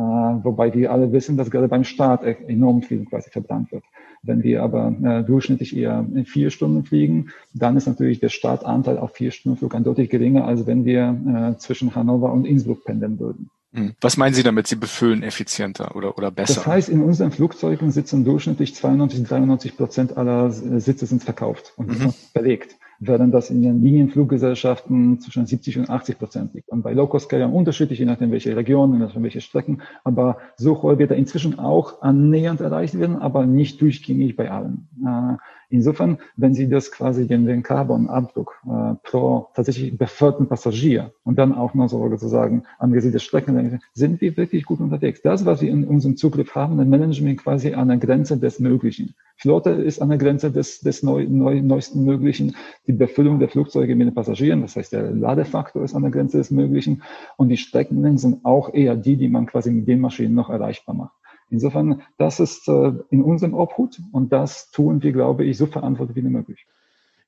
Äh, 0.00 0.44
wobei 0.44 0.72
wir 0.72 0.92
alle 0.92 1.12
wissen, 1.12 1.36
dass 1.36 1.50
gerade 1.50 1.68
beim 1.68 1.84
Start 1.84 2.24
e-, 2.24 2.36
enorm 2.46 2.82
viel 2.82 3.04
quasi 3.04 3.30
verbrannt 3.30 3.70
wird. 3.70 3.84
Wenn 4.22 4.42
wir 4.42 4.62
aber 4.62 4.94
äh, 5.02 5.22
durchschnittlich 5.24 5.76
eher 5.76 6.06
in 6.14 6.24
vier 6.24 6.50
Stunden 6.50 6.84
fliegen, 6.84 7.30
dann 7.52 7.76
ist 7.76 7.86
natürlich 7.86 8.20
der 8.20 8.30
Startanteil 8.30 8.98
auf 8.98 9.12
vier 9.12 9.30
Stunden 9.30 9.58
Flug 9.58 9.76
deutlich 9.84 10.08
geringer, 10.08 10.46
als 10.46 10.66
wenn 10.66 10.84
wir 10.84 11.52
äh, 11.54 11.58
zwischen 11.58 11.94
Hannover 11.94 12.32
und 12.32 12.46
Innsbruck 12.46 12.84
pendeln 12.84 13.18
würden. 13.18 13.50
Hm. 13.72 13.92
Was 14.00 14.16
meinen 14.16 14.34
Sie 14.34 14.42
damit? 14.42 14.66
Sie 14.66 14.76
befüllen 14.76 15.22
effizienter 15.22 15.94
oder, 15.94 16.16
oder 16.16 16.30
besser? 16.30 16.54
Das 16.54 16.66
heißt, 16.66 16.88
in 16.88 17.02
unseren 17.02 17.30
Flugzeugen 17.30 17.90
sitzen 17.92 18.24
durchschnittlich 18.24 18.74
92, 18.74 19.22
93 19.24 19.76
Prozent 19.76 20.16
aller 20.16 20.50
Sitze 20.50 21.06
sind 21.06 21.22
verkauft 21.22 21.74
und 21.76 21.88
mhm. 21.88 22.14
belegt 22.32 22.76
während 23.00 23.32
das 23.32 23.48
in 23.50 23.62
den 23.62 23.82
Linienfluggesellschaften 23.82 25.18
zwischen 25.20 25.46
70 25.46 25.78
und 25.78 25.90
80 25.90 26.18
Prozent 26.18 26.54
liegt. 26.54 26.68
Und 26.68 26.82
bei 26.82 26.92
Low-Cost-Carriern 26.92 27.52
unterschiedlich, 27.52 27.98
je 27.98 28.04
nachdem 28.04 28.30
welche 28.30 28.54
Region, 28.54 28.92
je 28.92 28.98
nachdem 28.98 29.22
welche 29.22 29.40
Strecken. 29.40 29.80
Aber 30.04 30.36
so 30.56 30.82
hoch 30.82 30.98
wird 30.98 31.10
er 31.10 31.16
inzwischen 31.16 31.58
auch 31.58 32.02
annähernd 32.02 32.60
erreicht 32.60 32.98
werden, 32.98 33.16
aber 33.16 33.46
nicht 33.46 33.80
durchgängig 33.80 34.36
bei 34.36 34.50
allen. 34.50 34.88
Äh, 35.04 35.36
insofern, 35.70 36.18
wenn 36.36 36.54
Sie 36.54 36.68
das 36.68 36.92
quasi 36.92 37.26
den, 37.26 37.46
den 37.46 37.62
Carbon-Abdruck 37.62 38.60
äh, 38.66 38.94
pro 39.02 39.48
tatsächlich 39.54 39.96
beförderten 39.96 40.48
Passagier 40.48 41.12
und 41.24 41.38
dann 41.38 41.54
auch 41.54 41.74
noch 41.74 41.88
so 41.88 42.08
sozusagen 42.08 42.64
angesiedelt 42.78 43.22
Strecken, 43.22 43.80
sind 43.94 44.20
wir 44.20 44.36
wirklich 44.36 44.64
gut 44.64 44.80
unterwegs. 44.80 45.22
Das, 45.22 45.46
was 45.46 45.62
wir 45.62 45.70
in 45.70 45.84
unserem 45.84 46.16
Zugriff 46.16 46.54
haben, 46.54 46.76
dann 46.76 46.90
managen 46.90 47.26
wir 47.26 47.36
quasi 47.36 47.74
an 47.74 47.88
der 47.88 47.96
Grenze 47.96 48.36
des 48.36 48.60
Möglichen. 48.60 49.14
Flotte 49.36 49.70
ist 49.70 50.02
an 50.02 50.10
der 50.10 50.18
Grenze 50.18 50.50
des, 50.50 50.80
des 50.80 51.02
neu, 51.02 51.26
neu, 51.26 51.62
neuesten 51.62 52.04
Möglichen. 52.04 52.56
Die 52.86 52.92
Befüllung 52.92 53.38
der 53.38 53.48
Flugzeuge 53.48 53.96
mit 53.96 54.06
den 54.06 54.14
Passagieren, 54.14 54.60
das 54.60 54.76
heißt, 54.76 54.92
der 54.92 55.12
Ladefaktor 55.12 55.82
ist 55.82 55.94
an 55.94 56.02
der 56.02 56.10
Grenze 56.10 56.36
des 56.36 56.50
Möglichen. 56.50 57.02
Und 57.38 57.48
die 57.48 57.56
Streckenlängen 57.56 58.18
sind 58.18 58.44
auch 58.44 58.74
eher 58.74 58.96
die, 58.96 59.16
die 59.16 59.28
man 59.28 59.46
quasi 59.46 59.70
mit 59.70 59.88
den 59.88 60.00
Maschinen 60.00 60.34
noch 60.34 60.50
erreichbar 60.50 60.94
macht. 60.94 61.19
Insofern, 61.50 62.02
das 62.16 62.40
ist 62.40 62.68
äh, 62.68 62.92
in 63.10 63.22
unserem 63.22 63.54
Obhut 63.54 64.00
und 64.12 64.32
das 64.32 64.70
tun 64.70 65.02
wir, 65.02 65.12
glaube 65.12 65.44
ich, 65.44 65.58
so 65.58 65.66
verantwortlich 65.66 66.16
wie 66.16 66.28
möglich. 66.28 66.66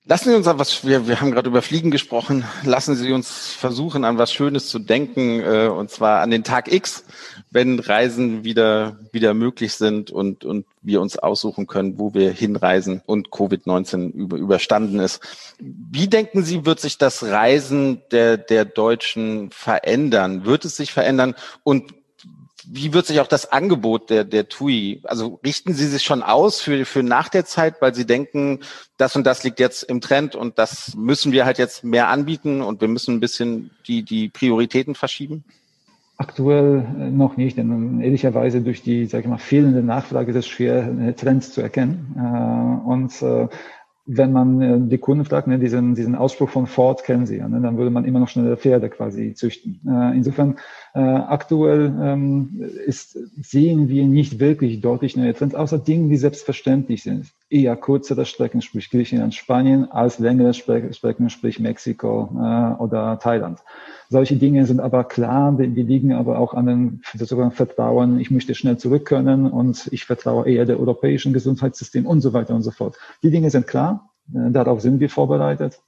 Lassen 0.04 0.30
Sie 0.30 0.34
uns 0.34 0.48
an 0.48 0.58
was, 0.58 0.84
wir, 0.84 1.06
wir 1.06 1.20
haben 1.20 1.30
gerade 1.30 1.48
über 1.48 1.62
Fliegen 1.62 1.92
gesprochen, 1.92 2.44
lassen 2.64 2.96
Sie 2.96 3.12
uns 3.12 3.52
versuchen, 3.52 4.04
an 4.04 4.18
was 4.18 4.32
Schönes 4.32 4.68
zu 4.68 4.80
denken, 4.80 5.40
äh, 5.40 5.68
und 5.68 5.90
zwar 5.90 6.22
an 6.22 6.32
den 6.32 6.42
Tag 6.42 6.72
X, 6.72 7.04
wenn 7.52 7.78
Reisen 7.78 8.42
wieder, 8.42 8.98
wieder 9.12 9.32
möglich 9.32 9.74
sind 9.74 10.10
und, 10.10 10.44
und 10.44 10.66
wir 10.82 11.00
uns 11.00 11.18
aussuchen 11.18 11.68
können, 11.68 12.00
wo 12.00 12.14
wir 12.14 12.32
hinreisen 12.32 13.00
und 13.06 13.28
Covid-19 13.28 14.10
über, 14.10 14.38
überstanden 14.38 14.98
ist. 14.98 15.20
Wie 15.60 16.08
denken 16.08 16.42
Sie, 16.42 16.66
wird 16.66 16.80
sich 16.80 16.98
das 16.98 17.22
Reisen 17.22 18.02
der, 18.10 18.38
der 18.38 18.64
Deutschen 18.64 19.52
verändern? 19.52 20.44
Wird 20.44 20.64
es 20.64 20.76
sich 20.76 20.92
verändern? 20.92 21.36
Und 21.62 21.94
wie 22.68 22.92
wird 22.92 23.06
sich 23.06 23.20
auch 23.20 23.26
das 23.26 23.50
Angebot 23.50 24.10
der, 24.10 24.24
der 24.24 24.48
TUI, 24.48 25.00
also 25.04 25.40
richten 25.44 25.74
Sie 25.74 25.86
sich 25.86 26.02
schon 26.02 26.22
aus 26.22 26.60
für, 26.60 26.84
für 26.84 27.02
nach 27.02 27.28
der 27.28 27.44
Zeit, 27.44 27.76
weil 27.80 27.94
Sie 27.94 28.06
denken, 28.06 28.60
das 28.96 29.16
und 29.16 29.26
das 29.26 29.44
liegt 29.44 29.60
jetzt 29.60 29.82
im 29.82 30.00
Trend 30.00 30.34
und 30.34 30.58
das 30.58 30.94
müssen 30.96 31.32
wir 31.32 31.44
halt 31.44 31.58
jetzt 31.58 31.84
mehr 31.84 32.08
anbieten 32.08 32.62
und 32.62 32.80
wir 32.80 32.88
müssen 32.88 33.14
ein 33.14 33.20
bisschen 33.20 33.70
die, 33.86 34.02
die 34.02 34.28
Prioritäten 34.28 34.94
verschieben? 34.94 35.44
Aktuell 36.18 36.86
äh, 36.98 37.10
noch 37.10 37.36
nicht, 37.36 37.56
denn 37.56 38.00
ehrlicherweise 38.00 38.60
durch 38.60 38.82
die, 38.82 39.06
sage 39.06 39.22
ich 39.22 39.28
mal, 39.28 39.38
fehlende 39.38 39.82
Nachfrage 39.82 40.30
ist 40.30 40.36
es 40.36 40.46
schwer, 40.46 40.88
äh, 41.00 41.12
Trends 41.14 41.52
zu 41.52 41.60
erkennen. 41.60 42.14
Äh, 42.16 42.88
und 42.88 43.12
wenn 44.04 44.32
man 44.32 44.60
äh, 44.60 44.80
die 44.80 44.98
Kunden 44.98 45.24
fragt, 45.24 45.46
ne, 45.46 45.58
diesen, 45.58 45.94
diesen 45.94 46.14
Ausspruch 46.14 46.50
von 46.50 46.66
Ford 46.66 47.04
kennen 47.04 47.26
sie 47.26 47.36
ja, 47.36 47.48
ne, 47.48 47.60
dann 47.60 47.78
würde 47.78 47.90
man 47.90 48.04
immer 48.04 48.18
noch 48.18 48.28
schnelle 48.28 48.56
Pferde 48.56 48.88
quasi 48.90 49.34
züchten. 49.34 49.80
Äh, 49.86 50.16
insofern 50.16 50.56
äh, 50.94 51.00
aktuell 51.00 51.94
ähm, 52.00 52.62
ist, 52.86 53.16
sehen 53.40 53.88
wir 53.88 54.06
nicht 54.06 54.40
wirklich 54.40 54.80
deutlich 54.80 55.16
neue 55.16 55.34
Trends, 55.34 55.54
außer 55.54 55.78
Dinge, 55.78 56.08
die 56.08 56.16
selbstverständlich 56.16 57.02
sind. 57.02 57.32
Eher 57.52 57.76
kürzere 57.76 58.24
Strecken, 58.24 58.62
sprich 58.62 58.88
Griechenland, 58.88 59.34
Spanien, 59.34 59.90
als 59.92 60.18
längere 60.18 60.54
Strecken, 60.54 61.28
sprich 61.28 61.60
Mexiko 61.60 62.30
äh, 62.34 62.82
oder 62.82 63.18
Thailand. 63.18 63.58
Solche 64.08 64.36
Dinge 64.36 64.64
sind 64.64 64.80
aber 64.80 65.04
klar, 65.04 65.52
die, 65.52 65.68
die 65.68 65.82
liegen 65.82 66.14
aber 66.14 66.38
auch 66.38 66.54
an 66.54 66.66
dem 66.66 67.00
sozusagen 67.14 67.50
Vertrauen, 67.50 68.18
ich 68.18 68.30
möchte 68.30 68.54
schnell 68.54 68.78
zurück 68.78 69.04
können 69.04 69.50
und 69.50 69.88
ich 69.92 70.06
vertraue 70.06 70.48
eher 70.48 70.64
der 70.64 70.80
europäischen 70.80 71.34
Gesundheitssystem 71.34 72.06
und 72.06 72.22
so 72.22 72.32
weiter 72.32 72.54
und 72.54 72.62
so 72.62 72.70
fort. 72.70 72.96
Die 73.22 73.30
Dinge 73.30 73.50
sind 73.50 73.66
klar, 73.66 74.10
äh, 74.34 74.50
darauf 74.50 74.80
sind 74.80 75.00
wir 75.00 75.10
vorbereitet. 75.10 75.78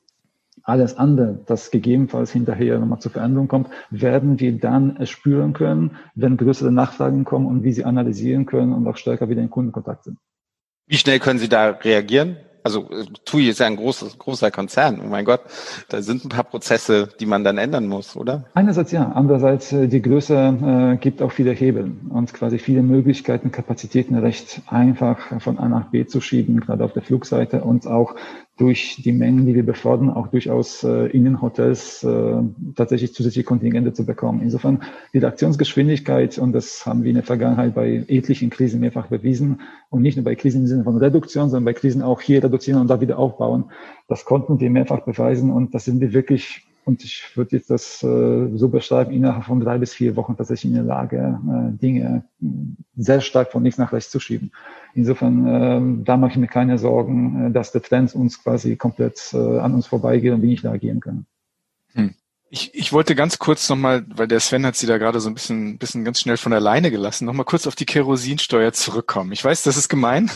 Alles 0.65 0.97
andere, 0.99 1.41
das 1.47 1.71
gegebenenfalls 1.71 2.31
hinterher 2.31 2.79
nochmal 2.79 2.99
zur 2.99 3.11
Veränderung 3.13 3.49
kommt, 3.49 3.69
werden 3.91 4.39
wir 4.39 4.53
dann 4.59 4.99
spüren 5.07 5.55
können, 5.55 5.93
wenn 6.15 6.37
größere 6.37 6.71
Nachfragen 6.71 7.25
kommen 7.25 7.47
und 7.47 7.65
wie 7.65 7.73
sie 7.73 7.85
analysieren 7.85 8.47
können 8.47 8.73
und 8.73 8.87
auch 8.87 8.97
stärker 8.97 9.29
wieder 9.29 9.43
in 9.43 9.51
Kundenkontakt 9.51 10.05
sind. 10.05 10.19
Wie 10.87 10.97
schnell 10.97 11.19
können 11.19 11.39
Sie 11.39 11.49
da 11.49 11.71
reagieren? 11.71 12.37
also 12.65 12.91
äh, 12.91 13.05
TUI 13.25 13.51
ist 13.51 13.61
ja 13.61 13.67
ein 13.67 13.77
großes, 13.77 14.19
großer 14.19 14.51
Konzern. 14.51 15.01
Oh 15.05 15.09
mein 15.09 15.25
Gott, 15.25 15.43
da 15.89 16.03
sind 16.03 16.25
ein 16.25 16.29
paar 16.31 16.45
Prozesse, 16.45 17.11
die 17.21 17.27
man 17.27 17.45
dann 17.45 17.59
ändern 17.59 17.87
muss, 17.87 18.17
oder? 18.17 18.47
Einerseits 18.55 18.91
ja, 18.91 19.13
andererseits 19.13 19.71
äh, 19.73 19.87
die 19.87 20.03
Größe 20.03 20.95
äh, 20.95 20.97
gibt 20.97 21.23
auch 21.23 21.31
viele 21.31 21.53
Hebel 21.53 21.93
und 22.09 22.33
quasi 22.33 22.59
viele 22.59 22.83
Möglichkeiten, 22.83 23.53
Kapazitäten 23.53 24.17
recht 24.17 24.63
einfach 24.67 25.41
von 25.41 25.59
A 25.59 25.69
nach 25.69 25.91
B 25.91 26.07
zu 26.07 26.21
schieben, 26.21 26.61
gerade 26.61 26.85
auf 26.85 26.95
der 26.95 27.03
Flugseite 27.03 27.63
und 27.63 27.87
auch 27.87 28.17
durch 28.57 29.01
die 29.03 29.13
Mengen, 29.13 29.47
die 29.47 29.55
wir 29.55 29.67
befördern, 29.67 30.11
auch 30.11 30.29
durchaus 30.29 30.85
äh, 30.85 31.07
in 31.07 31.25
den 31.25 31.43
Hotels 31.43 32.05
äh, 32.05 32.37
tatsächlich 32.77 33.13
zusätzliche 33.13 33.45
Kontingente 33.45 33.93
zu 33.93 34.07
bekommen. 34.07 34.43
Insofern 34.43 34.83
die 35.13 35.19
Reaktionsgeschwindigkeit, 35.19 36.39
und 36.39 36.53
das 36.53 36.87
haben 36.87 37.03
wir 37.03 37.11
in 37.11 37.17
der 37.17 37.25
Vergangenheit 37.25 37.75
bei 37.75 38.05
etlichen 38.07 38.51
Krisen 38.51 38.81
mehrfach 38.81 39.09
bewiesen, 39.09 39.61
und 39.91 40.03
nicht 40.03 40.17
nur 40.17 40.25
bei 40.25 40.37
Krisen 40.37 40.63
im 40.63 40.67
Sinne 40.69 40.85
von 40.85 40.97
Reduktion, 40.97 41.51
sondern 41.51 41.65
bei 41.65 41.73
Krisen 41.73 42.03
auch 42.03 42.21
hier 42.21 42.45
reduzieren 42.45 42.81
und 42.81 42.89
da 42.89 43.01
wieder 43.01 43.19
aufbauen. 43.19 43.65
Das 44.07 44.25
konnten 44.25 44.61
wir 44.61 44.71
mehrfach 44.71 45.01
beweisen 45.01 45.51
und 45.51 45.75
das 45.75 45.85
sind 45.85 46.01
wir 46.01 46.13
wirklich 46.13 46.67
und 46.85 47.03
ich 47.03 47.25
würde 47.35 47.57
jetzt 47.57 47.71
das 47.71 48.03
äh, 48.03 48.49
so 48.57 48.69
beschreiben, 48.69 49.13
innerhalb 49.13 49.45
von 49.45 49.59
drei 49.59 49.79
bis 49.79 49.95
vier 49.95 50.17
Wochen 50.17 50.37
tatsächlich 50.37 50.71
in 50.71 50.77
der 50.77 50.85
Lage, 50.85 51.41
äh, 51.49 51.79
Dinge 51.79 52.25
sehr 52.97 53.23
stark 53.23 53.53
von 53.53 53.63
links 53.63 53.79
nach 53.79 53.93
rechts 53.93 54.11
zu 54.11 54.21
schieben. 54.21 54.53
Insofern, 54.95 55.47
äh, 55.47 56.05
da 56.05 56.17
mache 56.17 56.33
ich 56.33 56.37
mir 56.39 56.47
keine 56.47 56.79
Sorgen, 56.79 57.47
äh, 57.47 57.51
dass 57.51 57.73
der 57.73 57.83
Trend 57.83 58.15
uns 58.15 58.43
quasi 58.43 58.77
komplett 58.77 59.33
äh, 59.35 59.59
an 59.59 59.75
uns 59.75 59.87
vorbeigeht 59.87 60.33
und 60.33 60.43
wir 60.43 60.49
nicht 60.49 60.65
reagieren 60.65 61.01
können. 61.01 61.27
Ich, 62.51 62.73
ich 62.73 62.93
wollte 62.93 63.17
ganz 63.17 63.39
kurz 63.39 63.69
nochmal, 63.69 64.05
weil 64.09 64.29
der 64.29 64.39
Sven 64.39 64.65
hat 64.65 64.77
sie 64.77 64.87
da 64.87 64.99
gerade 64.99 65.19
so 65.19 65.29
ein 65.29 65.35
bisschen, 65.35 65.77
bisschen 65.79 66.05
ganz 66.05 66.21
schnell 66.21 66.37
von 66.37 66.53
der 66.53 66.61
Leine 66.61 66.91
gelassen, 66.91 67.25
nochmal 67.25 67.47
kurz 67.47 67.67
auf 67.67 67.75
die 67.75 67.87
Kerosinsteuer 67.87 68.73
zurückkommen. 68.73 69.33
Ich 69.33 69.45
weiß, 69.45 69.63
das 69.63 69.77
ist 69.77 69.89
gemein, 69.89 70.31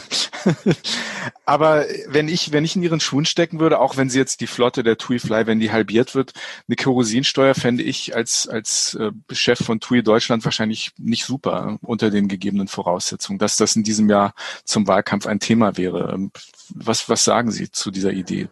aber 1.45 1.85
wenn 2.09 2.29
ich, 2.29 2.51
wenn 2.51 2.65
ich 2.65 2.75
in 2.75 2.83
ihren 2.83 2.99
Schuhen 2.99 3.25
stecken 3.25 3.61
würde, 3.61 3.79
auch 3.79 3.97
wenn 3.97 4.11
sie 4.11 4.19
jetzt 4.19 4.41
die 4.41 4.49
Flotte 4.49 4.83
der 4.83 4.99
TUI 4.99 5.21
Fly, 5.21 5.47
wenn 5.47 5.61
die 5.61 5.71
halbiert 5.71 6.17
wird, 6.17 6.33
eine 6.67 6.77
Kerosinsteuer 6.77 7.55
fände 7.55 7.85
ich 7.85 8.17
als, 8.17 8.49
als 8.49 8.95
äh, 8.95 9.13
Chef 9.31 9.61
von 9.65 9.79
TUI 9.79 10.03
Deutschland 10.03 10.45
wahrscheinlich 10.45 10.93
nicht 10.99 11.25
super 11.25 11.79
unter 11.83 12.11
den 12.11 12.27
gegebenen 12.27 12.67
Voraussetzungen, 12.69 13.39
dass 13.39 13.57
das 13.57 13.77
in 13.77 13.85
diesem 13.85 14.11
Jahr 14.11 14.35
zum 14.65 14.89
Wahlkampf 14.89 15.27
ein 15.27 15.41
Thema 15.41 15.77
wäre. 15.77 16.13
Ähm, 16.13 16.33
was, 16.71 17.09
was 17.09 17.23
sagen 17.23 17.53
Sie 17.53 17.71
zu 17.71 17.93
dieser 17.93 18.13
Idee? 18.13 18.49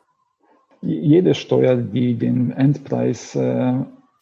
Jede 0.83 1.35
Steuer, 1.35 1.77
die 1.77 2.15
den 2.15 2.51
Endpreis, 2.53 3.35
äh, 3.35 3.75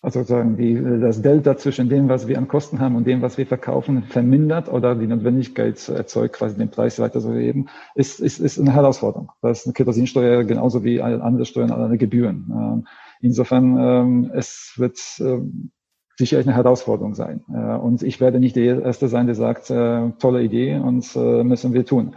also 0.02 0.20
sozusagen 0.20 0.56
die, 0.56 0.74
das 1.00 1.22
Delta 1.22 1.56
zwischen 1.56 1.88
dem, 1.88 2.08
was 2.08 2.28
wir 2.28 2.36
an 2.36 2.46
Kosten 2.46 2.78
haben 2.78 2.96
und 2.96 3.06
dem, 3.06 3.22
was 3.22 3.38
wir 3.38 3.46
verkaufen, 3.46 4.02
vermindert 4.02 4.70
oder 4.70 4.94
die 4.94 5.06
Notwendigkeit 5.06 5.88
erzeugt, 5.88 6.34
quasi 6.34 6.58
den 6.58 6.70
Preis 6.70 6.98
weiter 6.98 7.20
zu 7.20 7.32
heben, 7.32 7.68
ist, 7.94 8.20
ist, 8.20 8.38
ist 8.38 8.58
eine 8.58 8.74
Herausforderung. 8.74 9.30
Das 9.40 9.60
ist 9.60 9.66
eine 9.66 9.72
Kerosinsteuer 9.72 10.44
genauso 10.44 10.84
wie 10.84 11.00
alle 11.00 11.22
andere 11.22 11.46
Steuern, 11.46 11.70
alle 11.70 11.96
Gebühren. 11.96 12.50
Ähm, 12.50 12.86
insofern, 13.20 13.78
ähm, 13.78 14.30
es 14.34 14.74
wird 14.76 14.98
ähm, 15.20 15.70
sicherlich 16.16 16.46
eine 16.46 16.56
Herausforderung 16.56 17.14
sein. 17.14 17.42
Äh, 17.52 17.76
und 17.76 18.02
ich 18.02 18.20
werde 18.20 18.40
nicht 18.40 18.56
der 18.56 18.82
Erste 18.82 19.08
sein, 19.08 19.24
der 19.24 19.34
sagt, 19.34 19.70
äh, 19.70 20.10
tolle 20.18 20.42
Idee 20.42 20.76
und 20.76 21.16
müssen 21.16 21.72
wir 21.72 21.86
tun. 21.86 22.14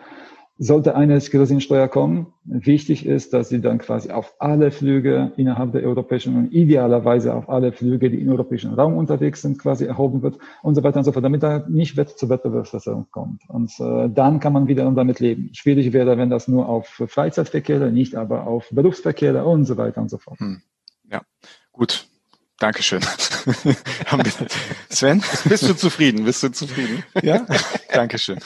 Sollte 0.59 0.95
eine 0.95 1.19
Kerosinsteuer 1.19 1.87
kommen, 1.87 2.33
wichtig 2.43 3.05
ist, 3.05 3.33
dass 3.33 3.49
sie 3.49 3.61
dann 3.61 3.77
quasi 3.77 4.09
auf 4.09 4.33
alle 4.39 4.71
Flüge 4.71 5.31
innerhalb 5.37 5.71
der 5.71 5.83
Europäischen 5.83 6.35
Union, 6.35 6.51
idealerweise 6.51 7.35
auf 7.35 7.47
alle 7.47 7.71
Flüge, 7.71 8.09
die 8.09 8.21
im 8.21 8.29
europäischen 8.29 8.73
Raum 8.73 8.97
unterwegs 8.97 9.43
sind, 9.43 9.59
quasi 9.59 9.85
erhoben 9.85 10.23
wird 10.23 10.39
und 10.63 10.73
so 10.75 10.83
weiter 10.83 10.97
und 10.97 11.03
so 11.03 11.11
fort, 11.11 11.23
damit 11.23 11.43
da 11.43 11.63
nicht 11.67 11.95
zu 12.17 12.29
Wettbewerbsverzerrung 12.29 13.07
kommt. 13.11 13.41
Und 13.49 13.71
äh, 13.79 14.09
dann 14.09 14.39
kann 14.39 14.53
man 14.53 14.67
wiederum 14.67 14.95
damit 14.95 15.19
leben. 15.19 15.51
Schwierig 15.53 15.93
wäre, 15.93 16.17
wenn 16.17 16.29
das 16.29 16.47
nur 16.47 16.67
auf 16.67 16.87
Freizeitverkehre, 16.87 17.91
nicht 17.91 18.15
aber 18.15 18.47
auf 18.47 18.67
Berufsverkehre 18.71 19.45
und 19.45 19.65
so 19.65 19.77
weiter 19.77 20.01
und 20.01 20.09
so 20.09 20.17
fort. 20.17 20.39
Hm. 20.39 20.61
Ja, 21.11 21.21
gut. 21.71 22.07
Dankeschön. 22.59 23.01
Sven? 24.89 25.23
Bist 25.47 25.69
du 25.69 25.75
zufrieden? 25.75 26.25
Bist 26.25 26.41
du 26.41 26.49
zufrieden? 26.49 27.03
Ja? 27.21 27.45
Dankeschön. 27.93 28.39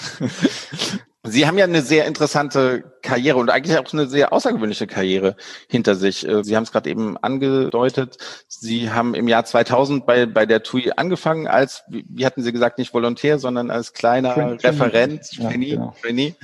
Sie 1.24 1.46
haben 1.46 1.58
ja 1.58 1.66
eine 1.66 1.84
sehr 1.84 2.08
interessante 2.08 2.96
Karriere 3.04 3.38
und 3.38 3.52
eigentlich 3.52 3.78
auch 3.78 3.94
eine 3.94 4.08
sehr 4.08 4.34
außergewöhnliche 4.34 4.88
Karriere 4.88 5.36
hinter 5.68 5.96
sich. 5.96 6.28
Äh, 6.28 6.44
Sie 6.44 6.56
haben 6.56 6.64
es 6.64 6.72
gerade 6.72 6.90
eben 6.90 7.16
angedeutet. 7.18 8.18
Sie 8.48 8.90
haben 8.90 9.14
im 9.14 9.28
Jahr 9.28 9.46
2000 9.46 10.08
bei, 10.08 10.26
bei 10.26 10.48
der 10.48 10.64
TUI 10.64 10.94
angefangen 10.96 11.48
als, 11.48 11.84
wie 11.88 12.26
hatten 12.26 12.42
Sie 12.42 12.52
gesagt, 12.52 12.80
nicht 12.80 12.94
Volontär, 12.94 13.38
sondern 13.38 13.70
als 13.70 13.94
kleiner 13.94 14.34
Trainee. 14.34 14.58
Referent, 14.64 15.30
Trainee, 15.36 15.76
ja, 15.76 15.94
genau. 16.02 16.36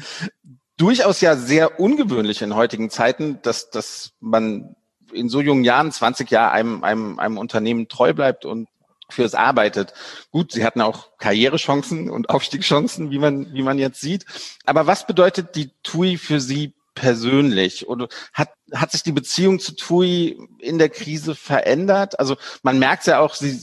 Durchaus 0.77 1.21
ja 1.21 1.35
sehr 1.35 1.79
ungewöhnlich 1.79 2.43
in 2.43 2.55
heutigen 2.55 2.91
Zeiten, 2.91 3.39
dass, 3.41 3.71
dass 3.71 4.13
man 4.19 4.75
in 5.11 5.27
so 5.27 5.41
jungen 5.41 5.63
Jahren, 5.63 5.91
20 5.91 6.29
Jahre 6.29 6.51
einem, 6.51 6.83
einem, 6.83 7.17
einem 7.17 7.39
Unternehmen 7.39 7.87
treu 7.87 8.13
bleibt 8.13 8.45
und 8.45 8.67
für 9.09 9.23
es 9.23 9.35
arbeitet. 9.35 9.93
Gut, 10.31 10.51
sie 10.51 10.65
hatten 10.65 10.81
auch 10.81 11.17
Karrierechancen 11.17 12.09
und 12.09 12.29
Aufstiegschancen, 12.29 13.11
wie 13.11 13.19
man, 13.19 13.53
wie 13.53 13.63
man 13.63 13.79
jetzt 13.79 14.01
sieht. 14.01 14.25
Aber 14.65 14.87
was 14.87 15.07
bedeutet 15.07 15.55
die 15.55 15.71
TUI 15.83 16.17
für 16.17 16.39
Sie 16.39 16.73
persönlich? 16.95 17.87
Oder 17.87 18.09
hat, 18.33 18.49
hat 18.73 18.91
sich 18.91 19.03
die 19.03 19.11
Beziehung 19.11 19.59
zu 19.59 19.75
TUI 19.75 20.37
in 20.59 20.77
der 20.77 20.89
Krise 20.89 21.35
verändert? 21.35 22.19
Also 22.19 22.35
man 22.63 22.79
merkt 22.79 23.07
ja 23.07 23.19
auch, 23.19 23.35
Sie, 23.35 23.59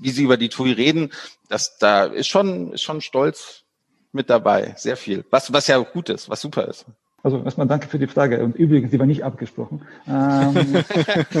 wie 0.00 0.10
Sie 0.10 0.22
über 0.22 0.36
die 0.36 0.48
TUI 0.48 0.72
reden, 0.72 1.12
dass 1.48 1.78
da 1.78 2.04
ist 2.04 2.28
schon, 2.28 2.72
ist 2.72 2.82
schon 2.82 3.00
Stolz 3.00 3.62
mit 4.10 4.30
dabei. 4.30 4.74
Sehr 4.76 4.96
viel. 4.96 5.24
Was, 5.30 5.52
was 5.52 5.66
ja 5.66 5.78
gut 5.78 6.08
ist, 6.08 6.28
was 6.28 6.40
super 6.40 6.66
ist. 6.66 6.86
Also 7.24 7.38
erstmal 7.38 7.68
danke 7.68 7.86
für 7.86 8.00
die 8.00 8.08
Frage. 8.08 8.42
Und 8.42 8.56
übrigens, 8.56 8.90
die 8.90 8.98
war 8.98 9.06
nicht 9.06 9.22
abgesprochen. 9.22 9.82
Ähm, 10.08 10.56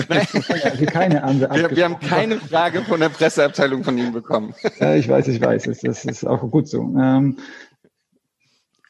also 0.08 0.86
keine 0.86 1.24
andere 1.24 1.54
wir, 1.54 1.76
wir, 1.76 1.84
haben 1.84 1.98
keine 1.98 2.38
Frage 2.38 2.82
von 2.82 3.00
der 3.00 3.08
Presseabteilung 3.08 3.82
von 3.82 3.98
Ihnen 3.98 4.12
bekommen. 4.12 4.54
Ja, 4.78 4.94
ich 4.94 5.08
weiß, 5.08 5.26
ich 5.28 5.40
weiß. 5.40 5.64
Das, 5.64 5.80
das 5.80 6.04
ist 6.04 6.24
auch 6.24 6.48
gut 6.50 6.68
so. 6.68 6.82
Ähm, 6.96 7.36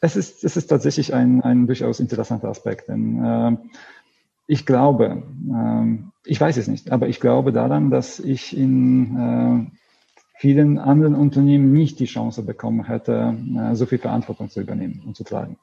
es, 0.03 0.16
ist, 0.16 0.45
es 0.45 0.59
ist 0.59 0.66
tatsächlich 0.66 1.14
ein, 1.14 1.40
ein 1.43 1.66
durchaus 1.66 1.99
interessanter 1.99 2.49
Aspekt. 2.49 2.88
Denn 2.88 3.24
äh, 3.24 3.57
ich 4.47 4.66
glaube, 4.66 5.22
äh, 5.51 5.99
ich 6.26 6.38
weiß 6.38 6.59
es 6.59 6.68
nicht, 6.68 6.93
aber 6.93 7.09
ich 7.09 7.20
glaube 7.20 7.53
daran, 7.53 7.90
dass 7.90 8.20
ich 8.20 8.55
in 8.55 9.16
äh, 9.16 9.78
vielen 10.36 10.78
anderen 10.78 11.14
Unternehmen 11.14 11.72
nicht 11.72 12.01
die 12.01 12.05
Chance 12.05 12.43
bekommen 12.43 12.84
hätte, 12.84 13.34
äh, 13.57 13.74
so 13.76 13.86
viel 13.86 13.99
Verantwortung 13.99 14.51
zu 14.51 14.61
übernehmen 14.61 15.03
und 15.07 15.16
zu 15.16 15.24
tragen. 15.24 15.57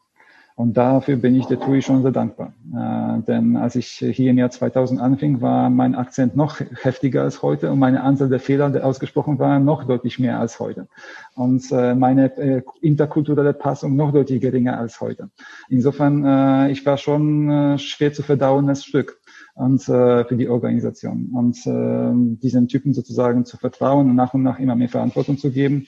Und 0.60 0.76
dafür 0.76 1.16
bin 1.16 1.36
ich 1.36 1.46
der 1.46 1.58
TUI 1.58 1.82
schon 1.82 2.02
sehr 2.02 2.12
dankbar. 2.12 2.52
Äh, 2.76 3.22
denn 3.22 3.56
als 3.56 3.76
ich 3.76 3.88
hier 3.92 4.32
im 4.32 4.38
Jahr 4.38 4.52
2000 4.52 5.00
anfing, 5.00 5.40
war 5.40 5.70
mein 5.70 5.96
Akzent 5.96 6.36
noch 6.36 6.60
heftiger 6.60 7.24
als 7.24 7.42
heute 7.42 7.72
und 7.72 7.80
meine 7.80 8.04
Anzahl 8.04 8.28
der 8.28 8.42
Fehler, 8.42 8.70
die 8.70 8.82
ausgesprochen 8.82 9.40
waren, 9.40 9.64
noch 9.64 9.86
deutlich 9.86 10.20
mehr 10.20 10.38
als 10.38 10.60
heute. 10.60 10.90
Und 11.34 11.72
äh, 11.72 11.96
meine 11.96 12.38
äh, 12.38 12.62
interkulturelle 12.82 13.54
Passung 13.54 13.96
noch 13.96 14.12
deutlich 14.12 14.42
geringer 14.42 14.78
als 14.78 15.00
heute. 15.00 15.30
Insofern, 15.70 16.26
äh, 16.26 16.72
ich 16.72 16.86
war 16.86 16.98
schon 16.98 17.50
äh, 17.50 17.78
schwer 17.78 18.12
zu 18.12 18.22
verdauendes 18.22 18.84
Stück 18.84 19.22
und 19.56 19.88
äh, 19.88 20.26
für 20.26 20.36
die 20.36 20.50
Organisation. 20.50 21.30
Und 21.34 21.56
äh, 21.68 22.38
diesen 22.42 22.68
Typen 22.68 22.94
sozusagen 22.94 23.46
zu 23.46 23.56
vertrauen 23.56 24.10
und 24.10 24.16
nach 24.18 24.34
und 24.34 24.44
nach 24.44 24.60
immer 24.60 24.76
mehr 24.76 24.90
Verantwortung 24.90 25.38
zu 25.38 25.52
geben, 25.52 25.88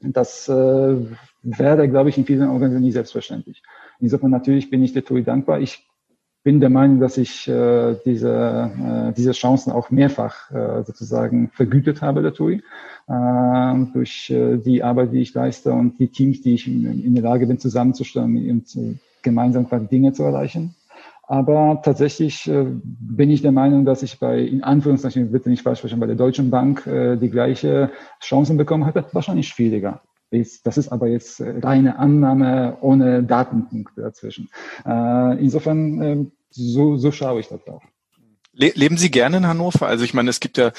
das 0.00 0.48
äh, 0.48 0.96
wäre, 1.42 1.88
glaube 1.88 2.08
ich, 2.08 2.18
in 2.18 2.24
vielen 2.24 2.48
Organisationen 2.48 2.84
nie 2.84 2.92
selbstverständlich. 2.92 3.62
Insofern 4.00 4.30
natürlich 4.30 4.70
bin 4.70 4.82
ich 4.82 4.92
der 4.92 5.04
TUI 5.04 5.22
dankbar. 5.22 5.60
Ich 5.60 5.86
bin 6.42 6.60
der 6.60 6.70
Meinung, 6.70 7.00
dass 7.00 7.18
ich 7.18 7.46
äh, 7.48 7.96
diese, 8.04 8.70
äh, 9.10 9.12
diese 9.12 9.32
Chancen 9.32 9.72
auch 9.72 9.90
mehrfach 9.90 10.50
äh, 10.50 10.82
sozusagen 10.84 11.50
vergütet 11.50 12.00
habe, 12.00 12.22
der 12.22 12.32
TUI, 12.32 12.62
äh, 13.08 13.74
durch 13.92 14.30
äh, 14.30 14.56
die 14.56 14.82
Arbeit, 14.82 15.12
die 15.12 15.20
ich 15.20 15.34
leiste 15.34 15.72
und 15.72 15.98
die 15.98 16.08
Teams, 16.08 16.40
die 16.40 16.54
ich 16.54 16.66
in, 16.66 17.04
in 17.04 17.14
der 17.14 17.24
Lage 17.24 17.46
bin 17.46 17.58
zusammenzustellen 17.58 18.50
und 18.50 18.74
äh, 18.76 18.96
gemeinsam 19.22 19.68
quasi 19.68 19.86
Dinge 19.86 20.12
zu 20.12 20.22
erreichen. 20.22 20.74
Aber 21.30 21.80
tatsächlich 21.84 22.48
äh, 22.48 22.66
bin 22.82 23.30
ich 23.30 23.42
der 23.42 23.52
Meinung, 23.52 23.84
dass 23.84 24.02
ich 24.02 24.18
bei, 24.18 24.40
in 24.40 24.64
Anführungszeichen, 24.64 25.30
bitte 25.30 25.50
nicht 25.50 25.62
falsch 25.62 25.80
verstehen, 25.80 26.00
bei 26.00 26.06
der 26.06 26.16
Deutschen 26.16 26.50
Bank 26.50 26.86
äh, 26.86 27.16
die 27.16 27.30
gleiche 27.30 27.90
Chancen 28.20 28.56
bekommen 28.56 28.84
hätte. 28.84 29.04
Wahrscheinlich 29.12 29.46
schwieriger. 29.46 30.00
Das 30.30 30.78
ist 30.78 30.88
aber 30.88 31.08
jetzt 31.08 31.40
äh, 31.40 31.58
reine 31.60 31.98
Annahme 31.98 32.76
ohne 32.80 33.22
Datenpunkte 33.22 34.00
dazwischen. 34.02 34.48
Äh, 34.86 35.42
insofern, 35.42 36.02
äh, 36.02 36.24
so, 36.50 36.96
so 36.96 37.10
schaue 37.10 37.40
ich 37.40 37.48
da 37.48 37.56
drauf. 37.56 37.82
Leben 38.52 38.98
Sie 38.98 39.10
gerne 39.10 39.38
in 39.38 39.46
Hannover? 39.46 39.86
Also 39.86 40.04
ich 40.04 40.12
meine, 40.12 40.28
es 40.28 40.40
gibt 40.40 40.58
ja 40.58 40.72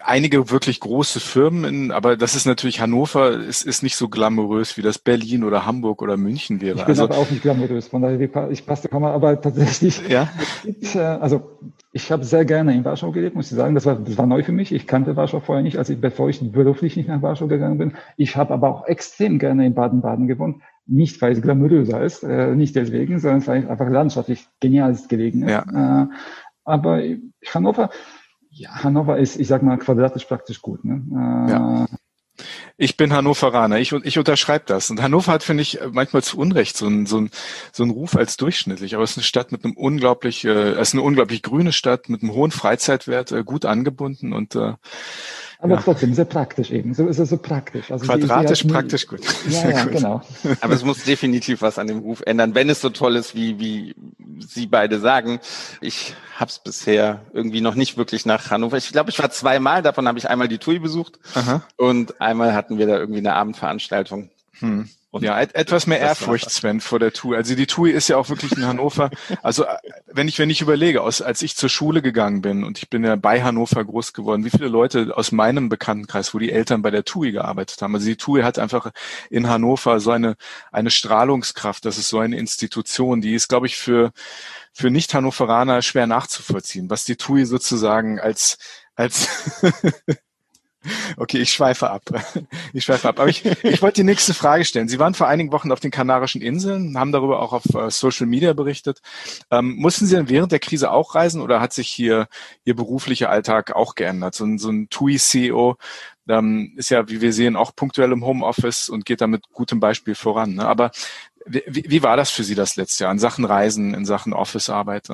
einige 0.00 0.50
wirklich 0.50 0.78
große 0.78 1.18
Firmen, 1.18 1.64
in, 1.64 1.90
aber 1.90 2.16
das 2.16 2.36
ist 2.36 2.46
natürlich 2.46 2.80
Hannover, 2.80 3.32
ist, 3.32 3.66
ist 3.66 3.82
nicht 3.82 3.96
so 3.96 4.08
glamourös, 4.08 4.76
wie 4.76 4.82
das 4.82 4.98
Berlin 4.98 5.42
oder 5.42 5.66
Hamburg 5.66 6.02
oder 6.02 6.16
München 6.16 6.60
wäre. 6.60 6.76
Ich 6.76 6.84
bin 6.84 6.90
also, 6.92 7.04
aber 7.04 7.18
auch 7.18 7.30
nicht 7.30 7.42
glamourös, 7.42 7.88
von 7.88 8.00
daher 8.00 8.50
ich 8.50 8.64
passte 8.64 8.88
kaum 8.88 9.04
aber 9.04 9.40
tatsächlich. 9.40 10.00
Ja. 10.08 10.32
Gibt, 10.62 10.96
also 10.96 11.58
ich 11.96 12.12
habe 12.12 12.24
sehr 12.24 12.44
gerne 12.44 12.74
in 12.74 12.84
Warschau 12.84 13.10
gelebt, 13.10 13.34
muss 13.34 13.50
ich 13.50 13.56
sagen. 13.56 13.74
Das 13.74 13.86
war, 13.86 13.96
das 13.96 14.18
war 14.18 14.26
neu 14.26 14.42
für 14.42 14.52
mich. 14.52 14.70
Ich 14.70 14.86
kannte 14.86 15.16
Warschau 15.16 15.40
vorher 15.40 15.62
nicht, 15.62 15.78
als 15.78 15.88
ich, 15.88 15.98
bevor 15.98 16.28
ich 16.28 16.52
beruflich 16.52 16.94
nicht 16.94 17.08
nach 17.08 17.22
Warschau 17.22 17.46
gegangen 17.46 17.78
bin. 17.78 17.94
Ich 18.18 18.36
habe 18.36 18.52
aber 18.52 18.68
auch 18.68 18.86
extrem 18.86 19.38
gerne 19.38 19.64
in 19.64 19.72
Baden-Baden 19.72 20.28
gewohnt. 20.28 20.62
Nicht, 20.84 21.22
weil 21.22 21.32
es 21.32 21.40
glamouröser 21.40 22.02
ist, 22.02 22.22
äh, 22.22 22.54
nicht 22.54 22.76
deswegen, 22.76 23.18
sondern 23.18 23.46
weil 23.46 23.62
es 23.62 23.68
einfach 23.70 23.88
landschaftlich 23.88 24.46
genial 24.60 24.92
ist 24.92 25.08
gelegen 25.08 25.44
ist. 25.44 25.50
Ja. 25.50 26.02
Äh, 26.02 26.06
aber 26.64 27.00
Hannover, 27.46 27.88
ja, 28.50 28.84
Hannover 28.84 29.16
ist, 29.16 29.40
ich 29.40 29.48
sag 29.48 29.62
mal, 29.62 29.78
quadratisch 29.78 30.26
praktisch 30.26 30.60
gut. 30.60 30.84
Ne? 30.84 31.02
Äh, 31.10 31.50
ja. 31.50 31.86
Ich 32.78 32.98
bin 32.98 33.12
Hannoveraner. 33.14 33.78
Ich, 33.78 33.92
ich 33.92 34.18
unterschreibe 34.18 34.64
das. 34.66 34.90
Und 34.90 35.00
Hannover 35.00 35.32
hat, 35.32 35.42
finde 35.42 35.62
ich, 35.62 35.78
manchmal 35.92 36.22
zu 36.22 36.36
Unrecht 36.36 36.76
so 36.76 36.86
einen 36.86 37.06
so 37.06 37.18
ein, 37.18 37.30
so 37.72 37.82
ein 37.84 37.90
Ruf 37.90 38.16
als 38.16 38.36
durchschnittlich. 38.36 38.94
Aber 38.94 39.04
es 39.04 39.12
ist 39.12 39.16
eine 39.16 39.24
Stadt 39.24 39.50
mit 39.50 39.64
einem 39.64 39.74
unglaublich, 39.74 40.44
äh, 40.44 40.72
es 40.72 40.88
ist 40.88 40.94
eine 40.94 41.02
unglaublich 41.02 41.42
grüne 41.42 41.72
Stadt 41.72 42.10
mit 42.10 42.22
einem 42.22 42.32
hohen 42.32 42.50
Freizeitwert, 42.50 43.32
äh, 43.32 43.44
gut 43.44 43.64
angebunden 43.64 44.34
und 44.34 44.54
äh, 44.56 44.74
aber 45.58 45.76
ja. 45.76 45.80
trotzdem 45.82 46.12
sehr 46.14 46.24
praktisch 46.26 46.70
eben. 46.70 46.92
So 46.94 47.06
ist 47.06 47.18
es 47.18 47.30
so 47.30 47.38
praktisch. 47.38 47.90
Also 47.90 48.04
Quadratisch 48.04 48.62
die 48.62 48.68
praktisch 48.68 49.06
gut. 49.06 49.20
Ja, 49.48 49.70
ja, 49.70 49.84
gut. 49.84 49.92
genau. 49.92 50.22
Aber 50.60 50.74
es 50.74 50.84
muss 50.84 51.04
definitiv 51.04 51.62
was 51.62 51.78
an 51.78 51.86
dem 51.86 51.98
Ruf 52.00 52.22
ändern, 52.26 52.54
wenn 52.54 52.68
es 52.68 52.80
so 52.80 52.90
toll 52.90 53.16
ist, 53.16 53.34
wie, 53.34 53.58
wie 53.58 53.94
Sie 54.40 54.66
beide 54.66 54.98
sagen. 54.98 55.40
Ich 55.80 56.14
habe 56.36 56.50
es 56.50 56.58
bisher 56.58 57.22
irgendwie 57.32 57.60
noch 57.60 57.74
nicht 57.74 57.96
wirklich 57.96 58.26
nach 58.26 58.50
Hannover. 58.50 58.76
Ich 58.76 58.92
glaube, 58.92 59.10
ich 59.10 59.18
war 59.18 59.30
zweimal, 59.30 59.82
davon 59.82 60.06
habe 60.06 60.18
ich 60.18 60.28
einmal 60.28 60.48
die 60.48 60.58
TUI 60.58 60.78
besucht 60.78 61.18
Aha. 61.34 61.62
und 61.76 62.20
einmal 62.20 62.54
hatten 62.54 62.78
wir 62.78 62.86
da 62.86 62.98
irgendwie 62.98 63.20
eine 63.20 63.34
Abendveranstaltung. 63.34 64.30
Hm. 64.58 64.88
Und 65.16 65.22
ja, 65.22 65.40
et 65.40 65.54
etwas 65.54 65.86
mehr 65.86 65.98
Ehrfurcht, 65.98 66.50
Sven, 66.50 66.80
vor 66.80 66.98
der 66.98 67.12
TUI. 67.12 67.36
Also 67.36 67.54
die 67.54 67.66
TUI 67.66 67.90
ist 67.90 68.08
ja 68.08 68.16
auch 68.16 68.28
wirklich 68.28 68.52
in 68.52 68.66
Hannover. 68.66 69.10
Also 69.42 69.64
äh, 69.64 69.76
wenn 70.06 70.28
ich, 70.28 70.38
wenn 70.38 70.50
ich 70.50 70.60
überlege, 70.60 71.02
aus, 71.02 71.22
als 71.22 71.42
ich 71.42 71.56
zur 71.56 71.68
Schule 71.68 72.02
gegangen 72.02 72.42
bin 72.42 72.64
und 72.64 72.78
ich 72.78 72.90
bin 72.90 73.02
ja 73.02 73.16
bei 73.16 73.42
Hannover 73.42 73.84
groß 73.84 74.12
geworden, 74.12 74.44
wie 74.44 74.50
viele 74.50 74.68
Leute 74.68 75.16
aus 75.16 75.32
meinem 75.32 75.68
Bekanntenkreis, 75.68 76.34
wo 76.34 76.38
die 76.38 76.52
Eltern 76.52 76.82
bei 76.82 76.90
der 76.90 77.04
TUI 77.04 77.32
gearbeitet 77.32 77.80
haben. 77.80 77.94
Also 77.94 78.06
die 78.06 78.16
TUI 78.16 78.42
hat 78.42 78.58
einfach 78.58 78.90
in 79.30 79.48
Hannover 79.48 80.00
so 80.00 80.10
eine, 80.10 80.36
eine 80.70 80.90
Strahlungskraft. 80.90 81.84
Das 81.84 81.96
ist 81.96 82.08
so 82.08 82.18
eine 82.18 82.36
Institution, 82.36 83.20
die 83.20 83.34
ist, 83.34 83.48
glaube 83.48 83.66
ich, 83.66 83.76
für, 83.76 84.12
für 84.72 84.90
Nicht-Hannoveraner 84.90 85.80
schwer 85.80 86.06
nachzuvollziehen, 86.06 86.90
was 86.90 87.04
die 87.04 87.16
TUI 87.16 87.46
sozusagen 87.46 88.20
als, 88.20 88.58
als 88.94 89.62
Okay, 91.16 91.38
ich 91.38 91.52
schweife 91.52 91.90
ab. 91.90 92.02
Ich 92.72 92.84
schweife 92.84 93.08
ab. 93.08 93.18
Aber 93.18 93.28
ich, 93.28 93.44
ich 93.64 93.82
wollte 93.82 94.00
die 94.00 94.04
nächste 94.04 94.34
Frage 94.34 94.64
stellen. 94.64 94.88
Sie 94.88 94.98
waren 94.98 95.14
vor 95.14 95.28
einigen 95.28 95.52
Wochen 95.52 95.72
auf 95.72 95.80
den 95.80 95.90
Kanarischen 95.90 96.42
Inseln, 96.42 96.98
haben 96.98 97.12
darüber 97.12 97.40
auch 97.40 97.52
auf 97.52 97.64
uh, 97.74 97.90
Social 97.90 98.26
Media 98.26 98.52
berichtet. 98.52 99.00
Ähm, 99.50 99.76
mussten 99.76 100.06
Sie 100.06 100.16
denn 100.16 100.28
während 100.28 100.52
der 100.52 100.58
Krise 100.58 100.90
auch 100.90 101.14
reisen 101.14 101.40
oder 101.40 101.60
hat 101.60 101.72
sich 101.72 101.88
hier 101.88 102.28
Ihr 102.64 102.76
beruflicher 102.76 103.30
Alltag 103.30 103.74
auch 103.74 103.94
geändert? 103.94 104.34
So 104.34 104.44
ein, 104.44 104.58
so 104.58 104.70
ein 104.70 104.88
TUI-CEO 104.90 105.76
ähm, 106.28 106.72
ist 106.76 106.90
ja, 106.90 107.08
wie 107.08 107.20
wir 107.20 107.32
sehen, 107.32 107.56
auch 107.56 107.74
punktuell 107.74 108.12
im 108.12 108.24
Homeoffice 108.24 108.88
und 108.88 109.04
geht 109.04 109.20
da 109.20 109.26
mit 109.26 109.44
gutem 109.52 109.80
Beispiel 109.80 110.14
voran. 110.14 110.54
Ne? 110.54 110.66
Aber 110.66 110.90
wie, 111.46 111.84
wie 111.88 112.02
war 112.02 112.16
das 112.16 112.30
für 112.30 112.42
Sie 112.42 112.54
das 112.54 112.76
letzte 112.76 113.04
Jahr 113.04 113.12
in 113.12 113.18
Sachen 113.18 113.44
Reisen, 113.44 113.94
in 113.94 114.04
Sachen 114.04 114.32
Office-Arbeit? 114.32 115.08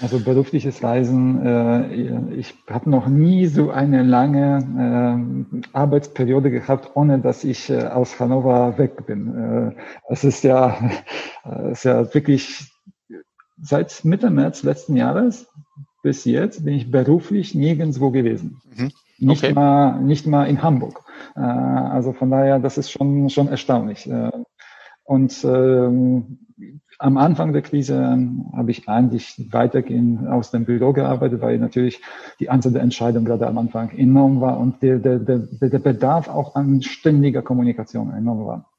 Also 0.00 0.20
berufliches 0.20 0.82
Reisen, 0.82 1.44
äh, 1.44 2.34
ich 2.34 2.54
habe 2.68 2.90
noch 2.90 3.06
nie 3.06 3.46
so 3.46 3.70
eine 3.70 4.02
lange 4.02 5.54
äh, 5.54 5.68
Arbeitsperiode 5.72 6.50
gehabt, 6.50 6.90
ohne 6.94 7.18
dass 7.18 7.44
ich 7.44 7.70
äh, 7.70 7.84
aus 7.86 8.18
Hannover 8.18 8.78
weg 8.78 9.06
bin. 9.06 9.74
Äh, 9.76 10.12
es 10.12 10.24
ist 10.24 10.44
ja, 10.44 10.78
äh, 11.44 11.72
ist 11.72 11.84
ja 11.84 12.12
wirklich 12.12 12.70
seit 13.60 14.04
Mitte 14.04 14.30
März 14.30 14.62
letzten 14.62 14.96
Jahres 14.96 15.46
bis 16.02 16.24
jetzt 16.24 16.64
bin 16.64 16.74
ich 16.74 16.90
beruflich 16.90 17.54
nirgendwo 17.54 18.10
gewesen. 18.10 18.60
Mhm. 18.76 18.92
Nicht 19.18 19.42
okay. 19.42 19.52
mal, 19.52 20.00
nicht 20.00 20.26
mal 20.26 20.44
in 20.44 20.62
Hamburg. 20.62 21.02
Äh, 21.34 21.40
also 21.40 22.12
von 22.12 22.30
daher, 22.30 22.58
das 22.60 22.78
ist 22.78 22.90
schon, 22.90 23.28
schon 23.30 23.48
erstaunlich. 23.48 24.08
Und 25.08 25.42
ähm, 25.42 26.36
am 26.98 27.16
Anfang 27.16 27.54
der 27.54 27.62
Krise 27.62 27.94
ähm, 27.94 28.52
habe 28.54 28.70
ich 28.70 28.90
eigentlich 28.90 29.42
weitergehend 29.50 30.28
aus 30.28 30.50
dem 30.50 30.66
Büro 30.66 30.92
gearbeitet, 30.92 31.40
weil 31.40 31.58
natürlich 31.58 32.02
die 32.40 32.50
Anzahl 32.50 32.72
der 32.72 32.82
Entscheidungen 32.82 33.24
gerade 33.24 33.46
am 33.46 33.56
Anfang 33.56 33.88
enorm 33.96 34.42
war 34.42 34.60
und 34.60 34.82
der, 34.82 34.98
der, 34.98 35.18
der, 35.18 35.38
der 35.38 35.78
Bedarf 35.78 36.28
auch 36.28 36.56
an 36.56 36.82
ständiger 36.82 37.40
Kommunikation 37.40 38.12
enorm 38.12 38.46
war. 38.46 38.70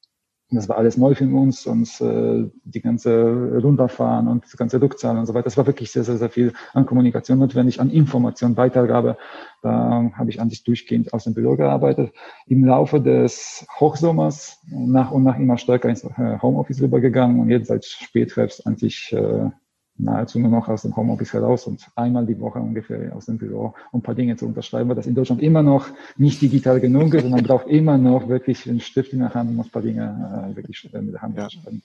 Das 0.52 0.68
war 0.68 0.78
alles 0.78 0.98
neu 0.98 1.14
für 1.14 1.26
uns 1.26 1.68
und 1.68 2.02
äh, 2.02 2.50
die 2.64 2.82
ganze 2.82 3.60
Runterfahren 3.62 4.28
und 4.28 4.46
das 4.46 4.58
ganze 4.58 4.82
Rückzahlen 4.82 5.20
und 5.20 5.28
so 5.28 5.36
weiter. 5.36 5.44
Das 5.44 5.58
war 5.58 5.68
wirklich 5.68 5.92
sehr, 5.92 6.04
sehr, 6.04 6.18
sehr 6.18 6.30
viel 6.30 6.54
an 6.74 6.88
Kommunikation 6.88 7.38
notwendig, 7.38 7.80
an 7.80 7.92
Information, 7.92 8.58
Weitergabe. 8.58 9.18
Da 9.62 10.12
habe 10.16 10.30
ich 10.32 10.42
eigentlich 10.42 10.64
durchgehend 10.64 11.14
aus 11.14 11.26
dem 11.26 11.36
Büro 11.36 11.56
gearbeitet. 11.56 12.14
Im 12.48 12.66
Laufe 12.66 13.00
des 13.00 13.68
Hochsommers 13.80 14.60
nach 14.72 15.12
und 15.12 15.24
nach 15.24 15.38
immer 15.38 15.60
stärker 15.60 15.90
ins 15.90 16.04
äh, 16.04 16.40
Homeoffice 16.42 16.82
rübergegangen 16.82 17.40
und 17.40 17.50
jetzt 17.50 17.68
seit 17.68 17.86
Spätherbst 17.86 18.66
eigentlich 18.66 19.14
äh, 19.14 19.52
nahezu 20.00 20.40
nur 20.40 20.50
noch 20.50 20.68
aus 20.68 20.84
dem 20.84 20.96
Homeoffice 20.96 21.34
heraus 21.34 21.68
und 21.68 21.86
einmal 21.96 22.26
die 22.26 22.40
Woche 22.40 22.60
ungefähr 22.60 23.16
aus 23.16 23.26
dem 23.26 23.38
Büro, 23.38 23.74
um 23.92 24.00
ein 24.00 24.04
paar 24.04 24.16
Dinge 24.16 24.38
zu 24.38 24.46
unterschreiben, 24.46 24.90
weil 24.90 24.96
das 24.96 25.08
in 25.08 25.16
Deutschland 25.16 25.42
immer 25.42 25.62
noch 25.62 25.88
nicht 26.18 26.42
digital 26.42 26.80
genug 26.80 27.14
ist 27.14 27.26
und 27.26 27.32
man 27.32 27.44
braucht 27.44 27.68
immer 27.68 27.98
noch 27.98 28.30
wirklich 28.30 28.68
einen 28.68 28.80
Stift 28.80 29.14
in 29.14 29.20
der 29.20 29.34
Hand, 29.34 29.52
um 29.52 29.60
ein 29.60 29.70
paar 29.70 29.82
Dinge 29.82 30.52
äh, 30.52 30.56
wirklich 30.56 30.90
mit 30.92 31.14
der 31.14 31.22
Hand 31.22 31.38
ja. 31.38 31.50
zu 31.50 31.58
schreiben. 31.58 31.84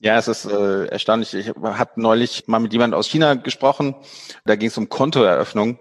Ja, 0.00 0.18
es 0.18 0.28
ist 0.28 0.44
äh, 0.44 0.86
erstaunlich. 0.86 1.32
Ich 1.32 1.48
habe 1.48 1.90
neulich 1.96 2.46
mal 2.46 2.58
mit 2.58 2.72
jemand 2.72 2.92
aus 2.92 3.08
China 3.08 3.34
gesprochen. 3.34 3.94
Da 4.44 4.56
ging 4.56 4.68
es 4.68 4.76
um 4.76 4.88
Kontoeröffnung. 4.88 5.78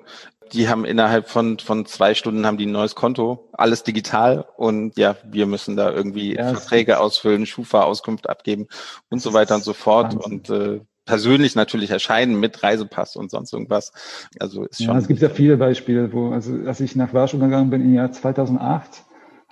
Die 0.53 0.69
haben 0.69 0.85
innerhalb 0.85 1.29
von, 1.29 1.57
von 1.57 1.85
zwei 1.87 2.13
Stunden 2.13 2.45
haben 2.45 2.57
die 2.57 2.67
ein 2.67 2.71
neues 2.71 2.95
Konto, 2.95 3.49
alles 3.53 3.83
digital 3.83 4.45
und 4.55 4.97
ja, 4.97 5.15
wir 5.23 5.47
müssen 5.47 5.75
da 5.75 5.91
irgendwie 5.91 6.35
ja, 6.35 6.53
Verträge 6.53 6.99
ausfüllen, 6.99 7.47
Schufa-Auskunft 7.47 8.29
abgeben 8.29 8.67
und 9.09 9.19
so 9.19 9.33
weiter 9.33 9.55
und 9.55 9.63
so 9.63 9.73
fort 9.73 10.15
und 10.15 10.49
äh, 10.51 10.81
persönlich 11.05 11.55
natürlich 11.55 11.91
erscheinen 11.91 12.39
mit 12.39 12.63
Reisepass 12.63 13.15
und 13.15 13.31
sonst 13.31 13.53
irgendwas. 13.53 13.91
Also 14.39 14.65
ist 14.65 14.83
schon. 14.83 14.93
Ja, 14.93 14.97
es 14.97 15.07
gibt 15.07 15.21
ja 15.21 15.29
viele 15.29 15.57
Beispiele, 15.57 16.11
wo, 16.13 16.31
also 16.31 16.53
als 16.65 16.79
ich 16.79 16.95
nach 16.95 17.13
Warschau 17.13 17.37
gegangen 17.37 17.69
bin 17.69 17.81
im 17.81 17.93
Jahr 17.93 18.11
2008, 18.11 19.03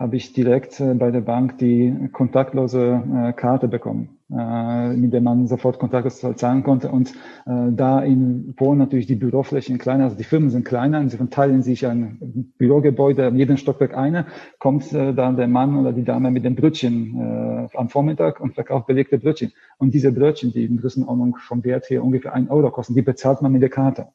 habe 0.02 0.16
ich 0.16 0.34
direkt 0.34 0.80
äh, 0.80 0.96
bei 0.96 1.12
der 1.12 1.22
Bank 1.22 1.60
die 1.60 2.10
kontaktlose 2.12 3.04
äh, 3.14 3.34
Karte 3.34 3.68
bekommen, 3.68 4.18
äh, 4.32 4.94
mit 4.94 5.14
der 5.14 5.22
man 5.22 5.46
sofort 5.46 5.78
kontaktlos 5.78 6.26
zahlen 6.36 6.64
konnte. 6.64 6.90
Und 6.92 7.14
da 7.46 8.02
in 8.02 8.54
Polen 8.56 8.78
natürlich 8.78 9.08
die 9.08 9.16
Büroflächen 9.16 9.78
kleiner, 9.78 10.06
also 10.06 10.16
die 10.16 10.24
Firmen 10.24 10.50
sind 10.50 10.66
kleiner, 10.66 11.02
insofern 11.02 11.30
teilen 11.30 11.62
sich 11.64 11.86
ein 11.86 12.54
Bürogebäude, 12.58 13.28
in 13.28 13.36
jedem 13.36 13.58
Stockwerk 13.58 13.96
eine, 13.96 14.26
kommt 14.60 14.94
dann 14.94 15.38
der 15.38 15.48
Mann 15.48 15.76
oder 15.76 15.92
die 15.92 16.04
Dame 16.04 16.32
mit 16.32 16.46
dem 16.46 16.56
Brötchen 16.56 17.70
am 17.74 17.90
Vormittag 17.90 18.40
und 18.40 18.54
verkauft 18.54 18.88
belegte 18.88 19.18
Brötchen. 19.18 19.52
Und 19.78 19.94
diese 19.94 20.12
Brötchen, 20.12 20.52
die 20.54 20.66
in 20.66 20.78
Größenordnung 20.78 21.36
vom 21.38 21.64
Wert 21.64 21.90
her 21.90 22.04
ungefähr 22.04 22.34
ein 22.34 22.50
Euro 22.50 22.72
kosten, 22.72 22.94
die 22.94 23.02
bezahlt 23.02 23.42
man 23.42 23.52
mit 23.52 23.62
der 23.62 23.70
Karte. 23.70 24.08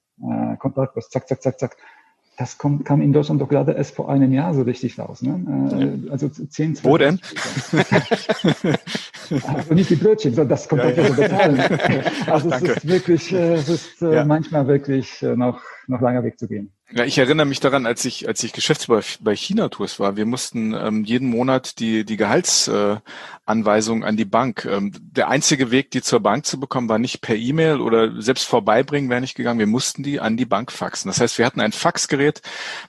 kontaktlos, 0.59 1.11
zack, 1.11 1.28
zack, 1.28 1.43
zack, 1.43 1.59
zack 1.59 1.76
das 2.37 2.59
kommt, 2.59 2.84
kam 2.84 3.01
in 3.01 3.12
Deutschland 3.12 3.41
doch 3.41 3.49
gerade 3.49 3.72
erst 3.72 3.95
vor 3.95 4.11
einem 4.11 4.32
Jahr 4.32 4.53
so 4.55 4.62
richtig 4.62 4.99
raus. 4.99 5.22
Ne? 5.22 6.03
Äh, 6.07 6.11
also 6.11 6.28
10, 6.28 6.76
12 6.76 6.84
Wo 6.84 6.99
denn? 6.99 7.18
also 9.55 9.74
nicht 9.74 9.91
die 9.91 9.97
Brötchen, 9.97 10.34
sondern 10.34 10.51
das 10.51 10.68
kommt 10.68 10.82
ja, 10.82 10.91
ja. 10.91 11.09
bezahlen. 11.11 11.62
Also 12.26 12.51
es 12.51 12.62
ist 12.62 12.89
wirklich, 12.89 13.32
äh, 13.32 13.55
es 13.55 13.68
ist 13.68 14.03
äh, 14.03 14.16
ja. 14.16 14.24
manchmal 14.24 14.66
wirklich 14.66 15.22
noch, 15.22 15.61
noch 15.87 16.01
langer 16.01 16.24
Weg 16.24 16.39
zu 16.39 16.49
gehen. 16.49 16.72
Ja, 16.93 17.05
ich 17.05 17.18
erinnere 17.18 17.47
mich 17.47 17.59
daran, 17.59 17.84
als 17.84 18.05
ich, 18.05 18.28
als 18.28 18.45
ich 18.45 18.53
Geschäftsführer 18.53 19.03
bei 19.18 19.34
China-Tours 19.34 19.99
war. 19.99 20.16
Wir 20.16 20.24
mussten 20.24 20.72
ähm, 20.72 21.03
jeden 21.03 21.28
Monat 21.28 21.80
die, 21.80 22.05
die 22.05 22.16
Gehaltsanweisung 22.16 24.03
äh, 24.03 24.07
an 24.07 24.16
die 24.16 24.24
Bank. 24.24 24.64
Ähm, 24.66 24.93
der 24.95 25.26
einzige 25.28 25.72
Weg, 25.72 25.91
die 25.91 26.01
zur 26.01 26.20
Bank 26.20 26.47
zu 26.47 26.61
bekommen, 26.61 26.89
war 26.89 27.01
nicht 27.01 27.22
per 27.22 27.34
E-Mail 27.34 27.80
oder 27.80 28.22
selbst 28.22 28.45
vorbeibringen 28.45 29.11
wäre 29.11 29.20
nicht 29.20 29.34
gegangen. 29.34 29.59
Wir 29.59 29.66
mussten 29.66 30.05
die 30.05 30.20
an 30.20 30.37
die 30.37 30.47
Bank 30.47 30.70
faxen. 30.70 31.09
Das 31.09 31.20
heißt, 31.20 31.39
wir 31.39 31.47
hatten 31.47 31.61
ein 31.61 31.72
Faxgerät, 31.72 32.41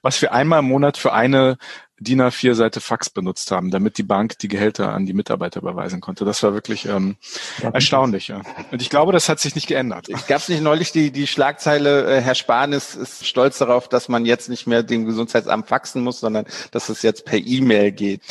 was 0.04 0.22
wir 0.22 0.32
einmal 0.32 0.60
im 0.60 0.66
Monat 0.66 0.98
für 0.98 1.14
eine 1.14 1.58
DIN 2.00 2.22
A4-Seite 2.22 2.80
Fax 2.80 3.10
benutzt 3.10 3.52
haben, 3.52 3.72
damit 3.72 3.98
die 3.98 4.04
Bank 4.04 4.38
die 4.40 4.48
Gehälter 4.48 4.94
an 4.94 5.06
die 5.06 5.14
Mitarbeiter 5.14 5.62
überweisen 5.62 6.00
konnte. 6.00 6.26
Das 6.26 6.44
war 6.44 6.54
wirklich 6.54 6.86
ähm, 6.86 7.18
erstaunlich. 7.62 8.28
Ja. 8.28 8.42
Und 8.72 8.82
ich 8.82 8.90
glaube, 8.90 9.12
das 9.12 9.30
hat 9.30 9.40
sich 9.40 9.56
nicht 9.56 9.68
geändert. 9.68 10.08
Gab 10.28 10.40
es 10.40 10.50
nicht 10.50 10.62
neulich 10.62 10.92
die, 10.92 11.12
die 11.12 11.26
Schlagzeile, 11.26 12.18
äh, 12.18 12.22
Herr 12.22 12.36
Spahn 12.36 12.74
ist, 12.74 12.96
ist 12.96 13.26
stolz 13.26 13.58
darauf, 13.58 13.90
dass 13.90 14.10
man 14.10 14.26
jetzt 14.26 14.48
nicht 14.50 14.68
mehr 14.68 14.84
dem 14.84 15.06
Gesundheitsamt 15.06 15.68
faxen 15.68 16.04
muss, 16.04 16.20
sondern 16.20 16.46
dass 16.72 16.90
es 16.90 17.02
jetzt 17.02 17.26
per 17.26 17.40
E-Mail 17.40 17.92
geht 17.92 18.22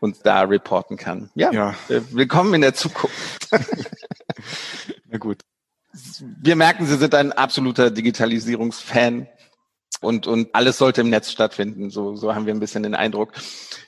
und 0.00 0.18
da 0.24 0.42
reporten 0.42 0.96
kann. 0.96 1.30
Ja, 1.34 1.52
ja. 1.52 1.70
Äh, 1.88 2.02
willkommen 2.10 2.52
in 2.54 2.60
der 2.60 2.74
Zukunft. 2.74 3.48
Na 5.10 5.18
gut. 5.18 5.42
Wir 6.42 6.56
merken, 6.56 6.84
Sie 6.84 6.98
sind 6.98 7.14
ein 7.14 7.32
absoluter 7.32 7.90
Digitalisierungsfan 7.90 9.28
und, 10.06 10.28
und 10.28 10.54
alles 10.54 10.78
sollte 10.78 11.00
im 11.00 11.10
Netz 11.10 11.32
stattfinden. 11.32 11.90
So, 11.90 12.14
so 12.14 12.34
haben 12.34 12.46
wir 12.46 12.54
ein 12.54 12.60
bisschen 12.60 12.84
den 12.84 12.94
Eindruck. 12.94 13.32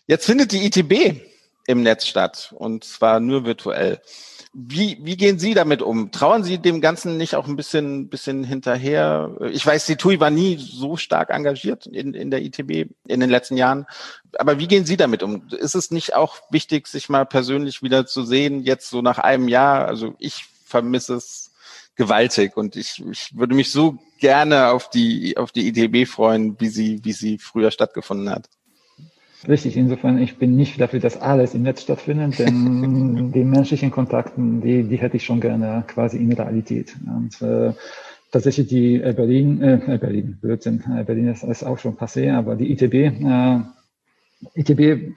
Jetzt 0.07 0.27
findet 0.27 0.51
die 0.51 0.67
ITB 0.67 1.21
im 1.67 1.83
Netz 1.83 2.07
statt 2.07 2.53
und 2.59 2.83
zwar 2.83 3.21
nur 3.21 3.45
virtuell. 3.45 4.01
Wie, 4.53 4.99
wie 5.03 5.17
gehen 5.17 5.39
Sie 5.39 5.55
damit 5.55 5.83
um? 5.83 6.11
Trauern 6.11 6.43
Sie 6.43 6.59
dem 6.59 6.81
Ganzen 6.81 7.19
nicht 7.19 7.37
auch 7.37 7.47
ein 7.47 7.55
bisschen, 7.55 8.09
bisschen 8.09 8.43
hinterher? 8.43 9.37
Ich 9.53 9.65
weiß, 9.65 9.87
die 9.87 9.95
TUI 9.95 10.19
war 10.19 10.31
nie 10.31 10.57
so 10.59 10.97
stark 10.97 11.31
engagiert 11.31 11.87
in, 11.87 12.15
in 12.15 12.33
der 12.33 12.43
ITB 12.43 12.91
in 13.07 13.21
den 13.21 13.31
letzten 13.31 13.57
Jahren. 13.57 13.87
Aber 14.39 14.59
wie 14.59 14.67
gehen 14.67 14.87
Sie 14.87 14.97
damit 14.97 15.23
um? 15.23 15.47
Ist 15.51 15.77
es 15.77 15.93
nicht 15.93 16.17
auch 16.17 16.39
wichtig, 16.51 16.89
sich 16.89 17.09
mal 17.09 17.27
persönlich 17.27 17.83
wieder 17.83 18.07
zu 18.07 18.25
sehen, 18.25 18.63
jetzt 18.65 18.91
so 18.91 19.03
nach 19.03 19.19
einem 19.19 19.47
Jahr? 19.47 19.87
Also 19.87 20.15
ich 20.19 20.47
vermisse 20.65 21.15
es 21.15 21.53
gewaltig 21.95 22.57
und 22.57 22.75
ich, 22.75 23.05
ich 23.11 23.37
würde 23.37 23.55
mich 23.55 23.71
so 23.71 23.99
gerne 24.19 24.69
auf 24.69 24.91
die, 24.91 25.37
auf 25.37 25.53
die 25.53 25.69
ITB 25.69 26.09
freuen, 26.09 26.57
wie 26.61 26.69
sie, 26.69 27.01
wie 27.05 27.13
sie 27.13 27.39
früher 27.39 27.71
stattgefunden 27.71 28.31
hat. 28.31 28.49
Richtig, 29.47 29.77
insofern, 29.77 30.19
ich 30.19 30.37
bin 30.37 30.57
nicht 30.57 30.81
dafür, 30.81 30.99
dass 30.99 31.21
alles 31.21 31.55
im 31.55 31.63
Netz 31.63 31.83
stattfindet, 31.83 32.39
denn 32.41 33.31
die 33.35 33.45
menschlichen 33.45 33.91
Kontakten, 33.91 34.61
die, 34.61 34.83
die 34.83 34.97
hätte 34.97 35.17
ich 35.17 35.25
schon 35.25 35.41
gerne 35.41 35.85
quasi 35.87 36.17
in 36.17 36.33
Realität. 36.33 36.97
Und 37.07 37.41
äh, 37.41 37.73
tatsächlich 38.33 38.67
die 38.67 39.01
äh, 39.01 39.13
Berlin, 39.13 39.63
äh, 39.63 39.99
Berlin, 39.99 40.39
Blödsinn, 40.41 40.83
äh, 40.97 41.05
Berlin 41.05 41.29
ist, 41.29 41.45
ist 41.45 41.63
auch 41.63 41.79
schon 41.79 41.97
passé, 41.97 42.33
aber 42.33 42.57
die 42.57 42.73
ITB, 42.73 42.95
äh, 42.95 43.61
ITB, 44.55 45.15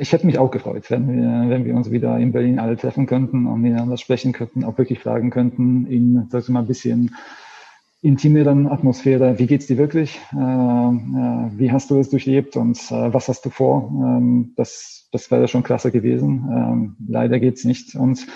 ich 0.00 0.12
hätte 0.12 0.26
mich 0.26 0.38
auch 0.38 0.50
gefreut, 0.50 0.90
wenn 0.90 1.08
wir, 1.08 1.48
wenn 1.48 1.64
wir 1.64 1.74
uns 1.74 1.90
wieder 1.90 2.18
in 2.18 2.32
Berlin 2.32 2.58
alle 2.58 2.76
treffen 2.76 3.06
könnten 3.06 3.46
und 3.46 3.62
miteinander 3.62 3.96
sprechen 3.96 4.32
könnten, 4.32 4.64
auch 4.64 4.76
wirklich 4.76 4.98
fragen 4.98 5.30
könnten, 5.30 5.86
in, 5.86 6.28
sag 6.30 6.42
ich 6.42 6.48
mal, 6.50 6.60
ein 6.60 6.66
bisschen 6.66 7.14
intimeren 8.00 8.68
Atmosphäre. 8.68 9.38
Wie 9.38 9.46
geht's 9.46 9.66
dir 9.66 9.76
wirklich? 9.76 10.20
Äh, 10.32 10.36
äh, 10.36 11.50
wie 11.58 11.72
hast 11.72 11.90
du 11.90 11.98
es 11.98 12.10
durchlebt 12.10 12.56
und 12.56 12.78
äh, 12.90 13.12
was 13.12 13.28
hast 13.28 13.44
du 13.44 13.50
vor? 13.50 13.90
Ähm, 13.92 14.52
das, 14.56 15.08
das 15.12 15.30
wäre 15.30 15.48
schon 15.48 15.64
klasse 15.64 15.90
gewesen. 15.90 16.48
Ähm, 16.50 16.96
leider 17.08 17.40
geht's 17.40 17.64
nicht. 17.64 17.96
Und 17.96 18.26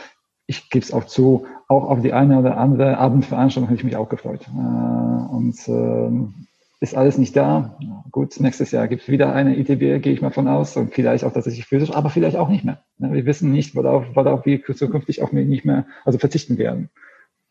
ich 0.46 0.68
gebe 0.70 0.84
es 0.84 0.92
auch 0.92 1.04
zu, 1.04 1.46
auch 1.68 1.84
auf 1.84 2.02
die 2.02 2.12
eine 2.12 2.38
oder 2.38 2.56
andere 2.56 2.98
Abendveranstaltung 2.98 3.68
habe 3.68 3.76
ich 3.76 3.84
mich 3.84 3.96
auch 3.96 4.08
gefreut. 4.08 4.48
Äh, 4.48 5.32
und 5.32 5.56
ähm, 5.68 6.34
ist 6.80 6.96
alles 6.96 7.16
nicht 7.16 7.36
da. 7.36 7.78
Gut, 8.10 8.40
nächstes 8.40 8.72
Jahr 8.72 8.88
gibt 8.88 9.02
es 9.02 9.08
wieder 9.08 9.32
eine 9.32 9.56
ITB, 9.56 10.02
gehe 10.02 10.12
ich 10.12 10.20
mal 10.20 10.32
von 10.32 10.48
aus, 10.48 10.76
und 10.76 10.92
vielleicht 10.92 11.22
auch 11.22 11.32
tatsächlich 11.32 11.66
physisch, 11.66 11.92
aber 11.92 12.10
vielleicht 12.10 12.36
auch 12.36 12.48
nicht 12.48 12.64
mehr. 12.64 12.82
Wir 12.98 13.24
wissen 13.24 13.52
nicht, 13.52 13.76
worauf, 13.76 14.04
worauf 14.14 14.44
wir 14.44 14.64
zukünftig 14.64 15.22
auch 15.22 15.30
nicht 15.30 15.64
mehr, 15.64 15.86
also 16.04 16.18
verzichten 16.18 16.58
werden 16.58 16.90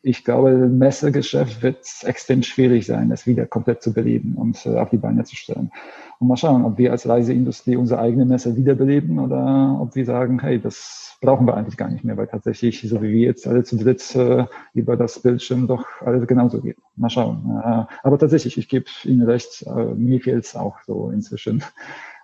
ich 0.03 0.23
glaube, 0.23 0.51
Messegeschäft 0.51 1.61
wird 1.61 1.85
extrem 2.03 2.41
schwierig 2.41 2.87
sein, 2.87 3.09
das 3.09 3.27
wieder 3.27 3.45
komplett 3.45 3.83
zu 3.83 3.93
beleben 3.93 4.35
und 4.35 4.65
äh, 4.65 4.77
auf 4.77 4.89
die 4.89 4.97
Beine 4.97 5.23
zu 5.23 5.35
stellen. 5.35 5.71
Und 6.19 6.27
mal 6.27 6.37
schauen, 6.37 6.65
ob 6.65 6.77
wir 6.77 6.91
als 6.91 7.07
Reiseindustrie 7.07 7.75
unsere 7.75 7.99
eigene 7.99 8.25
Messe 8.25 8.55
wiederbeleben 8.55 9.19
oder 9.19 9.77
ob 9.79 9.95
wir 9.95 10.05
sagen, 10.05 10.39
hey, 10.39 10.59
das 10.59 11.17
brauchen 11.21 11.45
wir 11.45 11.55
eigentlich 11.55 11.77
gar 11.77 11.89
nicht 11.89 12.03
mehr, 12.03 12.17
weil 12.17 12.27
tatsächlich, 12.27 12.81
so 12.81 13.01
wie 13.01 13.11
wir 13.11 13.27
jetzt 13.27 13.47
alle 13.47 13.63
zu 13.63 13.77
dritt 13.77 14.15
äh, 14.15 14.45
über 14.73 14.97
das 14.97 15.19
Bildschirm 15.19 15.67
doch 15.67 15.85
alles 16.01 16.27
genauso 16.27 16.61
geht. 16.61 16.77
Mal 16.95 17.09
schauen. 17.09 17.61
Äh, 17.63 17.85
aber 18.03 18.17
tatsächlich, 18.17 18.57
ich 18.57 18.69
gebe 18.69 18.85
Ihnen 19.03 19.21
recht, 19.21 19.63
äh, 19.67 19.93
mir 19.93 20.19
fehlt 20.19 20.45
es 20.45 20.55
auch 20.55 20.77
so 20.85 21.11
inzwischen, 21.11 21.63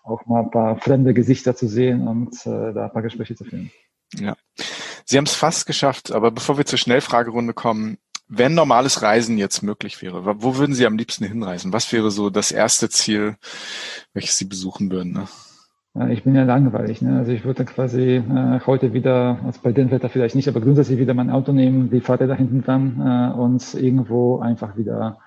auch 0.03 0.25
mal 0.25 0.43
ein 0.43 0.51
paar 0.51 0.78
fremde 0.78 1.13
Gesichter 1.13 1.55
zu 1.55 1.67
sehen 1.67 2.07
und 2.07 2.34
äh, 2.47 2.73
da 2.73 2.86
ein 2.86 2.91
paar 2.91 3.03
Gespräche 3.03 3.36
zu 3.36 3.43
führen. 3.43 3.69
Ja. 4.15 4.36
Sie 5.10 5.18
haben 5.18 5.24
es 5.24 5.36
fast 5.36 5.66
geschafft, 5.68 6.12
aber 6.12 6.32
bevor 6.32 6.58
wir 6.58 6.66
zur 6.66 6.78
Schnellfragerunde 6.78 7.53
kommen, 7.53 7.97
wenn 8.28 8.53
normales 8.53 9.01
Reisen 9.01 9.38
jetzt 9.38 9.64
möglich 9.64 10.01
wäre, 10.01 10.26
wo 10.43 10.58
würden 10.58 10.76
Sie 10.76 10.86
am 10.86 10.97
liebsten 10.97 11.24
hinreisen? 11.24 11.72
Was 11.72 11.93
wäre 11.93 12.12
so 12.12 12.30
das 12.30 12.51
erste 12.51 12.89
Ziel, 12.89 13.38
welches 14.14 14.38
Sie 14.38 14.43
besuchen 14.43 14.91
würden? 14.91 15.14
Ne? 15.14 16.14
Ich 16.14 16.26
bin 16.26 16.36
ja 16.36 16.43
langweilig. 16.43 17.01
Ne? 17.01 17.20
Also 17.20 17.32
ich 17.32 17.45
würde 17.45 17.64
quasi 17.64 18.16
äh, 18.16 18.60
heute 18.66 18.91
wieder, 18.91 19.39
also 19.45 19.62
bei 19.64 19.72
dem 19.72 19.91
Wetter 19.91 20.10
vielleicht 20.10 20.36
nicht, 20.36 20.49
aber 20.49 20.60
grundsätzlich 20.60 20.99
wieder 20.99 21.14
mein 21.14 21.30
Auto 21.30 21.53
nehmen, 21.53 21.89
die 21.89 22.01
Fahrt 22.01 22.20
da 22.20 22.34
hinten 22.34 22.62
dran 22.62 22.99
äh, 22.99 23.39
und 23.39 23.76
irgendwo 23.76 24.39
einfach 24.39 24.76
wieder 24.76 25.20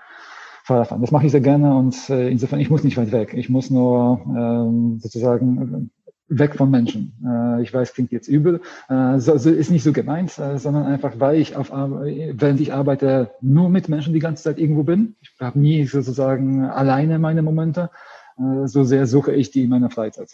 Fahrrad 0.64 0.88
fahren. 0.88 1.00
Das 1.00 1.10
mache 1.10 1.24
ich 1.24 1.32
sehr 1.32 1.40
gerne 1.40 1.74
und 1.74 2.10
äh, 2.10 2.28
insofern, 2.28 2.60
ich 2.60 2.68
muss 2.68 2.84
nicht 2.84 2.98
weit 2.98 3.12
weg. 3.12 3.32
Ich 3.32 3.48
muss 3.48 3.70
nur 3.70 4.20
ähm, 4.36 4.98
sozusagen 5.00 5.90
weg 6.30 6.56
von 6.56 6.70
Menschen. 6.70 7.12
Äh, 7.26 7.62
ich 7.62 7.74
weiß, 7.74 7.92
klingt 7.92 8.12
jetzt 8.12 8.28
übel, 8.28 8.62
äh, 8.88 9.18
so, 9.18 9.36
so 9.36 9.50
ist 9.50 9.70
nicht 9.70 9.82
so 9.82 9.92
gemeint, 9.92 10.38
äh, 10.38 10.58
sondern 10.58 10.86
einfach, 10.86 11.14
weil 11.18 11.40
ich 11.40 11.56
auf, 11.56 11.70
während 11.70 12.60
ich 12.60 12.72
arbeite, 12.72 13.32
nur 13.40 13.68
mit 13.68 13.88
Menschen 13.88 14.14
die 14.14 14.20
ganze 14.20 14.44
Zeit 14.44 14.58
irgendwo 14.58 14.84
bin. 14.84 15.16
Ich 15.20 15.32
habe 15.40 15.58
nie 15.58 15.86
sozusagen 15.86 16.64
alleine 16.64 17.18
meine 17.18 17.42
Momente. 17.42 17.90
Äh, 18.38 18.66
so 18.66 18.84
sehr 18.84 19.06
suche 19.06 19.32
ich 19.32 19.50
die 19.50 19.64
in 19.64 19.70
meiner 19.70 19.90
Freizeit. 19.90 20.30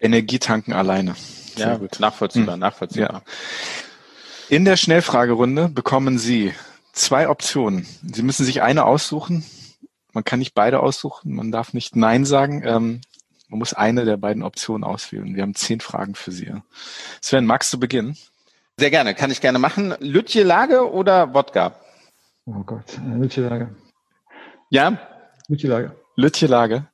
Energietanken 0.00 0.72
alleine. 0.72 1.14
Sehr 1.56 1.68
ja, 1.68 1.76
gut. 1.76 2.00
nachvollziehbar, 2.00 2.54
hm. 2.54 2.60
nachvollziehbar. 2.60 3.12
Ja. 3.12 3.22
In 4.48 4.64
der 4.64 4.76
Schnellfragerunde 4.76 5.68
bekommen 5.68 6.18
Sie 6.18 6.52
zwei 6.92 7.28
Optionen. 7.28 7.86
Sie 8.02 8.22
müssen 8.22 8.44
sich 8.44 8.62
eine 8.62 8.84
aussuchen. 8.84 9.44
Man 10.12 10.24
kann 10.24 10.38
nicht 10.38 10.54
beide 10.54 10.80
aussuchen. 10.80 11.34
Man 11.34 11.52
darf 11.52 11.74
nicht 11.74 11.96
Nein 11.96 12.24
sagen. 12.24 12.62
Ähm, 12.64 13.00
man 13.48 13.58
muss 13.58 13.74
eine 13.74 14.04
der 14.04 14.16
beiden 14.16 14.42
Optionen 14.42 14.84
auswählen. 14.84 15.34
Wir 15.34 15.42
haben 15.42 15.54
zehn 15.54 15.80
Fragen 15.80 16.14
für 16.14 16.30
Sie. 16.32 16.52
Sven, 17.20 17.46
magst 17.46 17.72
du 17.72 17.78
beginnen? 17.80 18.16
Sehr 18.78 18.90
gerne, 18.90 19.14
kann 19.14 19.30
ich 19.30 19.40
gerne 19.40 19.58
machen. 19.58 19.94
Lütje 20.00 20.44
Lage 20.44 20.90
oder 20.92 21.34
Wodka? 21.34 21.74
Oh 22.46 22.62
Gott, 22.64 22.98
äh, 22.98 23.16
Lütje 23.18 23.48
Lage. 23.48 23.74
Ja? 24.70 24.98
Lütje 25.48 25.68
Lage. 25.68 25.96
Lütje 26.16 26.46
Lage. 26.48 26.86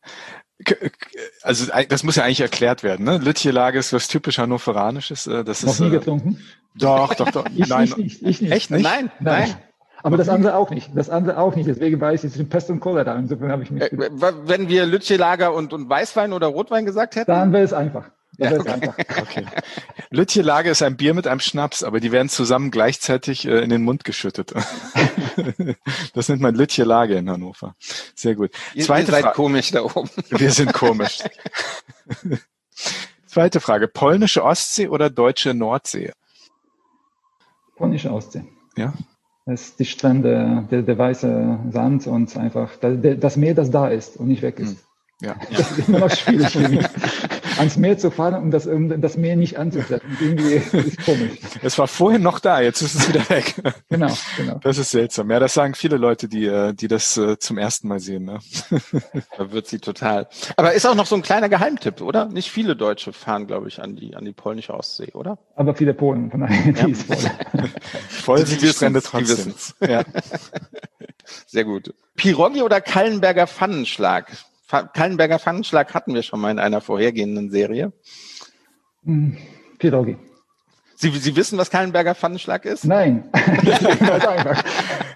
Also 1.43 1.71
das 1.89 2.05
muss 2.05 2.17
ja 2.17 2.25
eigentlich 2.25 2.41
erklärt 2.41 2.83
werden. 2.83 3.05
Ne? 3.05 3.19
Lütje 3.19 3.51
Lage 3.51 3.79
ist 3.79 3.93
was 3.93 4.09
typisch 4.09 4.39
Hannoveranisches. 4.39 5.27
äh, 5.27 5.45
Das 5.45 5.63
Noch 5.63 5.73
ist, 5.73 5.81
nie 5.81 5.89
äh, 5.89 5.91
getrunken? 5.91 6.41
Doch, 6.77 7.15
doch, 7.15 7.31
doch. 7.31 7.47
Ich, 7.55 7.69
Nein, 7.69 7.85
ich 7.85 7.97
nicht, 7.97 8.23
ich 8.23 8.41
nicht. 8.41 8.53
echt 8.53 8.71
nicht? 8.71 8.83
Nein, 8.83 9.11
Nein. 9.21 9.49
nein. 9.51 9.57
Aber 10.05 10.19
das 10.19 10.29
andere 10.29 10.55
auch 10.55 10.69
nicht. 10.71 10.91
Das 10.95 11.09
andere 11.09 11.39
auch 11.39 11.57
nicht. 11.57 11.67
Deswegen 11.67 11.99
weiß 12.01 12.25
ich 12.25 12.33
zwischen 12.33 12.49
Pest 12.51 12.69
und 12.71 12.79
Cholera. 12.81 13.15
Insofern 13.17 13.51
habe 13.51 13.63
ich 13.63 13.71
mich. 13.71 13.83
Äh, 13.83 14.11
Wenn 14.45 14.69
wir 14.69 14.85
Lütje 14.85 15.17
Lager 15.17 15.55
und, 15.55 15.73
und 15.73 15.89
Weißwein 15.89 16.33
oder 16.35 16.47
Rotwein 16.49 16.85
gesagt 16.85 17.17
hätten? 17.17 17.31
Dann 17.31 17.53
wäre 17.55 17.65
es 17.65 17.73
einfach. 17.73 18.11
Dann 18.37 18.37
Ja, 18.37 18.51
wäre 18.51 18.61
es 18.61 18.61
okay. 18.61 18.73
einfach. 18.73 18.99
Okay. 19.23 19.47
Lütje 20.11 20.43
Lage 20.43 20.69
ist 20.71 20.83
ein 20.83 20.97
Bier 20.99 21.15
mit 21.15 21.27
einem 21.27 21.41
Schnaps, 21.41 21.83
aber 21.83 22.01
die 22.01 22.13
werden 22.13 22.29
zusammen 22.29 22.71
gleichzeitig 22.71 23.47
äh, 23.47 23.61
in 23.61 23.71
den 23.71 23.83
Mund 23.83 24.05
geschüttet. 24.05 24.53
das 26.15 26.29
nennt 26.29 26.43
man 26.43 26.55
Lütje 26.55 26.85
Lage 26.85 27.15
in 27.17 27.31
Hannover. 27.31 27.75
Sehr 28.15 28.35
gut. 28.35 28.51
Ihr, 28.75 28.81
ihr 28.81 28.85
Zweite 28.85 29.11
seid 29.11 29.23
Frage. 29.23 29.37
komisch 29.37 29.71
da 29.71 29.83
oben. 29.83 30.11
Wir 30.31 30.51
sind 30.51 30.73
komisch. 30.75 31.21
Zweite 33.27 33.61
Frage. 33.61 33.89
Polnische 33.89 34.45
Ostsee 34.45 34.89
oder 34.89 35.09
deutsche 35.09 35.55
Nordsee? 35.55 36.13
Polnische 37.77 38.13
Ostsee. 38.13 38.45
Ja. 38.77 38.93
Das 39.47 39.61
ist 39.61 39.79
die 39.79 39.85
Strände, 39.85 40.67
der, 40.71 40.83
der 40.83 40.99
weiße 40.99 41.59
Sand 41.71 42.07
und 42.07 42.35
einfach 42.37 42.77
das, 42.81 42.97
das 43.21 43.37
Meer, 43.37 43.55
das 43.55 43.71
da 43.71 43.89
ist 43.89 44.17
und 44.17 44.29
nicht 44.29 44.43
weg 44.43 44.59
ist. 44.59 44.79
Ja. 45.21 45.37
Das 45.51 45.79
ist 45.79 45.89
immer 45.89 46.01
noch 46.01 46.11
schwierig 46.11 46.51
für 46.51 46.69
mich, 46.69 46.87
ans 47.59 47.77
Meer 47.77 47.99
zu 47.99 48.11
fahren 48.11 48.35
und 48.35 48.51
das, 48.51 48.67
um 48.67 49.01
das 49.01 49.17
Meer 49.17 49.37
nicht 49.37 49.59
anzutreffen. 49.59 50.17
Irgendwie 50.21 50.55
ist 50.55 50.75
es 50.75 50.97
komisch. 51.05 51.39
Es 51.63 51.79
war 51.79 51.89
vorhin 51.89 52.23
noch 52.23 52.39
da, 52.39 52.61
jetzt 52.61 52.83
ist 52.83 52.95
es 52.95 53.09
wieder 53.09 53.29
weg. 53.29 53.55
Genau, 53.89 54.13
genau. 54.37 54.59
Das 54.63 54.79
ist 54.79 54.91
seltsam. 54.91 55.31
Ja, 55.31 55.39
das 55.39 55.55
sagen 55.55 55.75
viele 55.75 55.97
Leute, 55.97 56.29
die, 56.29 56.47
äh, 56.47 56.73
die 56.75 56.89
das 56.89 57.17
äh, 57.17 57.39
zum 57.39 57.59
ersten 57.59 57.89
Mal 57.89 58.01
sehen. 58.01 58.25
Ne? 58.25 58.39
Da 59.37 59.51
wird 59.53 59.67
sie 59.67 59.79
total. 59.79 60.29
Aber 60.57 60.73
ist 60.73 60.87
auch 60.87 60.95
noch 60.95 61.07
so 61.07 61.17
ein 61.17 61.23
kleiner 61.23 61.49
Geheimtipp, 61.49 62.01
oder? 62.01 62.27
Nicht 62.27 62.51
viele 62.51 62.77
Deutsche 62.77 63.13
fahren, 63.13 63.47
glaube 63.47 63.69
ich, 63.69 63.81
an 63.83 63.97
die, 63.97 64.15
an 64.15 64.25
die 64.25 64.33
polnische 64.33 64.75
Ostsee, 64.75 65.13
oder? 65.13 65.39
Aber 65.57 65.75
viele 65.75 65.95
Polen, 65.95 66.31
von 66.31 66.41
daher, 66.41 66.73
die 66.73 66.93
ist 66.93 67.03
voll. 67.05 67.17
Voll 68.09 68.39
Die 68.41 68.47
sind 68.47 68.63
die 68.63 68.67
wissen's, 68.67 68.77
Strände 68.77 69.03
trotzdem. 69.03 69.55
Ja. 69.89 70.03
Sehr 71.47 71.65
gut. 71.65 71.95
Pirogi 72.17 72.63
oder 72.63 72.81
Kallenberger 72.81 73.47
Pfannenschlag? 73.47 74.27
Kallenberger 74.83 75.39
Pfannenschlag 75.39 75.95
hatten 75.95 76.15
wir 76.15 76.23
schon 76.23 76.41
mal 76.41 76.51
in 76.51 76.59
einer 76.59 76.81
vorhergehenden 76.81 77.51
Serie. 77.51 77.93
Hm, 79.05 79.37
Pierogi. 79.79 80.17
Sie, 81.05 81.19
Sie 81.19 81.37
wissen, 81.37 81.59
was 81.59 81.71
Kallenberger 81.71 82.15
Pfannenschlag 82.15 82.65
ist? 82.65 82.87
Nein. 82.87 83.25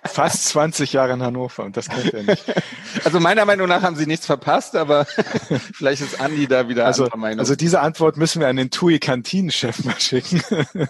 Fast 0.05 0.47
20 0.49 0.93
Jahre 0.93 1.13
in 1.15 1.23
Hannover 1.23 1.65
und 1.65 1.77
das 1.77 1.89
kennt 1.89 2.13
er 2.13 2.23
nicht. 2.25 2.45
Also 3.05 3.21
meiner 3.21 3.45
Meinung 3.45 3.69
nach 3.69 3.83
haben 3.83 3.97
Sie 3.97 4.07
nichts 4.07 4.27
verpasst, 4.27 4.75
aber 4.77 5.05
vielleicht 5.75 6.03
ist 6.03 6.21
Andi 6.21 6.47
da 6.47 6.69
wieder 6.69 6.87
Also, 6.87 7.05
anderer 7.05 7.19
Meinung. 7.19 7.41
also 7.41 7.55
diese 7.57 7.81
Antwort 7.81 8.17
müssen 8.17 8.41
wir 8.41 8.49
an 8.49 8.57
den 8.57 8.71
TUI-Kantinenchef 8.71 9.85
mal 9.85 9.99
schicken. 9.99 10.43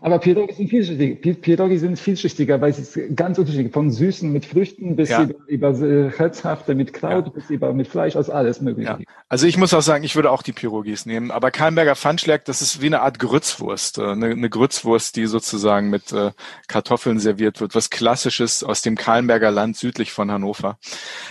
Aber 0.00 0.18
Pierogi 0.18 0.54
sind 0.54 0.68
vielschichtiger. 0.68 1.14
Pi- 1.20 1.34
Pierogi 1.34 1.78
sind 1.78 1.96
vielschichtiger, 1.98 2.60
weil 2.60 2.70
es 2.72 2.78
ist 2.96 2.98
ganz 3.14 3.38
unterschiedlich. 3.38 3.72
Von 3.72 3.90
süßen 3.92 4.32
mit 4.32 4.44
Früchten 4.44 4.96
bis 4.96 5.10
Ja. 5.10 5.22
über, 5.22 5.34
über 5.46 5.68
äh, 5.80 6.10
herzhafte 6.10 6.74
mit 6.74 6.92
Kraut 6.92 7.32
bis 7.34 7.50
über 7.50 7.72
mit 7.72 7.86
Fleisch, 7.86 8.16
aus 8.16 8.28
alles 8.28 8.60
mögliche. 8.60 8.88
Ja. 8.90 8.98
Also 9.28 9.46
ich 9.46 9.56
muss 9.58 9.72
auch 9.74 9.82
sagen, 9.82 10.02
ich 10.02 10.16
würde 10.16 10.30
auch 10.32 10.42
die 10.42 10.52
Pirogis 10.52 11.06
nehmen. 11.06 11.30
Aber 11.30 11.50
Kalmberger 11.52 11.94
Pfannschlag, 11.94 12.44
das 12.46 12.62
ist 12.62 12.80
wie 12.80 12.86
eine 12.86 13.00
Art 13.02 13.18
Grützwurst. 13.20 13.98
Eine, 14.12 14.30
eine 14.30 14.50
Grützwurst, 14.50 15.16
die 15.16 15.26
sozusagen 15.26 15.90
mit 15.90 16.12
äh, 16.12 16.32
Kartoffeln 16.68 17.18
serviert 17.18 17.60
wird. 17.60 17.74
Was 17.74 17.90
Klassisches 17.90 18.62
aus 18.62 18.82
dem 18.82 18.96
Kalmberger 18.96 19.50
Land 19.50 19.76
südlich 19.76 20.12
von 20.12 20.30
Hannover. 20.30 20.78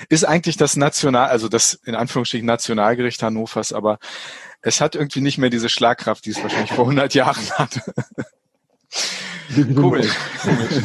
Ist 0.09 0.25
eigentlich 0.25 0.57
das 0.57 0.75
National, 0.75 1.29
also 1.29 1.47
das 1.47 1.73
in 1.85 1.95
Anführungsstrichen 1.95 2.45
Nationalgericht 2.45 3.23
Hannovers, 3.23 3.73
aber 3.73 3.99
es 4.61 4.81
hat 4.81 4.95
irgendwie 4.95 5.21
nicht 5.21 5.37
mehr 5.37 5.49
diese 5.49 5.69
Schlagkraft, 5.69 6.25
die 6.25 6.31
es 6.31 6.43
wahrscheinlich 6.43 6.71
vor 6.73 6.85
100 6.85 7.13
Jahren 7.13 7.49
hatte. 7.51 7.81
Komisch. 9.75 10.11
Komisch. 10.41 10.83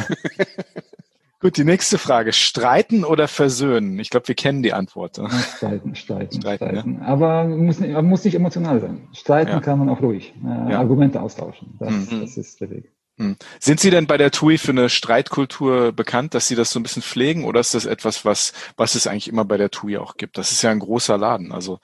Gut, 1.39 1.57
die 1.57 1.63
nächste 1.63 1.99
Frage. 1.99 2.33
Streiten 2.33 3.03
oder 3.03 3.27
versöhnen? 3.27 3.99
Ich 3.99 4.09
glaube, 4.09 4.27
wir 4.27 4.35
kennen 4.35 4.63
die 4.63 4.73
Antwort. 4.73 5.19
ne? 5.19 5.29
Streiten, 5.29 5.95
streiten, 5.95 6.41
Streiten, 6.41 6.65
streiten. 6.65 7.01
Aber 7.03 7.43
muss 7.45 7.79
muss 7.79 8.23
nicht 8.25 8.33
emotional 8.33 8.81
sein. 8.81 9.07
Streiten 9.13 9.51
Ja. 9.51 9.59
kann 9.59 9.77
man 9.77 9.89
auch 9.89 10.01
ruhig. 10.01 10.33
Äh, 10.43 10.71
Ja. 10.71 10.79
Argumente 10.79 11.21
austauschen. 11.21 11.75
Das, 11.79 11.91
Mhm. 11.91 12.21
das 12.21 12.37
ist 12.37 12.59
der 12.59 12.71
Weg. 12.71 12.91
Hm. 13.19 13.35
Sind 13.59 13.79
Sie 13.79 13.89
denn 13.91 14.05
bei 14.07 14.17
der 14.17 14.31
TUI 14.31 14.57
für 14.57 14.71
eine 14.71 14.89
Streitkultur 14.89 15.91
bekannt, 15.91 16.33
dass 16.33 16.47
Sie 16.47 16.55
das 16.55 16.69
so 16.71 16.79
ein 16.79 16.83
bisschen 16.83 17.01
pflegen 17.03 17.45
oder 17.45 17.59
ist 17.59 17.73
das 17.73 17.85
etwas, 17.85 18.25
was, 18.25 18.53
was 18.75 18.95
es 18.95 19.05
eigentlich 19.07 19.27
immer 19.27 19.45
bei 19.45 19.57
der 19.57 19.69
TUI 19.71 19.97
auch 19.97 20.17
gibt? 20.17 20.37
Das 20.37 20.51
ist 20.51 20.61
ja 20.63 20.69
ein 20.71 20.79
großer 20.79 21.17
Laden. 21.17 21.51
Also 21.51 21.79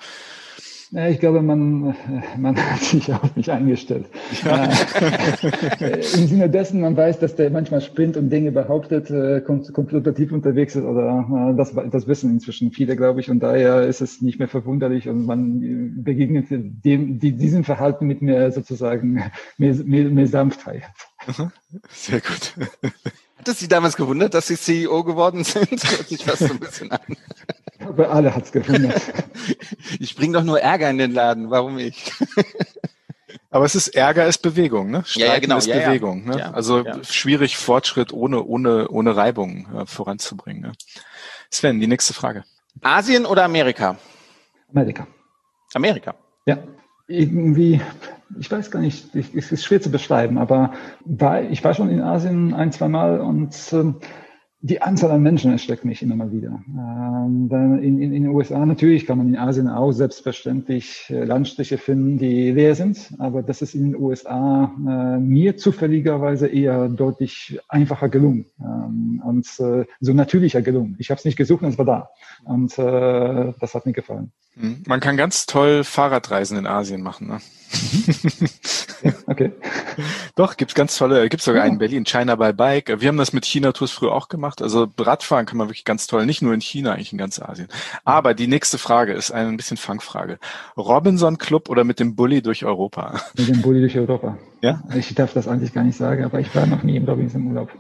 Ja, 0.96 1.08
ich 1.08 1.20
glaube, 1.20 1.42
man, 1.42 1.96
man 2.38 2.56
hat 2.56 2.82
sich 2.82 3.12
auf 3.12 3.36
mich 3.36 3.50
eingestellt. 3.52 4.06
Äh, 4.46 5.96
Im 5.96 6.28
Sinne 6.28 6.50
dessen, 6.52 6.82
man 6.82 6.96
weiß, 6.96 7.18
dass 7.18 7.36
der 7.36 7.50
manchmal 7.50 7.82
spinnt 7.82 8.16
und 8.16 8.30
Dinge 8.30 8.52
behauptet, 8.52 9.10
äh, 9.10 9.42
kon- 9.42 9.66
konfrontativ 9.74 10.32
unterwegs 10.32 10.76
ist 10.76 10.84
oder 10.84 11.52
äh, 11.52 11.58
das, 11.58 11.74
das 11.90 12.08
wissen 12.08 12.30
inzwischen 12.30 12.72
viele, 12.72 12.96
glaube 12.96 13.22
ich. 13.22 13.32
Und 13.32 13.40
daher 13.40 13.88
ist 13.88 14.02
es 14.02 14.22
nicht 14.22 14.38
mehr 14.38 14.48
verwunderlich 14.48 15.10
und 15.10 15.26
man 15.26 16.04
begegnet 16.04 16.46
dem, 16.52 17.20
die, 17.20 17.32
diesem 17.32 17.64
Verhalten 17.64 18.06
mit 18.06 18.22
mehr 18.22 18.52
sozusagen 18.52 19.14
mehr, 19.58 19.74
mehr, 19.86 20.06
mehr 20.06 20.28
Sanftheit. 20.28 20.84
sehr 21.90 22.22
gut. 22.22 22.54
Hat 23.40 23.48
es 23.48 23.60
Sie 23.60 23.68
damals 23.68 23.96
gewundert, 23.98 24.36
dass 24.36 24.48
Sie 24.48 24.56
CEO 24.56 25.04
geworden 25.04 25.44
sind? 25.44 25.70
Hört 25.72 26.08
sich 26.08 26.24
fast 26.24 26.40
so 26.44 26.54
ein 26.54 26.60
bisschen 26.60 26.92
an. 26.92 27.00
Aber 27.80 28.12
alle 28.12 28.34
hat's 28.34 28.52
gewundert. 28.52 29.02
Ich 30.00 30.16
bringe 30.16 30.38
doch 30.38 30.44
nur 30.44 30.60
Ärger 30.60 30.90
in 30.90 30.98
den 30.98 31.12
Laden. 31.12 31.50
Warum 31.50 31.78
ich? 31.78 32.12
Aber 33.50 33.66
es 33.66 33.76
ist 33.76 33.90
Ärger 33.90 34.26
ist 34.26 34.40
Bewegung, 34.40 34.90
ne? 34.90 34.98
Ja, 34.98 35.02
ja, 35.04 35.26
Streiten 35.26 35.42
genau. 35.42 35.58
ist 35.58 35.68
Ja, 35.68 35.78
ja. 35.78 35.88
Bewegung. 35.88 36.26
Ne? 36.26 36.40
Ja, 36.40 36.52
also 36.52 36.84
ja. 36.84 37.04
schwierig, 37.04 37.56
Fortschritt 37.58 38.12
ohne, 38.12 38.44
ohne, 38.44 38.88
ohne 38.88 39.16
Reibung 39.16 39.68
äh, 39.76 39.86
voranzubringen. 39.86 40.64
Ne? 40.64 40.72
Sven, 41.52 41.80
die 41.80 41.88
nächste 41.88 42.14
Frage. 42.14 42.46
Asien 42.82 43.28
oder 43.28 43.44
Amerika? 43.44 43.98
Amerika. 44.72 45.06
Amerika. 45.76 46.16
Ja, 46.48 46.58
irgendwie, 47.08 47.80
ich 48.40 48.50
weiß 48.50 48.72
gar 48.72 48.80
nicht, 48.80 49.14
ich, 49.14 49.36
es 49.36 49.52
ist 49.52 49.64
schwer 49.64 49.82
zu 49.82 49.92
beschreiben, 49.92 50.38
aber 50.38 50.74
war, 51.06 51.44
ich 51.44 51.64
war 51.64 51.74
schon 51.74 51.90
in 51.90 52.02
Asien 52.02 52.54
ein, 52.54 52.72
zwei 52.72 52.88
Mal 52.88 53.20
und 53.20 53.56
ähm, 53.72 53.98
die 54.66 54.82
Anzahl 54.82 55.12
an 55.12 55.22
Menschen 55.22 55.52
erschreckt 55.52 55.84
mich 55.84 56.02
immer 56.02 56.16
mal 56.16 56.32
wieder. 56.32 56.64
Ähm, 56.70 57.50
in, 57.52 58.02
in, 58.02 58.14
in 58.14 58.24
den 58.24 58.28
USA 58.28 58.66
natürlich 58.66 59.06
kann 59.06 59.18
man 59.18 59.28
in 59.28 59.36
Asien 59.36 59.68
auch 59.68 59.92
selbstverständlich 59.92 61.08
äh, 61.10 61.26
Landstriche 61.26 61.78
finden, 61.78 62.18
die 62.18 62.52
leer 62.52 62.74
sind, 62.74 63.14
aber 63.20 63.44
das 63.44 63.62
ist 63.62 63.76
in 63.76 63.92
den 63.92 64.02
USA 64.02 64.74
äh, 64.88 65.20
mir 65.20 65.58
zufälligerweise 65.58 66.48
eher 66.48 66.88
deutlich 66.88 67.60
einfacher 67.68 68.08
gelungen 68.08 68.46
ähm, 68.62 69.22
und 69.26 69.46
äh, 69.60 69.86
so 70.00 70.14
natürlicher 70.14 70.62
gelungen. 70.62 70.96
Ich 70.98 71.10
habe 71.12 71.20
es 71.20 71.26
nicht 71.26 71.36
gesucht 71.36 71.64
es 71.64 71.78
war 71.78 71.86
da 71.86 72.10
und 72.46 72.78
äh, 72.80 73.54
das 73.60 73.76
hat 73.76 73.86
mir 73.86 73.94
gefallen. 73.94 74.32
Hm. 74.56 74.84
Man 74.88 75.02
kann 75.02 75.18
ganz 75.18 75.46
toll 75.46 75.84
Fahrradreisen 75.84 76.58
in 76.58 76.68
Asien 76.68 77.02
machen. 77.02 77.28
Ne? 77.28 77.40
Okay. 79.28 79.52
Doch, 80.36 80.56
gibt's 80.56 80.76
ganz 80.76 80.98
tolle, 80.98 81.28
gibt's 81.28 81.46
sogar 81.46 81.60
Ja. 81.60 81.64
einen 81.66 81.74
in 81.74 81.80
Berlin, 81.80 82.04
China 82.06 82.36
by 82.36 82.54
Bike. 82.54 83.02
Wir 83.02 83.10
haben 83.10 83.18
das 83.18 83.34
mit 83.34 83.46
China-Tours 83.46 83.92
früher 83.92 84.14
auch 84.14 84.30
gemacht. 84.30 84.62
Also 84.62 84.88
Radfahren 84.98 85.46
kann 85.46 85.58
man 85.58 85.68
wirklich 85.68 85.84
ganz 85.84 86.08
toll, 86.08 86.26
nicht 86.26 86.42
nur 86.42 86.54
in 86.54 86.62
China, 86.62 86.94
eigentlich 86.94 87.12
in 87.12 87.18
ganz 87.18 87.38
Asien. 87.42 87.68
Aber 88.06 88.34
die 88.34 88.48
nächste 88.48 88.78
Frage 88.78 89.12
ist 89.14 89.32
eine 89.32 89.50
ein 89.50 89.58
bisschen 89.58 89.76
Fangfrage. 89.78 90.40
Robinson 90.78 91.38
Club 91.38 91.70
oder 91.70 91.84
mit 91.84 92.00
dem 92.00 92.16
Bulli 92.16 92.42
durch 92.42 92.64
Europa? 92.64 93.20
Mit 93.38 93.50
dem 93.50 93.62
Bulli 93.62 93.82
durch 93.82 93.98
Europa. 93.98 94.38
Ja? 94.62 94.82
Ich 94.96 95.14
darf 95.16 95.34
das 95.34 95.48
eigentlich 95.50 95.74
gar 95.74 95.84
nicht 95.84 95.98
sagen, 95.98 96.24
aber 96.24 96.40
ich 96.40 96.54
war 96.56 96.66
noch 96.66 96.84
nie 96.84 96.96
im 96.96 97.04
Robinson 97.06 97.46
Urlaub. 97.48 97.72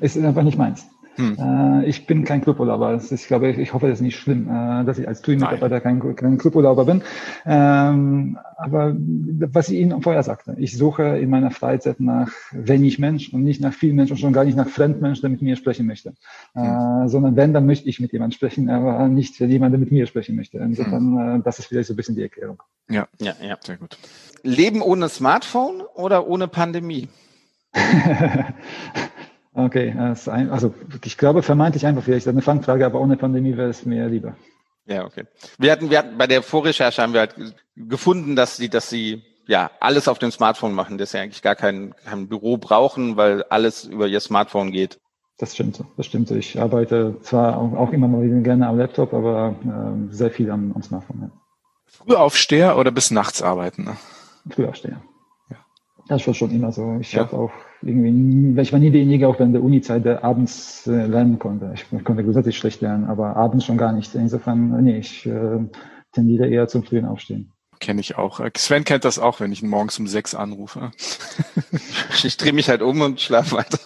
Es 0.00 0.16
ist 0.16 0.24
einfach 0.24 0.42
nicht 0.42 0.58
meins. 0.58 0.86
Hm. 1.18 1.36
Äh, 1.36 1.86
ich 1.86 2.06
bin 2.06 2.24
kein 2.24 2.40
Cluburlauber. 2.40 2.92
Das 2.92 3.10
ist, 3.10 3.22
ich 3.22 3.26
glaube, 3.26 3.50
ich 3.50 3.74
hoffe, 3.74 3.88
das 3.88 3.98
ist 3.98 4.02
nicht 4.02 4.16
schlimm, 4.16 4.48
äh, 4.48 4.84
dass 4.84 4.98
ich 4.98 5.08
als 5.08 5.20
TUI-Mitarbeiter 5.20 5.80
kein, 5.80 6.16
kein 6.16 6.38
Cluburlauber 6.38 6.84
bin. 6.84 7.02
Ähm, 7.44 8.38
aber 8.56 8.94
was 8.96 9.68
ich 9.68 9.80
Ihnen 9.80 10.00
vorher 10.00 10.22
sagte, 10.22 10.54
ich 10.58 10.76
suche 10.76 11.18
in 11.18 11.28
meiner 11.28 11.50
Freizeit 11.50 11.98
nach 11.98 12.30
wenig 12.52 13.00
Mensch 13.00 13.32
und 13.32 13.42
nicht 13.42 13.60
nach 13.60 13.72
viel 13.72 13.92
Mensch 13.94 14.12
und 14.12 14.18
schon 14.18 14.32
gar 14.32 14.44
nicht 14.44 14.56
nach 14.56 14.68
Fremdmensch, 14.68 15.20
der 15.20 15.30
mit 15.30 15.42
mir 15.42 15.56
sprechen 15.56 15.86
möchte. 15.86 16.14
Äh, 16.54 17.08
sondern 17.08 17.34
wenn, 17.34 17.52
dann 17.52 17.66
möchte 17.66 17.88
ich 17.88 17.98
mit 17.98 18.12
jemandem 18.12 18.36
sprechen, 18.36 18.70
aber 18.70 19.08
nicht 19.08 19.40
jemand, 19.40 19.72
der 19.72 19.80
mit 19.80 19.90
mir 19.90 20.06
sprechen 20.06 20.36
möchte. 20.36 20.58
Insofern, 20.58 21.40
äh, 21.40 21.42
das 21.42 21.58
ist 21.58 21.66
vielleicht 21.66 21.88
so 21.88 21.94
ein 21.94 21.96
bisschen 21.96 22.14
die 22.14 22.22
Erklärung. 22.22 22.62
Ja, 22.88 23.08
Ja, 23.20 23.34
ja. 23.42 23.56
sehr 23.60 23.76
gut. 23.76 23.98
Leben 24.44 24.82
ohne 24.82 25.08
Smartphone 25.08 25.82
oder 25.94 26.28
ohne 26.28 26.46
Pandemie? 26.46 27.08
Okay, 29.58 29.92
ein, 29.98 30.50
also 30.50 30.72
ich 31.04 31.18
glaube 31.18 31.42
vermeintlich 31.42 31.84
einfach 31.84 32.04
vielleicht 32.04 32.28
eine 32.28 32.42
Fangfrage, 32.42 32.86
aber 32.86 33.00
ohne 33.00 33.16
Pandemie 33.16 33.56
wäre 33.56 33.70
es 33.70 33.84
mir 33.84 34.06
lieber. 34.06 34.36
Ja, 34.86 35.04
okay. 35.04 35.24
Wir 35.58 35.72
hatten, 35.72 35.90
wir 35.90 35.98
hatten 35.98 36.16
bei 36.16 36.28
der 36.28 36.44
Vorrecherche 36.44 37.02
haben 37.02 37.12
wir 37.12 37.20
halt 37.20 37.34
gefunden, 37.74 38.36
dass 38.36 38.56
sie, 38.56 38.68
dass 38.68 38.88
sie 38.88 39.24
ja 39.48 39.72
alles 39.80 40.06
auf 40.06 40.20
dem 40.20 40.30
Smartphone 40.30 40.74
machen, 40.74 40.96
dass 40.96 41.10
sie 41.10 41.18
eigentlich 41.18 41.42
gar 41.42 41.56
kein, 41.56 41.92
kein 42.04 42.28
Büro 42.28 42.56
brauchen, 42.56 43.16
weil 43.16 43.42
alles 43.50 43.84
über 43.84 44.06
ihr 44.06 44.20
Smartphone 44.20 44.70
geht. 44.70 45.00
Das 45.38 45.54
stimmt 45.54 45.74
so. 45.74 45.86
Das 45.96 46.06
stimmt 46.06 46.28
so. 46.28 46.36
Ich 46.36 46.60
arbeite 46.60 47.16
zwar 47.22 47.58
auch, 47.58 47.92
immer 47.92 48.06
mal 48.06 48.22
wieder 48.22 48.40
gerne 48.40 48.68
am 48.68 48.78
Laptop, 48.78 49.12
aber 49.12 49.56
äh, 49.64 50.14
sehr 50.14 50.30
viel 50.30 50.52
am, 50.52 50.72
am 50.72 50.82
Smartphone. 50.84 51.22
Ja. 51.22 51.30
Frühaufsteher 51.86 52.78
oder 52.78 52.92
bis 52.92 53.10
nachts 53.10 53.42
arbeiten? 53.42 53.82
Ne? 53.82 53.96
Frühaufsteher. 54.50 55.02
Ja. 55.50 55.56
Das 56.06 56.24
war 56.28 56.34
schon 56.34 56.52
immer 56.52 56.70
so. 56.70 56.98
Ich 57.00 57.12
ja. 57.12 57.22
habe 57.22 57.36
auch 57.36 57.50
irgendwie, 57.82 58.60
ich 58.60 58.72
war 58.72 58.80
nie 58.80 58.90
derjenige, 58.90 59.28
auch 59.28 59.38
während 59.38 59.54
der 59.54 59.62
Uni-Zeit, 59.62 60.04
der 60.04 60.24
abends 60.24 60.86
äh, 60.86 61.06
lernen 61.06 61.38
konnte. 61.38 61.70
Ich, 61.74 61.84
ich 61.90 62.04
konnte 62.04 62.24
grundsätzlich 62.24 62.58
schlecht 62.58 62.80
lernen, 62.80 63.04
aber 63.04 63.36
abends 63.36 63.64
schon 63.64 63.78
gar 63.78 63.92
nicht. 63.92 64.14
Insofern, 64.14 64.82
nee, 64.82 64.98
ich 64.98 65.26
äh, 65.26 65.60
tendiere 66.12 66.48
eher 66.48 66.68
zum 66.68 66.82
frühen 66.82 67.04
Aufstehen. 67.04 67.52
Kenne 67.80 68.00
ich 68.00 68.16
auch. 68.16 68.40
Sven 68.56 68.84
kennt 68.84 69.04
das 69.04 69.20
auch, 69.20 69.38
wenn 69.38 69.52
ich 69.52 69.62
ihn 69.62 69.68
morgens 69.68 69.98
um 70.00 70.08
sechs 70.08 70.34
anrufe. 70.34 70.90
ich 72.24 72.36
drehe 72.36 72.52
mich 72.52 72.68
halt 72.68 72.82
um 72.82 73.00
und 73.00 73.20
schlafe 73.20 73.56
weiter. 73.56 73.78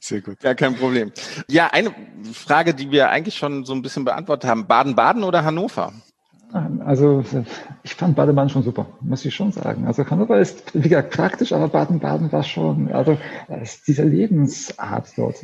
Sehr 0.00 0.20
gut. 0.20 0.42
Ja, 0.42 0.54
kein 0.54 0.74
Problem. 0.74 1.12
Ja, 1.48 1.68
eine 1.68 1.94
Frage, 2.32 2.74
die 2.74 2.90
wir 2.90 3.10
eigentlich 3.10 3.36
schon 3.36 3.64
so 3.64 3.72
ein 3.74 3.82
bisschen 3.82 4.04
beantwortet 4.04 4.50
haben. 4.50 4.66
Baden-Baden 4.66 5.22
oder 5.22 5.44
Hannover? 5.44 5.92
Also 6.52 7.24
ich 7.82 7.94
fand 7.94 8.14
Baden-Baden 8.14 8.48
schon 8.48 8.62
super, 8.62 8.86
muss 9.00 9.24
ich 9.24 9.34
schon 9.34 9.50
sagen. 9.50 9.86
Also 9.86 10.08
Hannover 10.08 10.38
ist, 10.38 10.72
wie 10.72 10.88
gesagt, 10.88 11.10
praktisch, 11.10 11.52
aber 11.52 11.66
Baden-Baden 11.66 12.30
war 12.30 12.44
schon, 12.44 12.92
also 12.92 13.18
ist 13.60 13.88
diese 13.88 14.04
Lebensart 14.04 15.08
dort. 15.16 15.42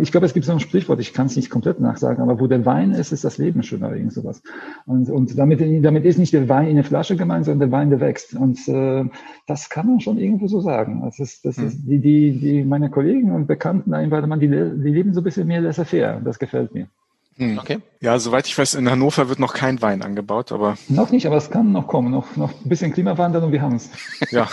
Ich 0.00 0.12
glaube, 0.12 0.24
es 0.24 0.32
gibt 0.32 0.46
so 0.46 0.52
ein 0.52 0.60
Sprichwort, 0.60 0.98
ich 1.00 1.12
kann 1.12 1.26
es 1.26 1.36
nicht 1.36 1.50
komplett 1.50 1.80
nachsagen, 1.80 2.22
aber 2.22 2.40
wo 2.40 2.46
der 2.46 2.64
Wein 2.64 2.92
ist, 2.92 3.12
ist 3.12 3.24
das 3.24 3.36
Leben 3.36 3.62
schöner, 3.62 3.94
irgend 3.94 4.14
sowas. 4.14 4.42
Und, 4.86 5.10
und 5.10 5.38
damit, 5.38 5.60
damit 5.84 6.04
ist 6.06 6.18
nicht 6.18 6.32
der 6.32 6.48
Wein 6.48 6.68
in 6.68 6.76
der 6.76 6.84
Flasche 6.84 7.16
gemeint, 7.16 7.44
sondern 7.44 7.70
der 7.70 7.78
Wein, 7.78 7.90
der 7.90 8.00
wächst. 8.00 8.34
Und 8.34 8.66
äh, 8.68 9.04
das 9.46 9.68
kann 9.68 9.86
man 9.86 10.00
schon 10.00 10.16
irgendwo 10.16 10.48
so 10.48 10.60
sagen. 10.60 11.02
Das 11.04 11.18
ist, 11.18 11.44
das 11.44 11.58
ist 11.58 11.74
hm. 11.74 11.86
die, 11.86 11.98
die, 11.98 12.38
die 12.38 12.64
meine 12.64 12.88
Kollegen 12.88 13.32
und 13.32 13.46
Bekannten 13.46 13.90
da 13.90 14.00
in 14.00 14.08
Baden-Baden, 14.08 14.40
die, 14.40 14.48
die 14.48 14.90
leben 14.90 15.12
so 15.12 15.20
ein 15.20 15.24
bisschen 15.24 15.46
mehr 15.46 15.60
laissez-faire. 15.60 16.20
Das 16.24 16.38
gefällt 16.38 16.72
mir. 16.72 16.88
Hm. 17.36 17.58
Okay. 17.58 17.78
Ja, 18.00 18.18
soweit 18.18 18.46
ich 18.46 18.56
weiß, 18.56 18.74
in 18.74 18.90
Hannover 18.90 19.28
wird 19.28 19.38
noch 19.38 19.52
kein 19.52 19.82
Wein 19.82 20.02
angebaut, 20.02 20.52
aber. 20.52 20.78
Noch 20.88 21.10
nicht, 21.10 21.26
aber 21.26 21.36
es 21.36 21.50
kann 21.50 21.72
noch 21.72 21.86
kommen. 21.86 22.10
Noch, 22.10 22.36
noch 22.36 22.50
ein 22.50 22.68
bisschen 22.68 22.92
Klimawandel 22.92 23.42
und 23.42 23.52
wir 23.52 23.60
haben 23.60 23.76
es. 23.76 23.90
Ja. 24.30 24.48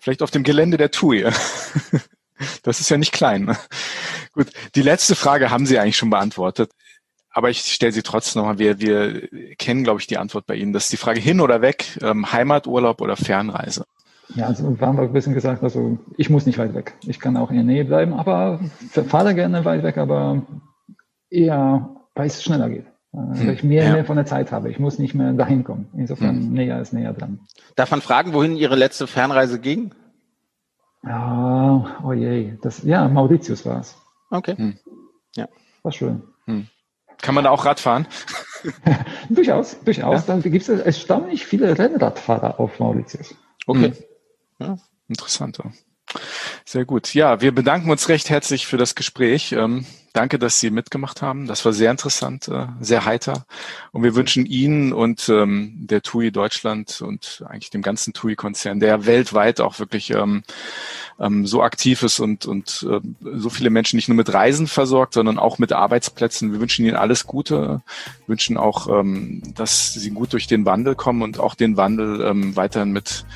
Vielleicht 0.00 0.22
auf 0.22 0.30
dem 0.30 0.42
Gelände 0.42 0.76
der 0.76 0.90
TUI. 0.90 1.26
Das 2.62 2.80
ist 2.80 2.88
ja 2.88 2.96
nicht 2.96 3.12
klein. 3.12 3.54
Gut. 4.32 4.46
Die 4.74 4.80
letzte 4.80 5.14
Frage 5.14 5.50
haben 5.50 5.66
Sie 5.66 5.78
eigentlich 5.78 5.98
schon 5.98 6.08
beantwortet. 6.08 6.70
Aber 7.32 7.50
ich 7.50 7.60
stelle 7.60 7.92
sie 7.92 8.02
trotzdem 8.02 8.40
nochmal. 8.40 8.58
Wir, 8.58 8.80
wir 8.80 9.28
kennen, 9.56 9.84
glaube 9.84 10.00
ich, 10.00 10.06
die 10.06 10.16
Antwort 10.16 10.46
bei 10.46 10.54
Ihnen. 10.54 10.72
Das 10.72 10.84
ist 10.84 10.92
die 10.92 10.96
Frage 10.96 11.20
hin 11.20 11.40
oder 11.40 11.60
weg, 11.60 11.98
ähm, 12.02 12.32
Heimaturlaub 12.32 13.02
oder 13.02 13.16
Fernreise. 13.16 13.84
Ja, 14.34 14.46
also 14.46 14.78
wir 14.78 14.86
haben 14.86 14.98
ein 14.98 15.12
bisschen 15.12 15.34
gesagt, 15.34 15.62
also 15.62 15.98
ich 16.16 16.30
muss 16.30 16.46
nicht 16.46 16.58
weit 16.58 16.74
weg. 16.74 16.94
Ich 17.06 17.20
kann 17.20 17.36
auch 17.36 17.50
in 17.50 17.56
der 17.56 17.64
Nähe 17.64 17.84
bleiben, 17.84 18.14
aber 18.14 18.60
fahre 19.08 19.34
gerne 19.34 19.64
weit 19.64 19.82
weg, 19.82 19.98
aber 19.98 20.42
eher, 21.30 21.96
weil 22.14 22.26
es 22.26 22.42
schneller 22.42 22.68
geht. 22.68 22.86
Äh, 23.12 23.16
hm, 23.16 23.46
weil 23.46 23.54
ich 23.54 23.64
mehr, 23.64 23.84
ja. 23.84 23.92
mehr 23.92 24.04
von 24.04 24.16
der 24.16 24.26
Zeit 24.26 24.52
habe. 24.52 24.70
Ich 24.70 24.78
muss 24.78 24.98
nicht 24.98 25.14
mehr 25.14 25.32
dahin 25.32 25.64
kommen. 25.64 25.88
Insofern 25.96 26.36
hm. 26.36 26.52
näher 26.52 26.80
ist 26.80 26.92
näher 26.92 27.12
dran. 27.12 27.40
Darf 27.76 27.90
man 27.90 28.00
fragen, 28.00 28.32
wohin 28.32 28.56
Ihre 28.56 28.76
letzte 28.76 29.06
Fernreise 29.06 29.58
ging? 29.58 29.94
Oh, 31.04 31.86
oh 32.04 32.12
je, 32.12 32.58
das, 32.60 32.82
ja, 32.82 33.08
Mauritius 33.08 33.64
war 33.64 33.80
es. 33.80 33.96
Okay. 34.30 34.54
Hm. 34.56 34.78
Ja. 35.34 35.48
War 35.82 35.92
schön. 35.92 36.22
Hm. 36.44 36.66
Kann 37.22 37.34
man 37.34 37.44
da 37.44 37.50
auch 37.50 37.64
Radfahren? 37.64 38.06
durchaus, 39.28 39.78
durchaus. 39.80 40.26
Ja. 40.26 40.36
Da 40.36 40.48
gibt 40.48 40.68
es 40.68 40.68
erstaunlich 40.68 41.46
viele 41.46 41.78
Rennradfahrer 41.78 42.60
auf 42.60 42.78
Mauritius. 42.78 43.34
Okay. 43.66 43.92
Hm. 44.58 44.66
Ja, 44.66 44.76
interessant. 45.08 45.58
Sehr 46.64 46.84
gut. 46.84 47.14
Ja, 47.14 47.40
wir 47.40 47.54
bedanken 47.54 47.90
uns 47.90 48.08
recht 48.08 48.30
herzlich 48.30 48.66
für 48.66 48.76
das 48.76 48.94
Gespräch. 48.94 49.54
Danke, 50.12 50.40
dass 50.40 50.58
Sie 50.58 50.70
mitgemacht 50.70 51.22
haben. 51.22 51.46
Das 51.46 51.64
war 51.64 51.72
sehr 51.72 51.92
interessant, 51.92 52.48
äh, 52.48 52.66
sehr 52.80 53.04
heiter. 53.04 53.46
Und 53.92 54.02
wir 54.02 54.16
wünschen 54.16 54.44
Ihnen 54.44 54.92
und 54.92 55.28
ähm, 55.28 55.72
der 55.76 56.02
TUI 56.02 56.32
Deutschland 56.32 57.00
und 57.00 57.44
eigentlich 57.46 57.70
dem 57.70 57.82
ganzen 57.82 58.12
TUI-Konzern, 58.12 58.80
der 58.80 59.06
weltweit 59.06 59.60
auch 59.60 59.78
wirklich 59.78 60.10
ähm, 60.10 60.42
ähm, 61.20 61.46
so 61.46 61.62
aktiv 61.62 62.02
ist 62.02 62.18
und, 62.18 62.44
und 62.46 62.84
äh, 62.90 63.00
so 63.36 63.50
viele 63.50 63.70
Menschen 63.70 63.96
nicht 63.96 64.08
nur 64.08 64.16
mit 64.16 64.34
Reisen 64.34 64.66
versorgt, 64.66 65.14
sondern 65.14 65.38
auch 65.38 65.58
mit 65.58 65.72
Arbeitsplätzen. 65.72 66.52
Wir 66.52 66.60
wünschen 66.60 66.84
Ihnen 66.84 66.96
alles 66.96 67.28
Gute, 67.28 67.82
wünschen 68.26 68.56
auch, 68.56 68.88
ähm, 68.88 69.42
dass 69.54 69.92
Sie 69.94 70.10
gut 70.10 70.32
durch 70.32 70.48
den 70.48 70.66
Wandel 70.66 70.96
kommen 70.96 71.22
und 71.22 71.38
auch 71.38 71.54
den 71.54 71.76
Wandel 71.76 72.20
ähm, 72.22 72.56
weiterhin 72.56 72.90
mit 72.90 73.26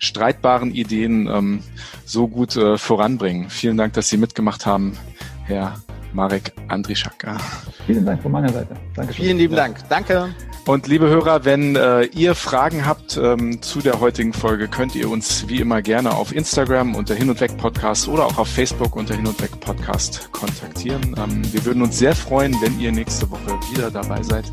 streitbaren 0.00 0.74
Ideen 0.74 1.28
ähm, 1.28 1.62
so 2.04 2.26
gut 2.26 2.56
äh, 2.56 2.76
voranbringen. 2.76 3.50
Vielen 3.50 3.76
Dank, 3.76 3.92
dass 3.92 4.08
Sie 4.08 4.16
mitgemacht 4.16 4.66
haben, 4.66 4.98
Herr 5.44 5.83
Marek 6.14 6.52
Andrischak. 6.68 7.26
Vielen 7.86 8.06
Dank 8.06 8.22
von 8.22 8.32
meiner 8.32 8.50
Seite. 8.50 8.74
Dankeschön. 8.94 9.24
Vielen 9.24 9.38
lieben 9.38 9.56
Dank. 9.56 9.78
Danke. 9.88 10.34
Und 10.66 10.86
liebe 10.86 11.08
Hörer, 11.08 11.44
wenn 11.44 11.76
äh, 11.76 12.04
ihr 12.04 12.34
Fragen 12.34 12.86
habt 12.86 13.18
ähm, 13.18 13.60
zu 13.60 13.80
der 13.80 14.00
heutigen 14.00 14.32
Folge, 14.32 14.66
könnt 14.66 14.94
ihr 14.94 15.10
uns 15.10 15.46
wie 15.46 15.60
immer 15.60 15.82
gerne 15.82 16.16
auf 16.16 16.34
Instagram 16.34 16.94
unter 16.94 17.14
Hin 17.14 17.28
und 17.28 17.38
Weg 17.42 17.58
Podcast 17.58 18.08
oder 18.08 18.24
auch 18.24 18.38
auf 18.38 18.48
Facebook 18.48 18.96
unter 18.96 19.14
Hin 19.14 19.26
und 19.26 19.40
Weg 19.42 19.60
Podcast 19.60 20.32
kontaktieren. 20.32 21.14
Ähm, 21.18 21.42
wir 21.52 21.66
würden 21.66 21.82
uns 21.82 21.98
sehr 21.98 22.14
freuen, 22.14 22.56
wenn 22.62 22.80
ihr 22.80 22.92
nächste 22.92 23.30
Woche 23.30 23.58
wieder 23.72 23.90
dabei 23.90 24.22
seid 24.22 24.50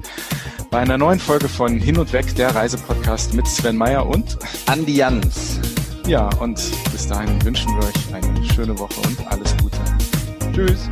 bei 0.71 0.79
einer 0.79 0.97
neuen 0.97 1.19
Folge 1.19 1.49
von 1.49 1.77
Hin 1.77 1.97
und 1.97 2.13
Weg, 2.13 2.33
der 2.35 2.55
Reisepodcast 2.55 3.33
mit 3.33 3.45
Sven 3.45 3.75
Meyer 3.75 4.07
und 4.07 4.37
Andi 4.67 4.95
Jans. 4.95 5.59
Ja, 6.07 6.29
und 6.39 6.55
bis 6.91 7.07
dahin 7.07 7.43
wünschen 7.43 7.69
wir 7.75 7.87
euch 7.87 8.13
eine 8.13 8.53
schöne 8.53 8.79
Woche 8.79 9.01
und 9.05 9.27
alles 9.27 9.55
Gute. 9.57 9.77
Tschüss. 10.53 10.89